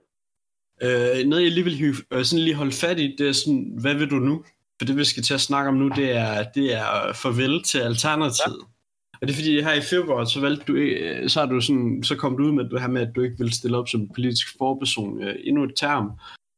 Øh, 0.85 1.17
noget 1.29 1.43
jeg 1.43 1.53
lige 1.55 1.67
vil 1.69 1.77
øh, 2.13 2.23
sådan 2.29 2.45
lige 2.47 2.61
holde 2.61 2.77
fat 2.83 2.99
i, 3.05 3.07
det 3.17 3.25
er 3.29 3.37
sådan, 3.41 3.63
hvad 3.81 3.95
vil 3.99 4.09
du 4.15 4.19
nu? 4.29 4.35
For 4.77 4.85
det 4.85 4.97
vi 4.97 5.05
skal 5.13 5.23
til 5.23 5.33
at 5.39 5.47
snakke 5.49 5.67
om 5.71 5.77
nu, 5.81 5.87
det 5.99 6.09
er, 6.25 6.33
det 6.57 6.67
er 6.81 6.87
farvel 7.23 7.63
til 7.69 7.79
Alternativet. 7.89 8.63
Ja. 8.63 8.76
Og 9.21 9.27
det 9.27 9.29
er 9.29 9.35
fordi, 9.35 9.61
her 9.61 9.73
i 9.73 9.81
februar, 9.81 10.25
så 10.25 10.41
valgte 10.41 10.63
du, 10.67 10.73
øh, 10.73 11.29
så, 11.29 11.39
har 11.39 11.47
du 11.47 11.61
sådan, 11.61 12.03
så 12.03 12.15
kom 12.15 12.37
du 12.37 12.43
ud 12.43 12.51
med 12.51 12.69
det 12.69 12.81
her 12.81 12.87
med, 12.87 13.01
at 13.01 13.15
du 13.15 13.21
ikke 13.21 13.37
ville 13.37 13.53
stille 13.53 13.77
op 13.77 13.87
som 13.87 14.09
politisk 14.15 14.57
forperson 14.57 15.23
øh, 15.23 15.35
endnu 15.43 15.63
et 15.63 15.73
term, 15.75 16.11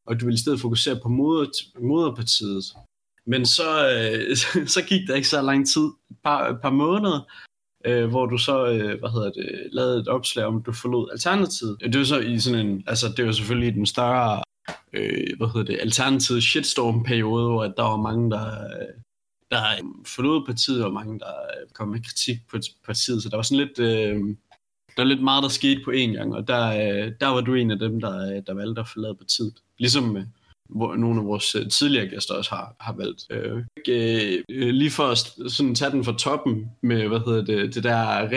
og 0.08 0.20
du 0.20 0.26
ville 0.26 0.36
i 0.36 0.40
stedet 0.40 0.62
fokusere 0.62 1.00
på 1.04 1.10
moder, 1.10 1.46
moderpartiet. 1.80 2.64
Men 3.26 3.46
så, 3.46 3.70
øh, 3.96 4.36
så 4.76 4.82
gik 4.88 5.08
der 5.08 5.16
ikke 5.16 5.28
så 5.28 5.42
lang 5.42 5.68
tid, 5.68 5.86
et 6.12 6.18
par, 6.24 6.50
et 6.50 6.62
par 6.62 6.70
måneder, 6.72 7.20
øh, 7.86 8.10
hvor 8.10 8.26
du 8.26 8.38
så, 8.38 8.68
øh, 8.68 9.00
hvad 9.00 9.10
hedder 9.10 9.32
det, 9.32 9.70
lavede 9.72 10.00
et 10.00 10.08
opslag 10.08 10.46
om, 10.46 10.58
at 10.58 10.66
du 10.66 10.72
forlod 10.72 11.10
Alternativet. 11.12 11.78
Det 11.80 12.00
var 12.00 12.06
så 12.06 12.20
i 12.20 12.40
sådan 12.40 12.68
en, 12.68 12.84
altså 12.88 13.14
det 13.18 13.26
var 13.26 13.32
selvfølgelig 13.32 13.74
den 13.74 13.86
større, 13.86 14.44
øh, 14.94 15.28
hvad 15.38 15.48
hedder 15.48 15.64
det, 15.64 15.80
Alternativet 15.82 16.44
shitstorm-periode, 16.44 17.48
hvor 17.50 17.64
der 17.64 17.84
var 17.84 17.98
mange, 17.98 18.32
der, 18.32 18.46
øh, 18.46 18.94
der 19.52 19.62
forlod 20.06 20.46
partiet, 20.46 20.86
og 20.86 20.94
mange, 20.94 21.20
der 21.20 21.34
øh, 21.34 21.70
kom 21.74 21.88
med 21.88 22.04
kritik 22.04 22.38
på 22.52 22.58
partiet, 22.86 23.24
så 23.24 23.30
der 23.30 23.36
var 23.36 23.44
sådan 23.44 23.68
lidt, 23.68 23.80
øh, 23.80 24.36
der 24.96 25.04
var 25.04 25.04
lidt 25.04 25.24
meget, 25.24 25.44
der 25.44 25.50
skete 25.50 25.82
på 25.86 25.92
én 25.92 26.14
gang, 26.18 26.36
og 26.36 26.48
der, 26.48 26.68
øh, 26.68 27.12
der 27.20 27.28
var 27.28 27.42
du 27.42 27.54
en 27.54 27.72
af 27.72 27.80
dem, 27.80 28.02
der, 28.02 28.36
øh, 28.36 28.42
der 28.48 28.54
valgte 28.54 28.82
at 28.82 28.88
forlade 28.88 29.16
partiet. 29.16 29.54
Ligesom 29.78 30.18
øh, 30.18 30.24
hvor 30.70 30.96
nogle 30.96 31.20
af 31.20 31.26
vores 31.26 31.56
øh, 31.56 31.70
tidligere 31.70 32.08
gæster 32.08 32.34
også 32.34 32.50
har, 32.50 32.76
har 32.80 32.94
valgt. 32.94 33.26
Øh, 33.30 33.64
øh, 33.88 34.44
øh, 34.50 34.70
lige 34.70 34.92
for 34.92 35.04
at 35.04 35.18
sådan 35.52 35.76
tage 35.76 35.92
den 35.92 36.04
fra 36.04 36.18
toppen 36.18 36.72
med, 36.82 37.08
hvad 37.08 37.20
hedder 37.20 37.46
det, 37.46 37.76
det 37.76 37.84
der 37.84 38.28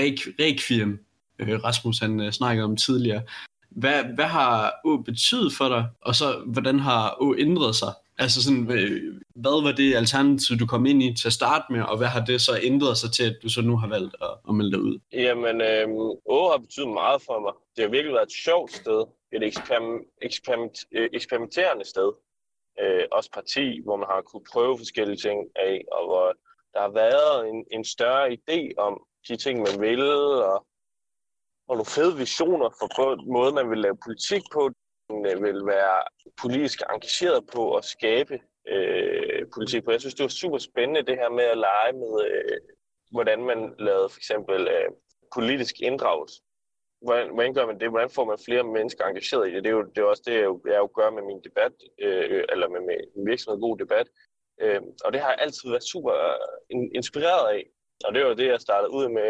requiem, 0.40 1.01
øh, 1.38 1.64
Rasmus 1.64 1.98
han 1.98 2.20
øh, 2.20 2.33
snakkede 2.33 2.64
om 2.64 2.77
tidligere. 2.77 3.22
Hvad, 3.70 4.05
hvad 4.14 4.25
har 4.25 4.72
Å 4.85 4.96
betydet 4.96 5.53
for 5.53 5.68
dig, 5.68 5.87
og 6.01 6.14
så 6.14 6.42
hvordan 6.46 6.79
har 6.79 7.16
Å 7.20 7.35
ændret 7.38 7.77
sig? 7.77 7.92
Altså 8.18 8.42
sådan, 8.42 8.70
øh, 8.70 9.20
hvad 9.35 9.62
var 9.62 9.72
det 9.72 9.94
alternativ, 9.94 10.57
du 10.57 10.66
kom 10.66 10.87
ind 10.87 11.03
i 11.03 11.14
til 11.20 11.29
at 11.29 11.33
starte 11.33 11.72
med, 11.72 11.83
og 11.83 11.96
hvad 11.98 12.07
har 12.07 12.25
det 12.25 12.40
så 12.40 12.59
ændret 12.62 12.96
sig 12.98 13.12
til, 13.12 13.25
at 13.31 13.37
du 13.42 13.48
så 13.48 13.62
nu 13.62 13.77
har 13.77 13.88
valgt 13.88 14.14
at, 14.22 14.35
at 14.48 14.55
melde 14.55 14.72
dig 14.72 14.81
ud? 14.81 14.98
Jamen, 15.12 15.61
øh, 15.61 15.88
Å 16.37 16.51
har 16.51 16.59
betydet 16.59 16.88
meget 16.88 17.22
for 17.22 17.40
mig. 17.40 17.53
Det 17.77 17.85
har 17.85 17.90
virkelig 17.90 18.14
været 18.14 18.27
et 18.27 18.33
sjovt 18.46 18.72
sted 18.72 19.05
et 19.33 19.42
eksperiment, 19.42 20.09
eksperiment, 20.22 20.77
øh, 20.92 21.09
eksperimenterende 21.12 21.85
sted. 21.85 22.12
Øh, 22.81 23.05
også 23.12 23.31
parti, 23.31 23.81
hvor 23.85 23.96
man 23.96 24.09
har 24.11 24.22
kunne 24.22 24.44
prøve 24.53 24.79
forskellige 24.79 25.16
ting 25.16 25.38
af, 25.57 25.85
og 25.92 26.07
hvor 26.07 26.27
der 26.75 26.81
har 26.81 26.92
været 27.03 27.48
en, 27.48 27.64
en 27.70 27.85
større 27.85 28.33
idé 28.33 28.59
om 28.79 28.94
de 29.29 29.37
ting, 29.37 29.59
man 29.59 29.81
vil, 29.81 30.03
og, 30.53 30.66
og 31.68 31.75
nogle 31.77 31.94
fede 31.96 32.16
visioner 32.16 32.68
for 32.79 32.88
på 32.96 33.22
måde, 33.33 33.53
man 33.53 33.70
vil 33.70 33.79
lave 33.79 33.96
politik 34.05 34.42
på, 34.53 34.70
Øh, 35.27 35.42
vil 35.42 35.66
være 35.66 35.96
politisk 36.42 36.79
engageret 36.94 37.42
på 37.55 37.62
at 37.77 37.85
skabe 37.85 38.35
øh, 38.68 39.40
politik 39.55 39.85
på. 39.85 39.90
Jeg 39.90 40.01
synes, 40.01 40.14
det 40.14 40.22
var 40.22 40.38
super 40.42 40.59
spændende 40.59 41.07
det 41.09 41.16
her 41.16 41.31
med 41.31 41.44
at 41.44 41.59
lege 41.59 41.92
med, 41.92 42.12
øh, 42.27 42.59
hvordan 43.11 43.40
man 43.51 43.75
lavede 43.79 44.09
for 44.09 44.18
eksempel 44.18 44.61
øh, 44.68 44.88
politisk 45.35 45.75
inddragelse 45.81 46.42
hvordan, 47.05 47.29
hvordan 47.35 47.55
gør 47.55 47.66
man 47.66 47.81
det? 47.81 47.90
Hvordan 47.90 48.11
får 48.11 48.25
man 48.25 48.38
flere 48.46 48.64
mennesker 48.64 49.05
engageret 49.05 49.48
i 49.48 49.55
det? 49.55 49.64
Det 49.64 49.70
er 49.70 49.77
jo, 49.79 49.83
det 49.94 49.98
er 49.98 50.05
også 50.05 50.22
det, 50.27 50.35
jeg 50.35 50.44
jo, 50.44 50.61
jeg 50.66 50.79
jo 50.85 50.90
gør 50.98 51.11
med 51.11 51.22
min 51.22 51.40
debat, 51.44 51.72
øh, 52.05 52.25
øh, 52.33 52.44
eller 52.53 52.68
med, 52.68 52.81
med 52.81 52.98
min 53.16 53.27
virksomhed 53.31 53.61
God 53.61 53.77
Debat. 53.79 54.09
Øh, 54.62 54.81
og 55.05 55.12
det 55.12 55.20
har 55.20 55.31
jeg 55.31 55.38
altid 55.40 55.68
været 55.70 55.90
super 55.92 56.12
øh, 56.72 56.87
inspireret 56.94 57.46
af. 57.57 57.62
Og 58.05 58.14
det 58.14 58.25
var 58.25 58.35
det, 58.35 58.46
jeg 58.46 58.61
startede 58.61 58.92
ud 58.98 59.09
med 59.09 59.29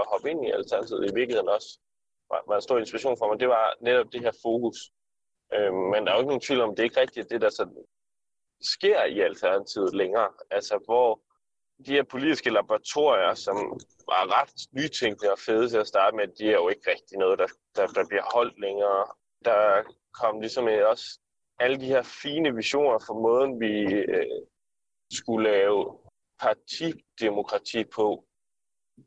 at 0.00 0.06
hoppe 0.12 0.30
ind 0.30 0.46
i 0.46 0.50
Alternativet 0.50 1.10
i 1.10 1.14
virkeligheden 1.14 1.48
også. 1.48 1.70
Var, 2.46 2.56
en 2.56 2.62
stor 2.62 2.78
inspiration 2.78 3.18
for 3.18 3.28
mig. 3.28 3.40
Det 3.40 3.48
var 3.48 3.74
netop 3.80 4.12
det 4.12 4.20
her 4.20 4.32
fokus. 4.42 4.78
Øh, 5.54 5.72
men 5.72 6.06
der 6.06 6.10
er 6.10 6.16
jo 6.16 6.20
ikke 6.20 6.32
nogen 6.32 6.46
tvivl 6.46 6.60
om, 6.60 6.70
det 6.70 6.78
er 6.78 6.90
ikke 6.90 7.00
rigtigt 7.00 7.30
det, 7.30 7.40
der 7.40 7.50
så 7.50 7.64
sker 8.74 9.04
i 9.04 9.20
Alternativet 9.20 9.94
længere. 9.94 10.30
Altså, 10.50 10.78
hvor 10.84 11.20
de 11.86 11.92
her 11.92 12.02
politiske 12.02 12.50
laboratorier, 12.50 13.34
som 13.34 13.56
var 14.12 14.40
ret 14.40 14.52
nytænkende 14.72 15.32
og 15.32 15.38
fede 15.38 15.68
til 15.68 15.78
at 15.78 15.86
starte 15.86 16.16
med, 16.16 16.28
de 16.28 16.44
er 16.48 16.58
jo 16.62 16.68
ikke 16.68 16.90
rigtig 16.90 17.18
noget, 17.18 17.38
der, 17.38 17.46
der, 17.76 17.86
der 17.86 18.06
bliver 18.08 18.22
holdt 18.34 18.60
længere. 18.60 19.04
Der 19.44 19.82
kom 20.20 20.40
ligesom 20.40 20.68
også 20.86 21.18
alle 21.58 21.80
de 21.80 21.86
her 21.86 22.02
fine 22.02 22.54
visioner 22.54 22.98
for 23.06 23.14
måden, 23.14 23.60
vi 23.60 23.74
øh, 23.94 24.42
skulle 25.12 25.50
lave 25.50 25.98
partidemokrati 26.40 27.84
på, 27.84 28.24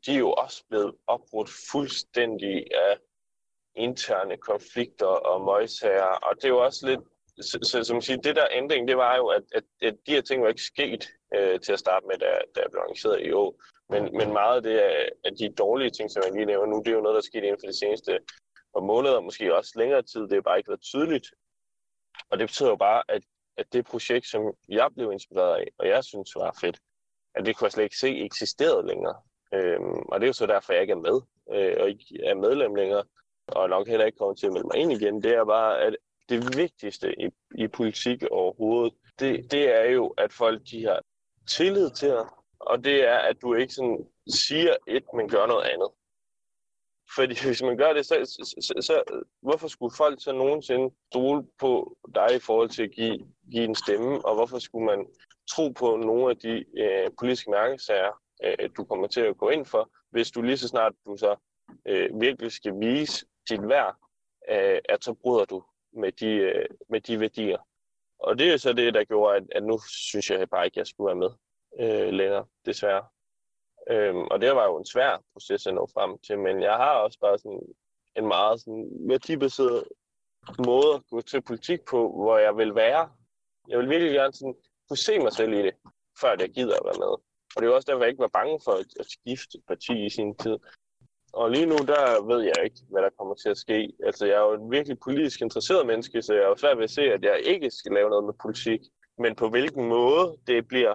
de 0.06 0.14
er 0.14 0.18
jo 0.18 0.32
også 0.32 0.64
blevet 0.68 0.94
opbrudt 1.06 1.50
fuldstændig 1.72 2.56
af 2.74 2.98
interne 3.76 4.36
konflikter 4.36 5.06
og 5.06 5.44
møgsager. 5.44 6.12
Og 6.26 6.36
det 6.36 6.44
er 6.44 6.48
jo 6.48 6.64
også 6.64 6.86
lidt 6.86 7.00
så, 7.42 7.58
så, 7.62 7.84
som 7.84 8.00
siger, 8.00 8.16
det 8.16 8.36
der 8.36 8.46
ændring, 8.50 8.88
det 8.88 8.96
var 8.96 9.16
jo, 9.16 9.26
at, 9.26 9.42
at, 9.54 9.64
at 9.82 9.96
de 10.06 10.12
her 10.12 10.20
ting 10.20 10.42
var 10.42 10.48
ikke 10.48 10.62
sket 10.62 11.08
øh, 11.36 11.60
til 11.60 11.72
at 11.72 11.78
starte 11.78 12.06
med, 12.06 12.18
da, 12.18 12.26
da 12.54 12.60
jeg 12.60 12.70
blev 12.70 12.80
arrangeret 12.80 13.26
i 13.26 13.32
år. 13.32 13.62
Men, 13.88 14.02
men 14.18 14.32
meget 14.32 14.56
af 14.56 14.62
det 14.62 14.78
af, 15.24 15.32
de 15.38 15.54
dårlige 15.58 15.90
ting, 15.90 16.10
som 16.10 16.22
jeg 16.26 16.32
lige 16.32 16.46
nævner 16.46 16.66
nu, 16.66 16.78
det 16.78 16.88
er 16.88 16.94
jo 16.94 17.00
noget, 17.00 17.14
der 17.14 17.20
er 17.20 17.30
sket 17.30 17.44
inden 17.44 17.60
for 17.60 17.66
de 17.66 17.78
seneste 17.78 18.18
og 18.72 18.82
måneder, 18.82 19.20
måske 19.20 19.56
også 19.56 19.72
længere 19.76 20.02
tid. 20.02 20.20
Det 20.20 20.32
er 20.32 20.40
bare 20.40 20.58
ikke 20.58 20.68
været 20.68 20.80
tydeligt. 20.80 21.26
Og 22.30 22.38
det 22.38 22.48
betyder 22.48 22.68
jo 22.68 22.76
bare, 22.76 23.02
at, 23.08 23.22
at 23.56 23.72
det 23.72 23.86
projekt, 23.86 24.26
som 24.26 24.42
jeg 24.68 24.88
blev 24.94 25.12
inspireret 25.12 25.56
af, 25.56 25.68
og 25.78 25.88
jeg 25.88 26.04
synes 26.04 26.34
var 26.36 26.58
fedt, 26.60 26.78
at 27.34 27.46
det 27.46 27.56
kunne 27.56 27.66
jeg 27.66 27.72
slet 27.72 27.84
ikke 27.84 27.96
se 27.96 28.24
eksisterede 28.24 28.86
længere. 28.86 29.16
Øhm, 29.54 30.02
og 30.10 30.20
det 30.20 30.26
er 30.26 30.28
jo 30.28 30.32
så 30.32 30.46
derfor, 30.46 30.72
jeg 30.72 30.82
ikke 30.82 30.92
er 30.92 31.06
med, 31.08 31.20
øh, 31.54 31.76
og 31.80 31.88
ikke 31.88 32.04
er 32.24 32.34
medlem 32.34 32.74
længere, 32.74 33.04
og 33.56 33.68
nok 33.68 33.88
heller 33.88 34.06
ikke 34.06 34.18
kommer 34.18 34.34
til 34.34 34.46
at 34.46 34.52
melde 34.52 34.66
mig 34.66 34.76
ind 34.76 34.92
igen. 34.92 35.22
Det 35.22 35.34
er 35.34 35.44
bare, 35.44 35.80
at 35.80 35.96
det 36.28 36.56
vigtigste 36.56 37.20
i, 37.20 37.28
i 37.54 37.68
politik 37.68 38.22
overhovedet, 38.30 38.94
det, 39.18 39.52
det 39.52 39.80
er 39.80 39.90
jo, 39.90 40.06
at 40.06 40.32
folk 40.32 40.60
de 40.70 40.84
har 40.84 41.00
tillid 41.48 41.90
til 41.90 42.08
dig, 42.08 42.26
og 42.60 42.84
det 42.84 43.08
er, 43.08 43.18
at 43.18 43.36
du 43.42 43.54
ikke 43.54 43.74
sådan 43.74 44.06
siger 44.28 44.76
et, 44.86 45.04
men 45.14 45.28
gør 45.28 45.46
noget 45.46 45.64
andet. 45.64 45.88
Fordi 47.14 47.34
hvis 47.46 47.62
man 47.62 47.76
gør 47.76 47.92
det, 47.92 48.06
så, 48.06 48.14
så, 48.24 48.54
så, 48.60 48.82
så 48.86 49.24
hvorfor 49.42 49.68
skulle 49.68 49.96
folk 49.96 50.22
så 50.22 50.32
nogensinde 50.32 50.94
stole 51.10 51.46
på 51.60 51.96
dig 52.14 52.36
i 52.36 52.38
forhold 52.38 52.68
til 52.68 52.82
at 52.82 52.90
give, 52.90 53.18
give 53.50 53.64
en 53.64 53.74
stemme, 53.74 54.26
og 54.26 54.34
hvorfor 54.34 54.58
skulle 54.58 54.86
man 54.86 55.06
tro 55.50 55.68
på 55.68 55.96
nogle 55.96 56.30
af 56.30 56.36
de 56.36 56.64
øh, 56.78 57.10
politiske 57.18 57.50
mærkesager, 57.50 58.12
øh, 58.44 58.70
du 58.76 58.84
kommer 58.84 59.06
til 59.06 59.20
at 59.20 59.38
gå 59.38 59.48
ind 59.48 59.66
for, 59.66 59.90
hvis 60.10 60.30
du 60.30 60.42
lige 60.42 60.56
så 60.56 60.68
snart 60.68 60.92
du 61.06 61.16
så 61.16 61.36
øh, 61.86 62.20
virkelig 62.20 62.52
skal 62.52 62.80
vise 62.80 63.26
din 63.50 63.68
værd, 63.68 63.96
øh, 64.50 64.78
at 64.88 65.04
så 65.04 65.14
bryder 65.14 65.44
du 65.44 65.64
med 65.92 66.12
de, 66.12 66.26
øh, 66.26 66.66
med 66.88 67.00
de 67.00 67.20
værdier. 67.20 67.58
Og 68.18 68.38
det 68.38 68.52
er 68.52 68.56
så 68.56 68.72
det, 68.72 68.94
der 68.94 69.04
gjorde, 69.04 69.36
at, 69.36 69.42
at 69.52 69.62
nu 69.62 69.78
synes 69.88 70.30
jeg 70.30 70.50
bare 70.50 70.64
ikke, 70.64 70.74
at 70.74 70.78
jeg 70.78 70.86
skulle 70.86 71.06
være 71.06 71.16
med 71.16 71.30
øh, 71.80 72.12
længere, 72.12 72.46
desværre. 72.66 73.04
Øhm, 73.90 74.24
og 74.30 74.40
det 74.40 74.56
var 74.56 74.64
jo 74.64 74.78
en 74.78 74.86
svær 74.86 75.22
proces 75.32 75.66
at 75.66 75.74
nå 75.74 75.88
frem 75.94 76.18
til, 76.18 76.38
men 76.38 76.62
jeg 76.62 76.76
har 76.76 76.94
også 76.94 77.18
bare 77.18 77.38
sådan 77.38 77.62
en 78.16 78.26
meget 78.28 78.60
sådan 78.60 78.88
værdibaseret 79.08 79.84
måde 80.66 80.94
at 80.94 81.02
gå 81.10 81.20
til 81.20 81.42
politik 81.42 81.80
på, 81.90 82.12
hvor 82.22 82.38
jeg 82.38 82.56
vil 82.56 82.74
være. 82.74 83.10
Jeg 83.68 83.78
vil 83.78 83.90
virkelig 83.90 84.12
gerne 84.12 84.32
sådan 84.32 84.54
kunne 84.88 84.96
se 84.96 85.18
mig 85.18 85.32
selv 85.32 85.52
i 85.52 85.62
det, 85.62 85.74
før 86.20 86.36
jeg 86.38 86.50
gider 86.50 86.76
at 86.76 86.84
være 86.84 86.98
med. 86.98 87.14
Og 87.56 87.62
det 87.62 87.64
er 87.64 87.74
også 87.74 87.86
derfor, 87.90 88.02
jeg 88.02 88.08
ikke 88.08 88.22
var 88.22 88.38
bange 88.38 88.60
for 88.64 88.72
at, 88.72 89.06
skifte 89.06 89.58
parti 89.68 90.06
i 90.06 90.10
sin 90.10 90.36
tid. 90.36 90.58
Og 91.32 91.50
lige 91.50 91.66
nu, 91.66 91.76
der 91.76 92.26
ved 92.32 92.42
jeg 92.42 92.64
ikke, 92.64 92.80
hvad 92.90 93.02
der 93.02 93.10
kommer 93.18 93.34
til 93.34 93.48
at 93.48 93.58
ske. 93.58 93.92
Altså, 94.06 94.26
jeg 94.26 94.34
er 94.34 94.40
jo 94.40 94.52
en 94.52 94.70
virkelig 94.70 94.98
politisk 94.98 95.40
interesseret 95.40 95.86
menneske, 95.86 96.22
så 96.22 96.34
jeg 96.34 96.42
er 96.42 96.48
jo 96.48 96.56
svært 96.56 96.76
ved 96.76 96.84
at 96.84 96.90
se, 96.90 97.02
at 97.02 97.22
jeg 97.24 97.40
ikke 97.44 97.70
skal 97.70 97.92
lave 97.92 98.10
noget 98.10 98.24
med 98.24 98.34
politik. 98.42 98.80
Men 99.18 99.36
på 99.36 99.48
hvilken 99.48 99.88
måde 99.88 100.36
det 100.46 100.68
bliver, 100.68 100.94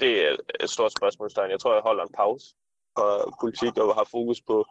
det 0.00 0.26
er 0.26 0.36
et 0.60 0.70
stort 0.70 0.92
spørgsmålstegn. 0.92 1.50
Jeg 1.50 1.60
tror, 1.60 1.72
jeg 1.72 1.82
holder 1.82 2.04
en 2.04 2.12
pause 2.16 2.46
fra 2.94 3.30
politik 3.40 3.78
og 3.78 3.94
har 3.94 4.08
fokus 4.10 4.40
på 4.40 4.64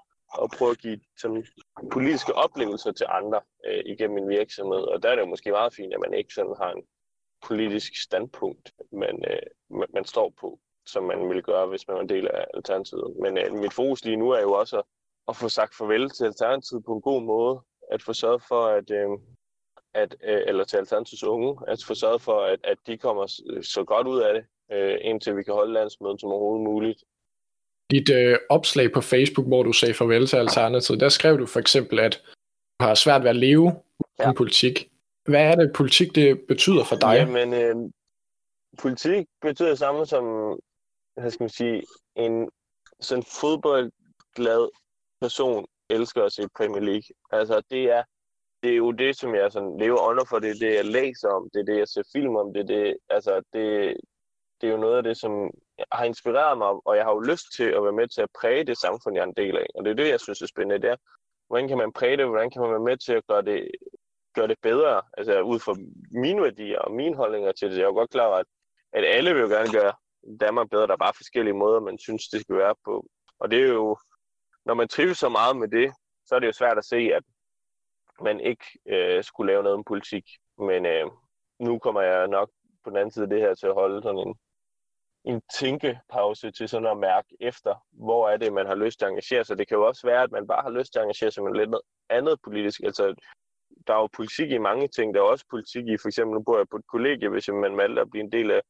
at 0.44 0.50
prøve 0.58 0.72
at 0.72 0.78
give 0.78 1.00
sådan, 1.18 1.46
politiske 1.92 2.34
oplevelser 2.34 2.92
til 2.92 3.06
andre 3.10 3.42
øh, 3.68 3.84
igennem 3.86 4.16
min 4.16 4.30
virksomhed. 4.30 4.84
Og 4.92 5.04
der 5.04 5.10
er 5.10 5.16
det 5.16 5.22
jo 5.22 5.34
måske 5.34 5.52
meget 5.52 5.74
fint, 5.74 5.94
at 5.94 6.00
man 6.00 6.14
ikke 6.14 6.34
sådan 6.34 6.56
har 6.62 6.72
en 6.72 6.84
politisk 7.48 8.04
standpunkt, 8.04 8.72
man, 8.92 9.24
øh, 9.32 9.46
man 9.94 10.06
står 10.06 10.34
på, 10.42 10.60
som 10.86 11.04
man 11.04 11.28
ville 11.30 11.42
gøre, 11.42 11.68
hvis 11.68 11.88
man 11.88 11.96
var 11.96 12.02
en 12.02 12.10
del 12.10 12.28
af 12.28 12.46
Alternativet. 12.54 13.16
Men 13.22 13.38
øh, 13.38 13.54
mit 13.54 13.74
fokus 13.74 14.06
lige 14.06 14.18
nu 14.18 14.30
er 14.30 14.42
jo 14.42 14.52
også 14.52 14.78
at, 14.78 14.84
at 15.28 15.36
få 15.36 15.50
sagt 15.50 15.76
farvel 15.76 16.10
til 16.10 16.26
Alternativet 16.26 16.86
på 16.86 16.94
en 16.94 17.02
god 17.02 17.22
måde. 17.22 17.60
At 17.92 18.02
få 18.02 18.14
sørget 18.14 18.44
for, 18.48 18.68
at, 18.68 18.92
øh, 18.92 19.10
at 19.94 20.16
øh, 20.24 20.42
eller 20.48 20.64
til 20.64 20.78
Alternativets 20.78 21.24
unge, 21.24 21.58
at 21.68 21.84
få 21.88 21.94
sørget 21.94 22.22
for, 22.22 22.40
at, 22.42 22.60
at 22.64 22.78
de 22.88 22.98
kommer 22.98 23.26
så 23.62 23.84
godt 23.84 24.08
ud 24.08 24.20
af 24.20 24.34
det, 24.34 24.46
øh, 24.72 24.98
indtil 25.02 25.38
vi 25.38 25.44
kan 25.44 25.54
holde 25.54 25.74
landsmødet 25.74 26.22
som 26.22 26.32
overhovedet 26.32 26.64
muligt. 26.64 27.04
Dit 27.92 28.10
øh, 28.10 28.38
opslag 28.50 28.92
på 28.92 29.02
Facebook, 29.02 29.48
hvor 29.48 29.64
du 29.64 29.74
sagde 29.74 29.94
farvel 29.94 30.28
til 30.28 30.38
Alternativet, 30.38 31.00
der 31.00 31.10
skrev 31.10 31.38
du 31.38 31.46
for 31.46 31.60
eksempel, 31.60 32.00
at 32.00 32.22
du 32.80 32.86
har 32.86 32.94
svært 32.94 33.24
ved 33.24 33.30
at 33.30 33.36
leve 33.36 33.74
ja. 34.20 34.26
uden 34.26 34.36
politik. 34.36 34.90
Hvad 35.26 35.42
er 35.42 35.56
det, 35.56 35.72
politik 35.76 36.16
det 36.16 36.42
betyder 36.48 36.84
for 36.84 36.96
dig? 36.96 37.16
Jamen, 37.16 37.54
øh, 37.54 37.76
politik 38.82 39.26
betyder 39.42 39.70
det 39.70 39.78
samme 39.78 40.06
som, 40.06 40.24
hvad 41.16 41.32
skal 41.32 41.44
man 41.44 41.50
sige, 41.50 41.84
en 42.16 42.50
sådan 43.00 43.24
fodboldglad 43.42 44.70
person 45.22 45.66
elsker 45.90 46.24
at 46.24 46.32
se 46.32 46.48
Premier 46.58 46.82
League. 46.82 47.16
Altså, 47.32 47.62
det 47.70 47.84
er, 47.84 48.04
det 48.64 48.72
er 48.72 48.76
jo 48.76 48.92
det, 48.92 49.18
som 49.18 49.36
jeg 49.36 49.52
sådan 49.52 49.78
lever 49.78 50.10
under 50.10 50.26
for. 50.30 50.40
Det 50.40 50.50
er 50.50 50.68
det, 50.68 50.76
jeg 50.76 50.86
læser 50.86 51.30
om. 51.30 51.50
Det 51.54 51.60
er 51.60 51.66
det, 51.66 51.78
jeg 51.78 51.88
ser 51.88 52.04
film 52.16 52.36
om. 52.36 52.54
Det 52.54 52.62
er 52.62 52.68
det, 52.76 52.98
altså, 53.10 53.42
det, 53.54 53.98
det 54.62 54.68
er 54.68 54.72
jo 54.72 54.78
noget 54.78 54.98
af 54.98 55.04
det, 55.04 55.18
som 55.18 55.52
har 55.92 56.04
inspireret 56.04 56.58
mig, 56.58 56.68
og 56.88 56.96
jeg 56.98 57.04
har 57.06 57.12
jo 57.12 57.20
lyst 57.20 57.46
til 57.56 57.64
at 57.64 57.84
være 57.84 58.00
med 58.00 58.08
til 58.08 58.22
at 58.22 58.30
præge 58.42 58.64
det 58.64 58.78
samfund, 58.78 59.16
jeg 59.16 59.22
er 59.22 59.28
en 59.28 59.34
del 59.38 59.58
af. 59.58 59.68
Og 59.76 59.86
det 59.86 59.92
er 59.92 59.96
det, 59.96 60.10
jeg 60.10 60.20
synes 60.20 60.42
er 60.42 60.48
spændende. 60.48 60.82
Det 60.82 60.90
er, 60.90 60.96
hvordan 61.48 61.68
kan 61.68 61.78
man 61.78 61.94
præge 61.94 62.18
det? 62.18 62.26
Hvordan 62.28 62.50
kan 62.50 62.62
man 62.62 62.72
være 62.72 62.88
med 62.90 62.98
til 62.98 63.14
at 63.14 63.28
gøre 63.28 63.42
det, 63.42 63.72
gøre 64.34 64.48
det 64.48 64.58
bedre? 64.62 65.02
Altså 65.18 65.42
ud 65.42 65.60
fra 65.60 65.76
mine 66.12 66.42
værdier 66.42 66.80
og 66.80 66.92
mine 66.92 67.16
holdninger 67.16 67.52
til 67.52 67.72
det. 67.72 67.78
Jeg 67.78 67.84
er 67.84 67.88
jo 67.88 67.94
godt 67.94 68.10
klar 68.10 68.28
over, 68.28 68.38
at, 68.38 68.46
at 68.94 69.06
alle 69.06 69.34
vil 69.34 69.42
jo 69.42 69.48
gerne 69.48 69.72
gøre 69.72 69.94
Danmark 70.40 70.70
bedre. 70.70 70.88
Der 70.88 70.94
er 70.94 70.98
bare 70.98 71.14
forskellige 71.14 71.54
måder, 71.54 71.80
man 71.80 71.98
synes, 71.98 72.28
det 72.28 72.42
skal 72.42 72.56
være 72.56 72.76
på. 72.86 73.06
Og 73.40 73.52
det 73.52 73.60
er 73.64 73.68
jo, 73.68 73.98
når 74.66 74.74
man 74.74 74.88
trives 74.88 75.18
så 75.18 75.30
meget 75.30 75.58
med 75.58 75.68
det, 75.68 75.94
så 76.26 76.36
er 76.36 76.40
det 76.40 76.48
jo 76.48 76.52
svært 76.52 76.78
at 76.78 76.86
se, 76.86 76.96
at 76.96 77.24
man 78.22 78.40
ikke 78.40 78.66
øh, 78.88 79.24
skulle 79.24 79.52
lave 79.52 79.64
noget 79.64 79.78
om 79.78 79.84
politik. 79.84 80.26
Men 80.58 80.86
øh, 80.86 81.06
nu 81.60 81.80
kommer 81.80 82.02
jeg 82.02 82.28
nok 82.28 82.50
på 82.84 82.90
den 82.90 82.98
anden 82.98 83.12
side 83.12 83.24
af 83.24 83.30
det 83.30 83.42
her 83.42 83.56
til 83.56 83.68
at 83.68 83.74
holde 83.74 84.02
sådan 84.02 84.28
en 84.28 84.36
en 85.26 85.42
tænkepause 85.60 86.52
til 86.52 86.70
sådan 86.70 86.88
at 86.88 86.98
mærke 86.98 87.28
efter, 87.40 87.86
hvor 87.92 88.30
er 88.30 88.38
det, 88.38 88.54
man 88.54 88.66
har 88.66 88.76
lyst 88.76 89.00
til 89.00 89.06
at 89.06 89.10
engagere 89.10 89.44
sig. 89.44 89.58
Det 89.58 89.68
kan 89.68 89.78
jo 89.78 89.88
også 89.88 90.08
være, 90.08 90.24
at 90.24 90.32
man 90.32 90.48
bare 90.48 90.62
har 90.62 90.70
lyst 90.70 90.92
til 90.92 91.00
at 91.00 91.04
engagere 91.04 91.32
sig 91.32 91.44
med 91.44 91.54
lidt 91.54 91.70
noget 91.70 91.86
andet 92.10 92.40
politisk. 92.44 92.82
Altså, 92.84 93.16
der 93.88 93.94
er 93.94 93.98
jo 93.98 94.08
politik 94.14 94.52
i 94.52 94.58
mange 94.58 94.88
ting. 94.88 95.14
Der 95.14 95.20
er 95.20 95.26
også 95.26 95.46
politik 95.50 95.88
i, 95.88 95.98
for 95.98 96.08
eksempel, 96.08 96.34
nu 96.34 96.44
bor 96.44 96.58
jeg 96.58 96.70
på 96.72 96.78
et 96.78 96.88
kollegie, 96.88 97.30
hvis 97.30 97.48
man 97.48 97.78
valgte 97.78 98.02
at 98.02 98.10
blive 98.10 98.24
en 98.24 98.32
del 98.32 98.52
af, 98.52 98.62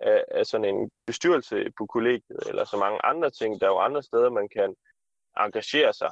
af, 0.00 0.24
af 0.30 0.46
sådan 0.46 0.74
en 0.74 0.90
bestyrelse 1.06 1.64
på 1.78 1.86
kollegiet, 1.86 2.42
eller 2.46 2.64
så 2.64 2.76
mange 2.76 3.04
andre 3.04 3.30
ting. 3.30 3.60
Der 3.60 3.66
er 3.66 3.70
jo 3.70 3.78
andre 3.78 4.02
steder, 4.02 4.30
man 4.30 4.48
kan 4.56 4.74
engagere 5.38 5.92
sig 5.92 6.10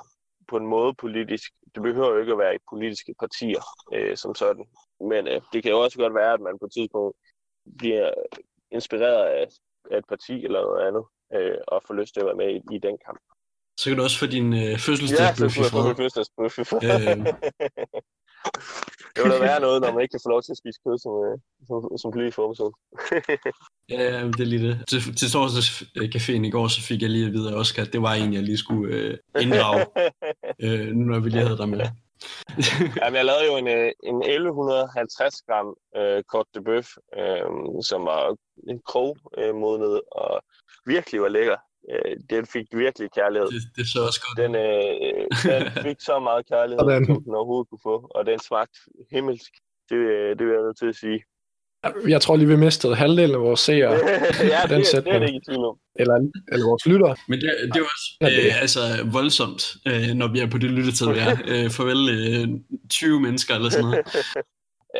på 0.48 0.56
en 0.56 0.66
måde 0.66 0.94
politisk. 0.94 1.52
Det 1.74 1.82
behøver 1.82 2.10
jo 2.10 2.20
ikke 2.20 2.32
at 2.32 2.38
være 2.38 2.54
i 2.54 2.66
politiske 2.70 3.14
partier 3.18 3.62
øh, 3.92 4.16
som 4.16 4.34
sådan. 4.34 4.66
Men 5.00 5.28
øh, 5.28 5.40
det 5.52 5.62
kan 5.62 5.72
jo 5.72 5.80
også 5.80 5.98
godt 5.98 6.14
være, 6.14 6.32
at 6.32 6.40
man 6.40 6.58
på 6.58 6.66
et 6.66 6.72
tidspunkt 6.72 7.16
bliver 7.78 8.10
inspireret 8.70 9.24
af 9.24 9.46
af 9.90 9.98
et 9.98 10.04
parti 10.08 10.44
eller 10.44 10.60
noget 10.60 10.86
andet, 10.88 11.04
øh, 11.34 11.58
og 11.68 11.82
få 11.86 11.92
lyst 11.92 12.14
til 12.14 12.20
at 12.20 12.26
være 12.26 12.40
med 12.42 12.50
i, 12.56 12.60
i 12.76 12.78
den 12.78 12.98
kamp. 13.06 13.20
Så 13.80 13.90
kan 13.90 13.96
du 13.96 14.02
også 14.02 14.18
få 14.18 14.26
din 14.26 14.52
øh, 14.52 14.78
fødselsdagsbøf 14.78 15.56
ja, 15.56 15.62
i 15.62 15.70
fred. 15.70 15.86
Ja, 15.86 15.92
fødselsdagsbøf 15.92 16.58
i 16.58 16.64
fred. 16.64 16.82
Øh. 17.10 17.26
det 19.16 19.24
vil 19.24 19.32
da 19.32 19.38
være 19.38 19.60
noget, 19.60 19.82
når 19.82 19.92
man 19.94 20.02
ikke 20.02 20.12
kan 20.12 20.24
få 20.24 20.28
lov 20.28 20.42
til 20.42 20.52
at 20.52 20.60
spise 20.62 20.80
kød 20.84 20.98
som, 21.04 21.12
øh, 21.24 21.36
som, 21.68 21.98
som 21.98 22.12
politisk 22.12 22.36
formation. 22.40 22.72
ja, 23.94 24.02
det 24.36 24.40
er 24.40 24.50
lige 24.52 24.66
det. 24.68 24.74
Til, 24.88 25.00
til 25.20 25.28
torsdagscaféen 25.34 26.44
i 26.46 26.50
går, 26.50 26.68
så 26.68 26.80
fik 26.88 27.02
jeg 27.02 27.10
lige 27.10 27.26
at 27.26 27.32
vide 27.32 27.50
af 27.52 27.54
Oscar, 27.60 27.82
at 27.82 27.92
det 27.92 28.02
var 28.02 28.14
en, 28.14 28.34
jeg 28.34 28.42
lige 28.42 28.58
skulle 28.58 28.94
øh, 28.96 29.18
inddrage, 29.40 29.86
øh, 30.64 30.86
nu 30.96 31.02
når 31.04 31.20
vi 31.20 31.28
lige 31.30 31.46
havde 31.46 31.58
dig 31.58 31.68
med. 31.68 31.80
Jamen, 33.00 33.16
jeg 33.16 33.24
lavede 33.24 33.46
jo 33.50 33.56
en, 33.56 33.68
øh, 33.68 33.92
en 34.02 34.22
1150 34.22 35.42
gram 35.46 35.68
øh, 35.96 36.22
kort 36.22 36.46
de 36.54 36.62
bøf, 36.62 36.88
øh, 37.18 37.48
som 37.82 38.04
var 38.04 38.36
en 38.70 38.80
krog 38.86 39.16
øh, 39.38 39.54
modnet, 39.54 40.00
og 40.12 40.42
virkelig 40.86 41.22
var 41.22 41.28
lækker. 41.28 41.56
Øh, 41.92 42.16
den 42.30 42.46
fik 42.46 42.66
virkelig 42.72 43.08
kærlighed. 43.18 43.48
Det, 43.54 43.62
det 43.76 43.84
så 43.92 43.98
også 44.08 44.20
godt. 44.24 44.36
Den, 44.42 44.52
øh, 44.66 45.22
den 45.48 45.62
fik 45.86 45.98
så 46.00 46.18
meget 46.28 46.42
kærlighed, 46.52 46.84
den... 46.92 47.06
som 47.06 47.22
den 47.24 47.34
overhovedet 47.34 47.68
kunne 47.70 47.84
få, 47.90 47.96
og 48.16 48.26
den 48.26 48.38
smagte 48.48 48.78
himmelsk. 49.12 49.52
Det, 49.90 49.98
det 50.38 50.42
vil 50.46 50.54
jeg 50.56 50.62
nødt 50.68 50.78
til 50.78 50.88
at 50.94 50.98
sige. 51.04 51.20
Jeg 52.08 52.20
tror 52.20 52.36
lige, 52.36 52.48
vi 52.48 52.56
mistede 52.56 52.94
halvdelen 52.94 53.34
af 53.34 53.40
vores 53.40 53.60
seere 53.60 53.92
ja, 54.54 54.60
den 54.68 54.78
det, 54.78 54.86
sætning. 54.86 55.14
det 55.14 55.22
er 55.22 55.26
det 55.26 55.34
ikke 55.34 55.46
tvivl 55.48 55.64
om. 55.64 55.76
Eller, 56.00 56.14
eller 56.52 56.66
vores 56.66 56.86
lyttere. 56.86 57.16
Men 57.28 57.40
det, 57.40 57.50
det 57.72 57.76
er 57.76 57.86
også 57.94 58.06
ja. 58.20 58.46
Øh, 58.46 58.62
altså, 58.62 58.80
voldsomt, 59.12 59.62
øh, 59.88 60.08
når 60.14 60.28
vi 60.32 60.38
er 60.40 60.50
på 60.50 60.58
det 60.58 60.70
lyttetid, 60.70 61.06
vi 61.06 61.18
er. 61.18 61.36
Øh, 61.52 61.70
farvel 61.70 62.02
øh, 62.16 62.48
20 62.90 63.20
mennesker 63.20 63.54
eller 63.54 63.70
sådan 63.70 63.84
noget 63.84 64.06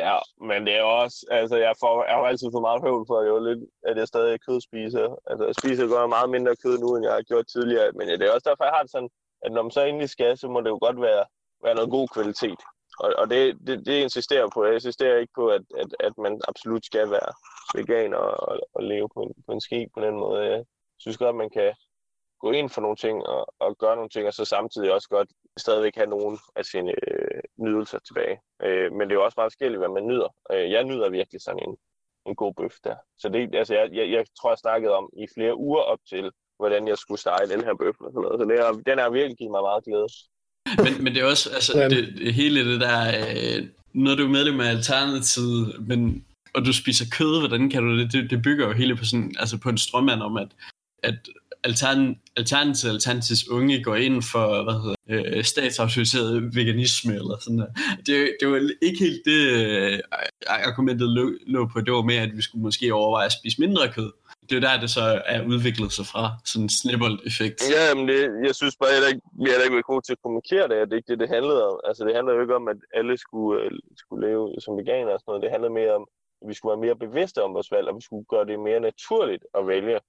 ja, 0.05 0.17
men 0.49 0.65
det 0.67 0.75
er 0.75 0.83
også, 0.83 1.17
altså 1.31 1.55
jeg, 1.57 1.73
får, 1.81 1.93
jeg 2.09 2.15
har 2.15 2.23
altid 2.23 2.47
fået 2.53 2.67
meget 2.69 2.81
høvl 2.85 3.05
for, 3.07 3.15
at 3.19 3.25
jeg, 3.27 3.41
lidt, 3.49 3.63
at 3.89 3.97
jeg 3.97 4.07
stadig 4.07 4.33
er 4.33 4.45
kødspiser. 4.47 5.07
Altså 5.29 5.45
jeg 5.45 5.55
spiser 5.61 5.87
godt 5.87 6.09
meget 6.09 6.29
mindre 6.29 6.55
kød 6.63 6.75
nu, 6.79 6.95
end 6.95 7.05
jeg 7.05 7.13
har 7.13 7.29
gjort 7.31 7.47
tidligere. 7.47 7.91
Men 7.97 8.07
det 8.07 8.21
er 8.21 8.33
også 8.33 8.49
derfor, 8.49 8.63
jeg 8.63 8.75
har 8.77 8.83
det 8.83 8.91
sådan, 8.91 9.09
at 9.45 9.51
når 9.51 9.61
man 9.63 9.71
så 9.71 9.81
endelig 9.83 10.09
skal, 10.09 10.37
så 10.37 10.47
må 10.47 10.61
det 10.61 10.69
jo 10.69 10.79
godt 10.81 11.01
være, 11.01 11.23
være 11.63 11.75
noget 11.75 11.91
god 11.97 12.07
kvalitet. 12.15 12.61
Og, 12.99 13.09
og 13.17 13.29
det, 13.29 13.57
det, 13.67 13.85
det 13.85 14.03
insisterer 14.05 14.47
på. 14.53 14.65
Jeg 14.65 14.73
insisterer 14.73 15.17
ikke 15.17 15.33
på, 15.35 15.47
at, 15.47 15.63
at, 15.81 15.89
at 15.99 16.13
man 16.17 16.41
absolut 16.47 16.85
skal 16.85 17.11
være 17.11 17.31
vegan 17.75 18.13
og, 18.13 18.29
og, 18.47 18.59
og 18.73 18.83
leve 18.83 19.09
på 19.15 19.19
en, 19.21 19.33
på 19.45 19.51
en 19.51 19.61
ski 19.61 19.87
på 19.93 19.99
den 20.05 20.15
måde. 20.23 20.41
Jeg 20.53 20.63
synes 20.99 21.17
godt, 21.17 21.29
at 21.35 21.41
man 21.43 21.49
kan 21.49 21.73
gå 22.39 22.51
ind 22.51 22.69
for 22.69 22.81
nogle 22.81 22.97
ting 22.97 23.27
og, 23.27 23.53
og 23.59 23.77
gøre 23.77 23.95
nogle 23.95 24.09
ting, 24.09 24.27
og 24.27 24.33
så 24.33 24.45
samtidig 24.45 24.93
også 24.93 25.09
godt 25.09 25.29
stadigvæk 25.59 25.95
have 25.95 26.09
nogle 26.09 26.37
af 26.55 26.65
sine 26.65 26.91
øh, 26.91 27.41
nydelser 27.57 27.99
tilbage. 27.99 28.37
Øh, 28.65 28.91
men 28.91 29.01
det 29.01 29.11
er 29.11 29.19
jo 29.19 29.25
også 29.25 29.39
meget 29.39 29.51
forskelligt, 29.51 29.79
hvad 29.79 29.93
man 29.97 30.07
nyder. 30.07 30.29
Øh, 30.53 30.71
jeg 30.71 30.83
nyder 30.83 31.09
virkelig 31.09 31.41
sådan 31.41 31.63
en, 31.67 31.75
en 32.27 32.35
god 32.35 32.53
bøf 32.53 32.75
der. 32.83 32.95
Så 33.17 33.29
det, 33.29 33.55
altså, 33.55 33.73
jeg, 33.73 33.89
jeg, 33.93 34.11
jeg 34.11 34.25
tror, 34.39 34.51
jeg 34.51 34.57
snakkede 34.57 34.93
om 34.93 35.09
i 35.23 35.25
flere 35.35 35.57
uger 35.57 35.81
op 35.81 35.99
til, 36.09 36.31
hvordan 36.59 36.87
jeg 36.87 36.97
skulle 36.97 37.21
stege 37.21 37.49
den 37.53 37.63
her 37.63 37.75
bøf 37.81 37.95
og 37.99 38.11
sådan 38.11 38.21
noget. 38.21 38.39
Så 38.39 38.45
det 38.49 38.57
er, 38.59 38.71
den 38.91 38.99
har 38.99 39.09
virkelig 39.09 39.37
givet 39.37 39.51
mig 39.51 39.61
meget 39.61 39.83
glæde. 39.83 40.09
Men, 40.83 41.03
men 41.03 41.13
det 41.13 41.21
er 41.21 41.29
også, 41.33 41.49
altså, 41.53 41.73
det, 41.89 42.13
det, 42.17 42.33
hele 42.33 42.71
det 42.71 42.81
der, 42.81 42.99
øh, 43.07 43.67
når 43.93 44.15
du 44.15 44.23
er 44.23 44.35
medlem 44.37 44.59
af 44.59 44.69
Alternativet, 44.69 45.87
men, 45.87 46.25
og 46.55 46.65
du 46.65 46.73
spiser 46.73 47.05
kød, 47.17 47.39
hvordan 47.39 47.69
kan 47.69 47.83
du 47.83 47.99
det? 47.99 48.13
Det, 48.13 48.29
det 48.29 48.41
bygger 48.41 48.67
jo 48.67 48.73
hele 48.73 48.95
på, 48.95 49.05
sådan, 49.05 49.35
altså 49.39 49.57
på 49.57 49.69
en 49.69 49.77
strømmand 49.77 50.21
om, 50.21 50.37
at, 50.37 50.49
at 51.03 51.19
altern, 51.67 52.15
Alternativet, 52.37 52.93
Alternativets 52.93 53.49
unge 53.49 53.83
går 53.83 53.95
ind 53.95 54.17
for, 54.31 54.45
hvad 54.65 54.77
hedder, 54.83 55.35
øh, 55.37 55.43
statsautoriseret 55.43 56.55
veganisme 56.55 57.13
eller 57.13 57.35
sådan 57.39 57.55
noget. 57.55 57.73
Det, 58.07 58.17
det 58.39 58.47
var 58.51 58.59
ikke 58.87 58.99
helt 59.05 59.21
det, 59.25 59.41
øh, 59.65 59.99
argumentet 60.47 61.09
lå, 61.09 61.25
lå 61.53 61.61
på. 61.73 61.81
Det 61.81 61.93
var 61.93 62.01
mere, 62.01 62.21
at 62.21 62.37
vi 62.37 62.41
skulle 62.41 62.63
måske 62.63 62.93
overveje 62.93 63.25
at 63.25 63.37
spise 63.39 63.61
mindre 63.61 63.93
kød 63.95 64.11
det 64.49 64.55
er 64.57 64.63
der, 64.67 64.79
det 64.83 64.89
så 64.97 65.05
er 65.33 65.39
udviklet 65.51 65.91
sig 65.97 66.05
fra, 66.13 66.23
sådan 66.49 66.65
en 66.65 66.75
snibbold-effekt. 66.79 67.59
Ja, 67.75 67.85
men 67.97 68.03
det, 68.11 68.19
jeg 68.47 68.55
synes 68.59 68.75
bare 68.81 68.93
heller 68.95 69.09
ikke, 69.11 69.23
vi 69.43 69.49
er 69.49 69.63
ikke 69.63 69.91
gode 69.91 70.03
til 70.05 70.15
at 70.17 70.23
kommunikere 70.23 70.67
det, 70.71 70.77
at 70.81 70.87
det 70.89 70.95
ikke 70.97 71.11
det, 71.11 71.19
det 71.23 71.29
handlede 71.37 71.61
om. 71.69 71.75
Altså, 71.87 72.01
det 72.05 72.15
handler 72.17 72.33
jo 72.33 72.41
ikke 72.41 72.55
om, 72.59 72.67
at 72.73 72.79
alle 72.97 73.15
skulle, 73.25 73.53
øh, 73.63 73.71
skulle 74.01 74.21
leve 74.27 74.43
som 74.63 74.77
veganer 74.81 75.11
og 75.13 75.19
sådan 75.19 75.29
noget. 75.31 75.43
Det 75.45 75.53
handler 75.55 75.77
mere 75.79 75.93
om, 75.99 76.05
at 76.41 76.45
vi 76.49 76.53
skulle 76.53 76.71
være 76.73 76.85
mere 76.85 77.03
bevidste 77.05 77.43
om 77.45 77.53
vores 77.57 77.71
valg, 77.75 77.87
og 77.89 77.95
vi 77.99 78.03
skulle 78.07 78.25
gøre 78.33 78.45
det 78.49 78.59
mere 78.69 78.79
naturligt 78.89 79.43
at 79.57 79.67
vælge 79.73 79.99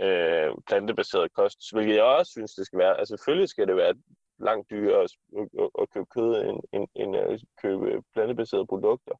øh, 0.00 0.50
plantebaseret 0.66 1.32
kost, 1.32 1.72
hvilket 1.72 1.94
jeg 1.94 2.04
også 2.04 2.30
synes, 2.32 2.54
det 2.54 2.66
skal 2.66 2.78
være. 2.78 2.98
Altså, 2.98 3.16
selvfølgelig 3.16 3.48
skal 3.48 3.68
det 3.68 3.76
være 3.76 3.94
langt 4.38 4.70
dyrere 4.70 5.02
at, 5.02 5.10
at, 5.58 5.70
at 5.80 5.90
købe 5.90 6.06
kød, 6.06 6.44
end, 6.44 6.60
end, 6.72 6.88
end 6.94 7.16
at 7.16 7.40
købe 7.62 8.02
plantebaserede 8.14 8.66
produkter. 8.66 9.14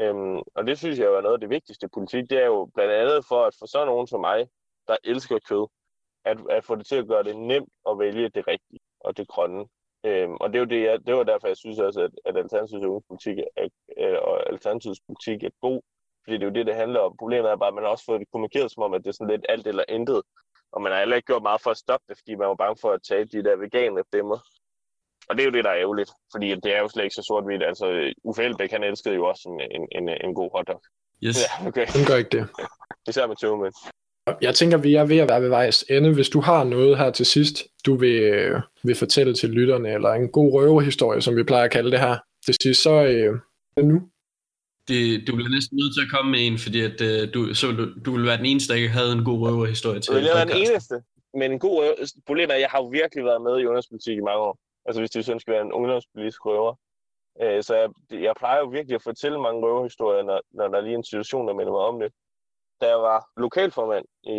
Øhm, 0.00 0.38
og 0.54 0.66
det 0.66 0.78
synes 0.78 0.98
jeg 0.98 1.06
jo 1.06 1.16
er 1.16 1.20
noget 1.20 1.34
af 1.34 1.40
det 1.40 1.50
vigtigste 1.50 1.88
politik. 1.88 2.30
Det 2.30 2.38
er 2.38 2.46
jo 2.46 2.70
blandt 2.74 2.92
andet 2.92 3.24
for 3.28 3.44
at 3.44 3.54
få 3.58 3.66
sådan 3.66 3.86
nogen 3.86 4.06
som 4.06 4.20
mig, 4.20 4.48
der 4.88 4.96
elsker 5.04 5.38
kød, 5.48 5.66
at, 6.24 6.38
at 6.50 6.64
få 6.64 6.74
det 6.74 6.86
til 6.86 6.96
at 6.96 7.08
gøre 7.08 7.22
det 7.22 7.36
nemt 7.36 7.72
at 7.88 7.98
vælge 7.98 8.28
det 8.28 8.48
rigtige 8.48 8.80
og 9.00 9.16
det 9.16 9.28
grønne. 9.28 9.64
Øhm, 10.04 10.36
og 10.40 10.48
det 10.48 10.56
er 10.56 10.60
jo 10.60 10.66
det, 10.66 10.82
jeg, 10.82 11.06
det 11.06 11.14
var 11.14 11.22
derfor, 11.22 11.46
jeg 11.46 11.56
synes 11.56 11.78
også, 11.78 12.00
at, 12.00 12.10
at 12.24 12.36
Alternativets 12.36 13.06
politik 13.08 13.38
er, 13.56 13.68
øh, 13.98 14.18
og 14.22 14.48
Alternativets 14.48 15.00
politik 15.06 15.42
er 15.44 15.50
god. 15.60 15.80
Fordi 16.28 16.38
det 16.38 16.46
er 16.46 16.50
jo 16.52 16.58
det, 16.58 16.66
det 16.66 16.74
handler 16.82 17.00
om. 17.00 17.12
Problemet 17.18 17.50
er 17.50 17.56
bare, 17.56 17.72
at 17.72 17.74
man 17.74 17.84
har 17.84 17.90
også 17.90 18.04
fået 18.08 18.20
det 18.20 18.30
kommunikeret 18.32 18.70
som 18.72 18.82
om, 18.82 18.94
at 18.94 19.02
det 19.02 19.08
er 19.08 19.18
sådan 19.18 19.32
lidt 19.34 19.46
alt 19.48 19.66
eller 19.66 19.84
intet. 19.88 20.22
Og 20.72 20.82
man 20.82 20.92
har 20.92 20.98
heller 20.98 21.16
ikke 21.16 21.26
gjort 21.26 21.42
meget 21.42 21.60
for 21.62 21.70
at 21.70 21.82
stoppe 21.84 22.04
det, 22.08 22.16
fordi 22.18 22.34
man 22.34 22.48
var 22.48 22.54
bange 22.54 22.78
for 22.80 22.90
at 22.92 23.00
tage 23.08 23.24
de 23.24 23.44
der 23.46 23.56
vegane 23.56 24.02
stemmer. 24.10 24.38
Og 25.28 25.32
det 25.34 25.42
er 25.42 25.48
jo 25.48 25.56
det, 25.56 25.64
der 25.64 25.70
er 25.70 25.82
ærgerligt, 25.84 26.10
fordi 26.32 26.48
det 26.64 26.70
er 26.76 26.80
jo 26.80 26.88
slet 26.88 27.04
ikke 27.04 27.14
så 27.14 27.24
sort-hvidt. 27.28 27.62
Altså, 27.62 27.86
Uffe 28.24 28.42
Elbæk, 28.42 28.70
han 28.70 28.84
elskede 28.84 29.14
jo 29.14 29.24
også 29.26 29.44
en, 29.48 29.60
en, 29.76 29.88
en, 29.98 30.08
en 30.24 30.34
god 30.34 30.50
hotdog. 30.54 30.82
Yes. 31.26 31.38
Ja, 31.44 31.68
okay. 31.68 31.86
Han 31.86 32.04
gør 32.06 32.16
ikke 32.16 32.34
det. 32.36 32.48
Især 33.08 33.26
med 33.26 33.36
tøvmænd. 33.36 33.74
Jeg 34.40 34.54
tænker, 34.54 34.78
vi 34.78 34.94
er 34.94 35.04
ved 35.04 35.18
at 35.18 35.28
være 35.28 35.42
ved 35.42 35.48
vejs 35.48 35.84
ende. 35.90 36.14
Hvis 36.14 36.28
du 36.28 36.40
har 36.40 36.64
noget 36.64 36.98
her 36.98 37.10
til 37.10 37.26
sidst, 37.26 37.66
du 37.86 37.96
vil, 37.96 38.52
vil 38.82 38.96
fortælle 38.96 39.34
til 39.34 39.48
lytterne, 39.50 39.88
eller 39.92 40.10
en 40.10 40.32
god 40.32 40.52
røverhistorie, 40.54 41.20
som 41.20 41.36
vi 41.36 41.42
plejer 41.42 41.64
at 41.64 41.70
kalde 41.70 41.90
det 41.90 42.00
her 42.00 42.16
til 42.46 42.54
sidst, 42.62 42.82
så 42.82 43.04
øh, 43.04 43.38
nu. 43.84 44.08
Det, 44.88 45.00
du 45.26 45.32
bliver 45.36 45.52
næsten 45.56 45.76
nødt 45.80 45.92
til 45.96 46.02
at 46.06 46.10
komme 46.14 46.30
med 46.34 46.40
en, 46.46 46.58
fordi 46.58 46.80
at, 46.88 46.98
øh, 47.08 47.34
du, 47.34 47.54
så 47.54 47.66
du, 47.78 47.84
du 48.04 48.10
vil 48.16 48.24
være 48.30 48.40
den 48.42 48.46
eneste, 48.46 48.68
der 48.70 48.78
ikke 48.80 48.96
havde 48.98 49.12
en 49.18 49.24
god 49.30 49.38
røverhistorie 49.44 50.00
til. 50.00 50.12
Jeg 50.12 50.22
vil 50.22 50.30
være 50.40 50.50
den 50.52 50.62
eneste, 50.66 50.94
men 51.40 51.52
en 51.52 51.58
god 51.58 51.74
røver... 51.80 51.94
Problemet 52.26 52.50
er, 52.50 52.54
at 52.54 52.60
jeg 52.60 52.72
har 52.74 52.80
jo 52.82 52.88
virkelig 53.00 53.24
været 53.24 53.42
med 53.42 53.54
i 53.60 53.66
underspolitik 53.66 54.16
i 54.18 54.26
mange 54.28 54.42
år. 54.48 54.58
Altså 54.86 55.00
hvis 55.00 55.10
det 55.10 55.24
sådan 55.24 55.40
skal 55.40 55.54
være 55.54 55.66
en 55.68 55.72
ungdomspolitisk 55.72 56.46
røver. 56.46 56.74
Øh, 57.42 57.62
så 57.62 57.72
jeg, 57.76 57.88
jeg 58.10 58.34
plejer 58.38 58.58
jo 58.58 58.66
virkelig 58.66 58.94
at 58.94 59.02
fortælle 59.02 59.40
mange 59.40 59.60
røverhistorier, 59.66 60.22
når, 60.22 60.40
når 60.50 60.68
der 60.68 60.78
er 60.78 60.86
lige 60.86 60.94
en 60.94 61.10
situation, 61.10 61.48
der 61.48 61.54
minder 61.54 61.72
mig 61.72 61.80
om 61.80 62.00
det. 62.00 62.10
Da 62.80 62.86
jeg 62.88 63.00
var 63.10 63.20
lokalformand 63.36 64.04
i, 64.22 64.38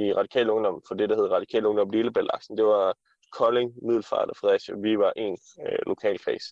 i 0.00 0.12
Radikal 0.18 0.50
Ungdom, 0.50 0.82
for 0.88 0.94
det, 0.94 1.08
der 1.08 1.16
hed 1.16 1.30
Radikal 1.30 1.66
Ungdom 1.66 1.90
Lillebælaksen, 1.90 2.56
det 2.56 2.64
var 2.64 2.94
Kolding, 3.32 3.72
Middelfart 3.86 4.28
og 4.30 4.36
Fredericia. 4.36 4.74
Vi 4.76 4.98
var 4.98 5.12
en 5.16 5.38
øh, 5.66 5.78
lokalkreds. 5.86 6.44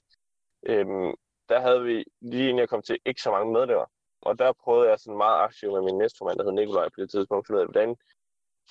Øhm, 0.66 1.12
der 1.52 1.60
havde 1.60 1.82
vi, 1.82 2.04
lige 2.20 2.48
inden 2.48 2.58
jeg 2.58 2.68
kom 2.68 2.82
til, 2.82 2.98
ikke 3.04 3.22
så 3.22 3.30
mange 3.30 3.52
medlemmer. 3.52 3.86
Og 4.22 4.38
der 4.38 4.52
prøvede 4.52 4.90
jeg 4.90 4.98
sådan 4.98 5.16
meget 5.16 5.38
aktiv 5.46 5.72
med 5.72 5.82
min 5.82 5.98
næstformand, 5.98 6.38
der 6.38 6.44
hed 6.44 6.52
Nikolaj 6.52 6.88
på 6.88 7.00
det 7.00 7.10
tidspunkt, 7.10 7.46
for 7.46 7.54
hvordan 7.54 7.96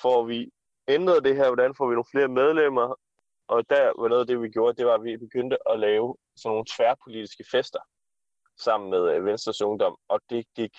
får 0.01 0.23
vi 0.23 0.51
ændret 0.87 1.23
det 1.23 1.35
her, 1.35 1.47
hvordan 1.47 1.75
får 1.75 1.87
vi 1.87 1.93
nogle 1.93 2.11
flere 2.13 2.27
medlemmer, 2.27 2.87
og 3.47 3.69
der 3.69 4.01
var 4.01 4.07
noget 4.07 4.21
af 4.21 4.27
det, 4.27 4.41
vi 4.41 4.49
gjorde, 4.49 4.77
det 4.77 4.85
var, 4.85 4.93
at 4.93 5.03
vi 5.03 5.17
begyndte 5.17 5.57
at 5.71 5.79
lave 5.79 6.15
sådan 6.35 6.51
nogle 6.53 6.65
tværpolitiske 6.75 7.45
fester 7.51 7.79
sammen 8.57 8.89
med 8.89 9.03
øh, 9.13 9.25
Venstres 9.25 9.61
Ungdom, 9.61 9.95
og 10.07 10.19
det 10.29 10.45
gik 10.55 10.73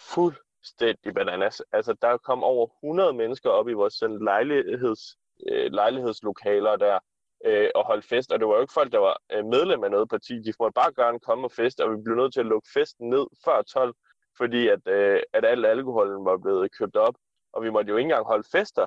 fuldstændig 0.00 1.14
bananas. 1.14 1.62
Altså, 1.72 1.92
der 2.02 2.18
kom 2.18 2.44
over 2.44 2.66
100 2.84 3.12
mennesker 3.12 3.50
op 3.50 3.68
i 3.68 3.72
vores 3.72 3.94
sådan, 3.94 4.24
lejligheds, 4.24 5.02
øh, 5.48 5.72
lejlighedslokaler 5.72 6.76
der, 6.76 6.98
øh, 7.46 7.70
og 7.74 7.86
holdt 7.86 8.04
fest, 8.04 8.32
og 8.32 8.38
det 8.38 8.48
var 8.48 8.54
jo 8.54 8.60
ikke 8.60 8.78
folk, 8.80 8.92
der 8.92 8.98
var 8.98 9.16
øh, 9.32 9.44
medlem 9.44 9.84
af 9.84 9.90
noget 9.90 10.08
parti. 10.08 10.34
De 10.46 10.52
måtte 10.60 10.74
bare 10.74 10.92
gerne 11.02 11.20
komme 11.20 11.46
og 11.46 11.52
fest, 11.52 11.80
og 11.80 11.90
vi 11.92 11.96
blev 12.04 12.16
nødt 12.16 12.32
til 12.32 12.40
at 12.40 12.46
lukke 12.46 12.68
festen 12.74 13.08
ned 13.10 13.26
før 13.44 13.62
12, 13.62 13.94
fordi 14.38 14.68
at, 14.68 14.82
øh, 14.86 15.20
at 15.32 15.44
al 15.44 15.64
alkoholen 15.64 16.24
var 16.24 16.36
blevet 16.36 16.76
købt 16.78 16.96
op, 16.96 17.14
og 17.52 17.62
vi 17.62 17.70
måtte 17.70 17.90
jo 17.90 17.96
ikke 17.96 18.06
engang 18.06 18.26
holde 18.26 18.48
fester 18.52 18.86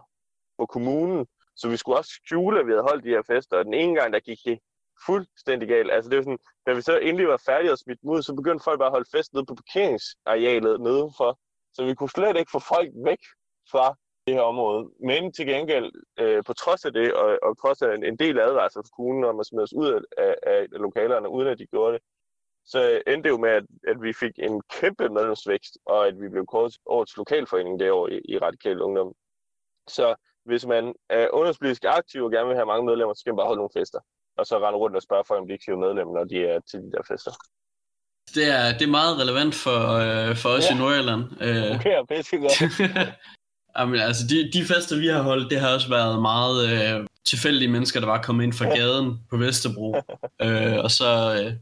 på 0.58 0.66
kommunen, 0.66 1.28
så 1.56 1.70
vi 1.70 1.78
skulle 1.78 1.98
også 1.98 2.12
skjule, 2.24 2.60
at 2.60 2.66
vi 2.68 2.72
havde 2.72 2.90
holdt 2.90 3.04
de 3.04 3.10
her 3.10 3.22
fester, 3.22 3.58
og 3.58 3.66
den 3.66 3.74
ene 3.74 3.96
gang, 3.96 4.14
der 4.14 4.20
gik 4.20 4.40
det 4.46 4.60
fuldstændig 5.06 5.68
galt. 5.68 5.92
Altså 5.92 6.10
det 6.10 6.18
var 6.18 6.24
sådan, 6.24 6.44
da 6.66 6.74
vi 6.74 6.82
så 6.82 6.98
endelig 6.98 7.28
var 7.28 7.42
færdige 7.46 7.72
og 7.72 7.78
smidt 7.78 8.00
ud, 8.04 8.22
så 8.22 8.36
begyndte 8.36 8.64
folk 8.64 8.80
bare 8.80 8.92
at 8.92 8.98
holde 8.98 9.10
fest 9.16 9.34
nede 9.34 9.46
på 9.46 9.56
parkeringsarealet 9.56 10.82
nedenfor. 10.82 11.40
Så 11.74 11.86
vi 11.86 11.96
kunne 11.96 12.10
slet 12.10 12.38
ikke 12.38 12.52
få 12.52 12.60
folk 12.60 12.90
væk 13.06 13.22
fra 13.72 13.96
det 14.30 14.38
her 14.38 14.52
område. 14.54 14.82
Men 15.10 15.34
til 15.34 15.46
gengæld, 15.46 15.92
øh, 16.20 16.44
på 16.48 16.54
trods 16.54 16.86
af 16.86 16.94
det, 16.94 17.14
og, 17.14 17.40
og 17.44 17.52
trods 17.62 17.82
af 17.82 17.96
en, 17.96 18.04
en 18.04 18.18
del 18.24 18.40
advarsel 18.40 18.82
fra 18.84 18.96
kommunen 18.96 19.24
om 19.24 19.40
at 19.40 19.46
smide 19.46 19.64
os 19.64 19.74
ud 19.74 19.90
af, 20.18 20.36
af 20.54 20.68
lokalerne, 20.86 21.30
uden 21.30 21.48
at 21.48 21.60
de 21.60 21.68
gjorde 21.74 21.94
det, 21.94 22.02
så 22.66 23.02
endte 23.08 23.24
det 23.24 23.30
jo 23.36 23.38
med, 23.46 23.50
at, 23.50 23.66
at 23.92 23.98
vi 24.02 24.12
fik 24.14 24.36
en 24.38 24.62
kæmpe 24.80 25.10
medlemsvækst, 25.10 25.74
og 25.86 26.08
at 26.08 26.16
vi 26.22 26.28
blev 26.30 26.46
kåret 26.46 26.76
årets 26.86 27.18
lokalforening 27.18 27.80
derovre 27.80 28.14
i, 28.14 28.20
i 28.34 28.38
Radikal 28.38 28.82
Ungdom. 28.82 29.14
Så 29.88 30.16
hvis 30.46 30.66
man 30.66 30.94
er 31.10 31.28
underspolitisk 31.34 31.84
aktiv 31.88 32.24
og 32.24 32.32
gerne 32.32 32.48
vil 32.48 32.56
have 32.56 32.72
mange 32.74 32.86
medlemmer, 32.86 33.14
så 33.14 33.20
skal 33.20 33.32
man 33.32 33.38
bare 33.38 33.52
holde 33.52 33.62
nogle 33.64 33.78
fester. 33.78 34.00
Og 34.38 34.46
så 34.46 34.56
rende 34.58 34.80
rundt 34.80 34.96
og 34.96 35.02
spørge 35.02 35.24
folk, 35.28 35.42
om 35.42 35.48
de 35.48 35.54
ikke 35.54 35.64
skal 35.64 35.78
medlemmer, 35.78 36.14
når 36.14 36.24
de 36.24 36.38
er 36.46 36.60
til 36.70 36.80
de 36.80 36.92
der 36.92 37.04
fester. 37.08 37.34
Det 38.36 38.46
er, 38.58 38.66
det 38.78 38.86
er 38.88 38.98
meget 39.00 39.20
relevant 39.22 39.56
for, 39.66 39.80
øh, 40.04 40.32
for 40.42 40.50
os 40.58 40.66
ja. 40.70 40.76
i 40.76 40.78
Nordjylland. 40.80 41.24
Øh, 41.46 41.76
okay, 41.76 41.96
pisse 42.10 42.38
godt. 42.38 42.58
Jamen, 43.80 44.00
altså, 44.00 44.28
de, 44.28 44.52
de 44.54 44.66
fester, 44.66 45.00
vi 45.00 45.08
har 45.08 45.22
holdt, 45.22 45.52
det 45.52 45.60
har 45.60 45.74
også 45.74 45.90
været 45.90 46.22
meget 46.22 46.58
øh, 46.70 47.08
tilfældige 47.26 47.72
mennesker, 47.72 48.00
der 48.00 48.08
var 48.08 48.22
kommet 48.22 48.44
ind 48.44 48.54
fra 48.54 48.66
gaden 48.66 49.20
på 49.30 49.38
Vesterbro. 49.38 49.96
øh, 50.42 50.78
og 50.78 50.92
så, 50.92 51.10
øh, 51.34 51.54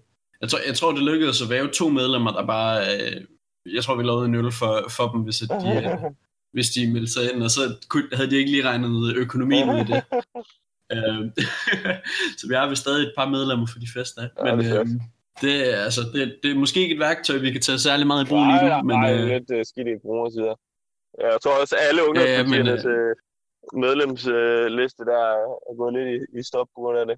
jeg, 0.41 0.49
tror, 0.49 0.59
jeg 0.67 0.75
tror, 0.75 0.91
det 0.91 1.03
lykkedes 1.03 1.41
at 1.41 1.49
være 1.49 1.67
to 1.67 1.89
medlemmer, 1.89 2.31
der 2.31 2.45
bare, 2.45 2.81
øh, 2.81 3.21
jeg 3.75 3.83
tror, 3.83 3.95
vi 3.95 4.03
lavede 4.03 4.25
en 4.25 4.35
øl 4.35 4.51
for, 4.51 4.85
for 4.89 5.07
dem, 5.11 5.21
hvis 5.21 5.37
de, 5.37 5.81
øh, 5.83 6.11
hvis 6.53 6.69
de 6.69 6.93
meldte 6.93 7.13
sig 7.13 7.33
ind, 7.33 7.43
og 7.43 7.51
så 7.51 7.61
havde 8.13 8.29
de 8.31 8.37
ikke 8.37 8.51
lige 8.51 8.67
regnet 8.69 9.15
økonomien 9.15 9.69
i 9.69 9.83
det. 9.91 10.03
øh, 10.93 11.21
så 12.37 12.47
vi 12.47 12.53
har 12.53 12.69
vist 12.69 12.81
stadig 12.81 13.03
et 13.03 13.13
par 13.17 13.29
medlemmer 13.29 13.67
for 13.67 13.79
de 13.79 13.87
fester. 13.93 14.27
Men 14.43 14.61
ja, 14.61 14.69
det, 14.69 14.79
øh, 14.79 14.87
det, 15.41 15.73
er, 15.73 15.83
altså, 15.83 16.01
det, 16.13 16.35
det 16.43 16.51
er 16.51 16.55
måske 16.55 16.79
ikke 16.79 16.93
et 16.95 16.99
værktøj, 16.99 17.37
vi 17.37 17.51
kan 17.51 17.61
tage 17.61 17.79
særlig 17.79 18.07
meget 18.07 18.25
i 18.25 18.27
brug 18.29 18.45
lige 18.45 18.61
nu. 18.61 18.67
Nej, 18.67 18.81
men, 18.81 18.99
nej, 18.99 19.13
øh, 19.13 19.27
lidt 19.27 19.51
uh, 19.51 19.57
skidt 19.63 19.87
i 19.87 19.91
brugersider. 20.01 20.55
Jeg 21.21 21.37
tror 21.43 21.61
også, 21.61 21.75
at 21.75 21.83
alle 21.87 22.01
ungdomspartiernes 22.07 22.83
ja, 22.83 22.89
øh, 22.89 23.15
medlemsliste 23.85 25.05
der 25.11 25.21
er 25.69 25.75
gået 25.77 25.93
lidt 25.93 26.09
i, 26.15 26.39
i 26.39 26.43
stop 26.43 26.67
på 26.75 26.79
grund 26.81 26.97
af 26.99 27.05
det. 27.05 27.17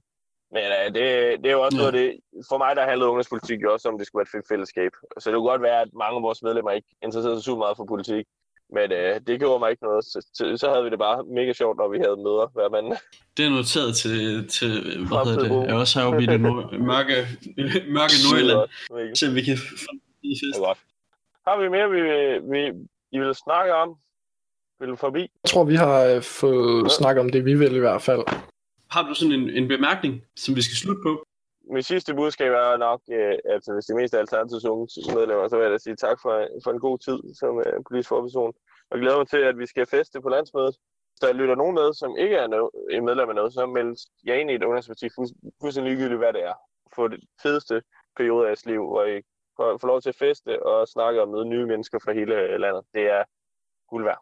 Men 0.56 0.64
uh, 0.78 0.86
det, 0.96 1.06
det 1.42 1.48
er 1.50 1.58
jo 1.58 1.62
også 1.62 1.78
ja. 1.78 1.82
noget 1.82 1.94
det, 2.00 2.08
for 2.50 2.58
mig 2.58 2.76
der 2.76 2.90
handlede 2.90 3.10
ungdomspolitik 3.10 3.60
jo 3.64 3.74
også 3.74 3.90
om, 3.90 3.98
det 3.98 4.08
skulle 4.08 4.20
være 4.20 4.30
et 4.30 4.36
fedt 4.36 4.48
fællesskab. 4.52 4.92
Så 5.20 5.26
det 5.30 5.36
kunne 5.36 5.52
godt 5.54 5.68
være, 5.70 5.82
at 5.82 5.90
mange 6.04 6.16
af 6.18 6.24
vores 6.28 6.42
medlemmer 6.48 6.72
ikke 6.72 6.90
interesserer 7.06 7.36
sig 7.36 7.44
super 7.44 7.64
meget 7.66 7.78
for 7.78 7.86
politik. 7.86 8.26
Men 8.76 8.92
øh, 8.92 9.22
det 9.28 9.40
gjorde 9.40 9.60
mig 9.60 9.70
ikke 9.72 9.84
noget. 9.84 10.06
Så, 10.06 10.18
så, 10.34 10.44
så 10.62 10.70
havde 10.72 10.84
vi 10.84 10.90
det 10.90 11.00
bare 11.00 11.18
mega 11.38 11.54
sjovt, 11.54 11.78
når 11.78 11.88
vi 11.94 11.98
havde 12.06 12.18
møder 12.28 12.46
hver 12.56 12.70
mand. 12.76 12.86
Det 13.38 13.46
er 13.46 13.50
noteret 13.60 13.92
til, 14.04 14.48
til 14.58 14.72
hvad 15.08 15.18
hedder 15.26 15.44
det? 15.44 15.68
Jeg 15.68 15.76
er 15.76 15.80
også 15.84 16.00
heroppe 16.00 16.24
i 16.24 16.26
det 16.34 16.42
mørke, 16.92 17.16
mørke 17.98 18.16
Nordjylland, 18.24 19.16
så 19.20 19.26
vi 19.38 19.42
kan 19.48 19.58
få 19.84 19.92
det 20.22 20.62
godt. 20.68 20.80
Har 21.48 21.56
vi 21.62 21.66
mere, 21.76 21.88
vi, 21.96 22.02
vi, 22.54 22.62
I 23.12 23.20
vil 23.20 23.36
snakke 23.36 23.74
om? 23.74 23.96
Vil 24.80 24.98
forbi? 24.98 25.20
Jeg 25.20 25.50
tror, 25.52 25.64
vi 25.64 25.76
har 25.76 26.04
øh, 26.04 26.22
fået 26.24 26.84
ja. 26.84 26.90
snakket 26.90 27.22
om 27.22 27.30
det, 27.30 27.46
vi 27.46 27.54
vil 27.54 27.76
i 27.76 27.80
hvert 27.80 28.02
fald. 28.02 28.24
Har 28.92 29.08
du 29.08 29.14
sådan 29.14 29.36
en, 29.40 29.50
en 29.50 29.68
bemærkning, 29.68 30.14
som 30.36 30.56
vi 30.56 30.62
skal 30.62 30.76
slutte 30.76 31.02
på? 31.06 31.24
Mit 31.74 31.86
sidste 31.86 32.14
budskab 32.14 32.52
er 32.52 32.78
nok, 32.78 33.02
øh, 33.12 33.36
at 33.56 33.64
hvis 33.74 33.86
det 33.86 33.96
meste 33.96 34.18
af 34.18 34.22
Alternativets 34.22 34.66
unge 34.66 34.88
medlemmer, 35.16 35.48
så 35.48 35.56
vil 35.56 35.64
jeg 35.64 35.72
da 35.72 35.78
sige 35.78 35.96
tak 35.96 36.18
for, 36.22 36.48
for 36.64 36.72
en 36.72 36.80
god 36.80 36.98
tid 37.08 37.20
som 37.40 37.56
uh, 37.56 37.84
politisk 37.88 38.10
forperson. 38.10 38.54
Og 38.92 39.00
glæder 39.00 39.18
mig 39.18 39.28
til, 39.28 39.38
at 39.38 39.58
vi 39.58 39.66
skal 39.66 39.86
feste 39.96 40.22
på 40.22 40.30
landsmødet. 40.30 40.76
Hvis 41.12 41.20
der 41.22 41.34
lytter 41.34 41.56
nogen 41.56 41.76
med, 41.76 41.94
som 41.94 42.18
ikke 42.18 42.36
er 42.36 42.48
no- 42.48 42.96
en 42.96 43.06
medlem 43.06 43.30
af 43.30 43.36
noget, 43.36 43.54
så 43.54 43.66
meld 43.66 43.96
jer 44.28 44.36
ind 44.36 44.52
i 44.52 44.56
et 44.56 44.64
ungdomsparti 44.64 45.08
fuldstændig 45.62 45.92
ligegyldigt, 45.92 46.24
hvad 46.24 46.34
det 46.34 46.44
er. 46.52 46.58
få 46.96 47.08
det 47.08 47.20
fedeste 47.44 47.82
periode 48.18 48.44
af 48.44 48.50
jeres 48.50 48.66
liv, 48.66 48.82
hvor 48.92 49.04
I 49.04 49.22
får, 49.60 49.78
får 49.82 49.88
lov 49.88 50.02
til 50.02 50.10
at 50.10 50.16
feste 50.26 50.64
og 50.66 50.88
snakke 50.88 51.22
og 51.22 51.28
møde 51.30 51.46
nye 51.46 51.66
mennesker 51.66 51.98
fra 52.04 52.12
hele 52.14 52.36
landet. 52.64 52.84
Det 52.94 53.02
er 53.18 53.24
guld 53.90 54.04
værd. 54.04 54.22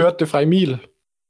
Hørte 0.00 0.16
det 0.18 0.28
fra 0.28 0.40
Emil, 0.42 0.72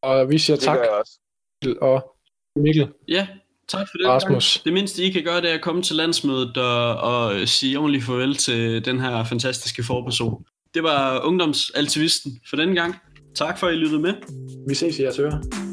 og 0.03 0.31
vi 0.31 0.39
siger 0.39 0.57
Det 0.57 0.65
tak 0.65 0.77
gør 0.77 0.85
jeg 0.85 0.93
også. 0.93 1.19
til 1.63 1.81
og 1.81 2.17
Mikkel 2.57 2.89
Ja, 3.09 3.29
tak 3.69 3.87
for 3.91 3.99
det. 3.99 4.07
Rasmus. 4.09 4.63
Det 4.65 4.73
mindste, 4.73 5.03
I 5.03 5.11
kan 5.11 5.25
gøre, 5.25 5.41
det 5.41 5.51
er 5.51 5.55
at 5.55 5.63
komme 5.63 5.83
til 5.83 5.97
landsmødet 5.97 6.57
og, 6.57 6.97
og 6.97 7.49
sige 7.49 7.79
ordentligt 7.79 8.05
farvel 8.05 8.35
til 8.37 8.85
den 8.85 9.01
her 9.01 9.25
fantastiske 9.25 9.83
forperson. 9.87 10.45
Det 10.75 10.83
var 10.83 11.21
ungdomsaltivisten 11.25 12.33
for 12.51 12.57
denne 12.57 12.75
gang. 12.75 12.95
Tak 13.35 13.59
for, 13.59 13.67
at 13.67 13.75
I 13.75 13.77
lyttede 13.77 14.01
med. 14.03 14.15
Vi 14.69 14.75
ses 14.75 14.99
i 14.99 15.03
jeres 15.03 15.19
ører. 15.19 15.66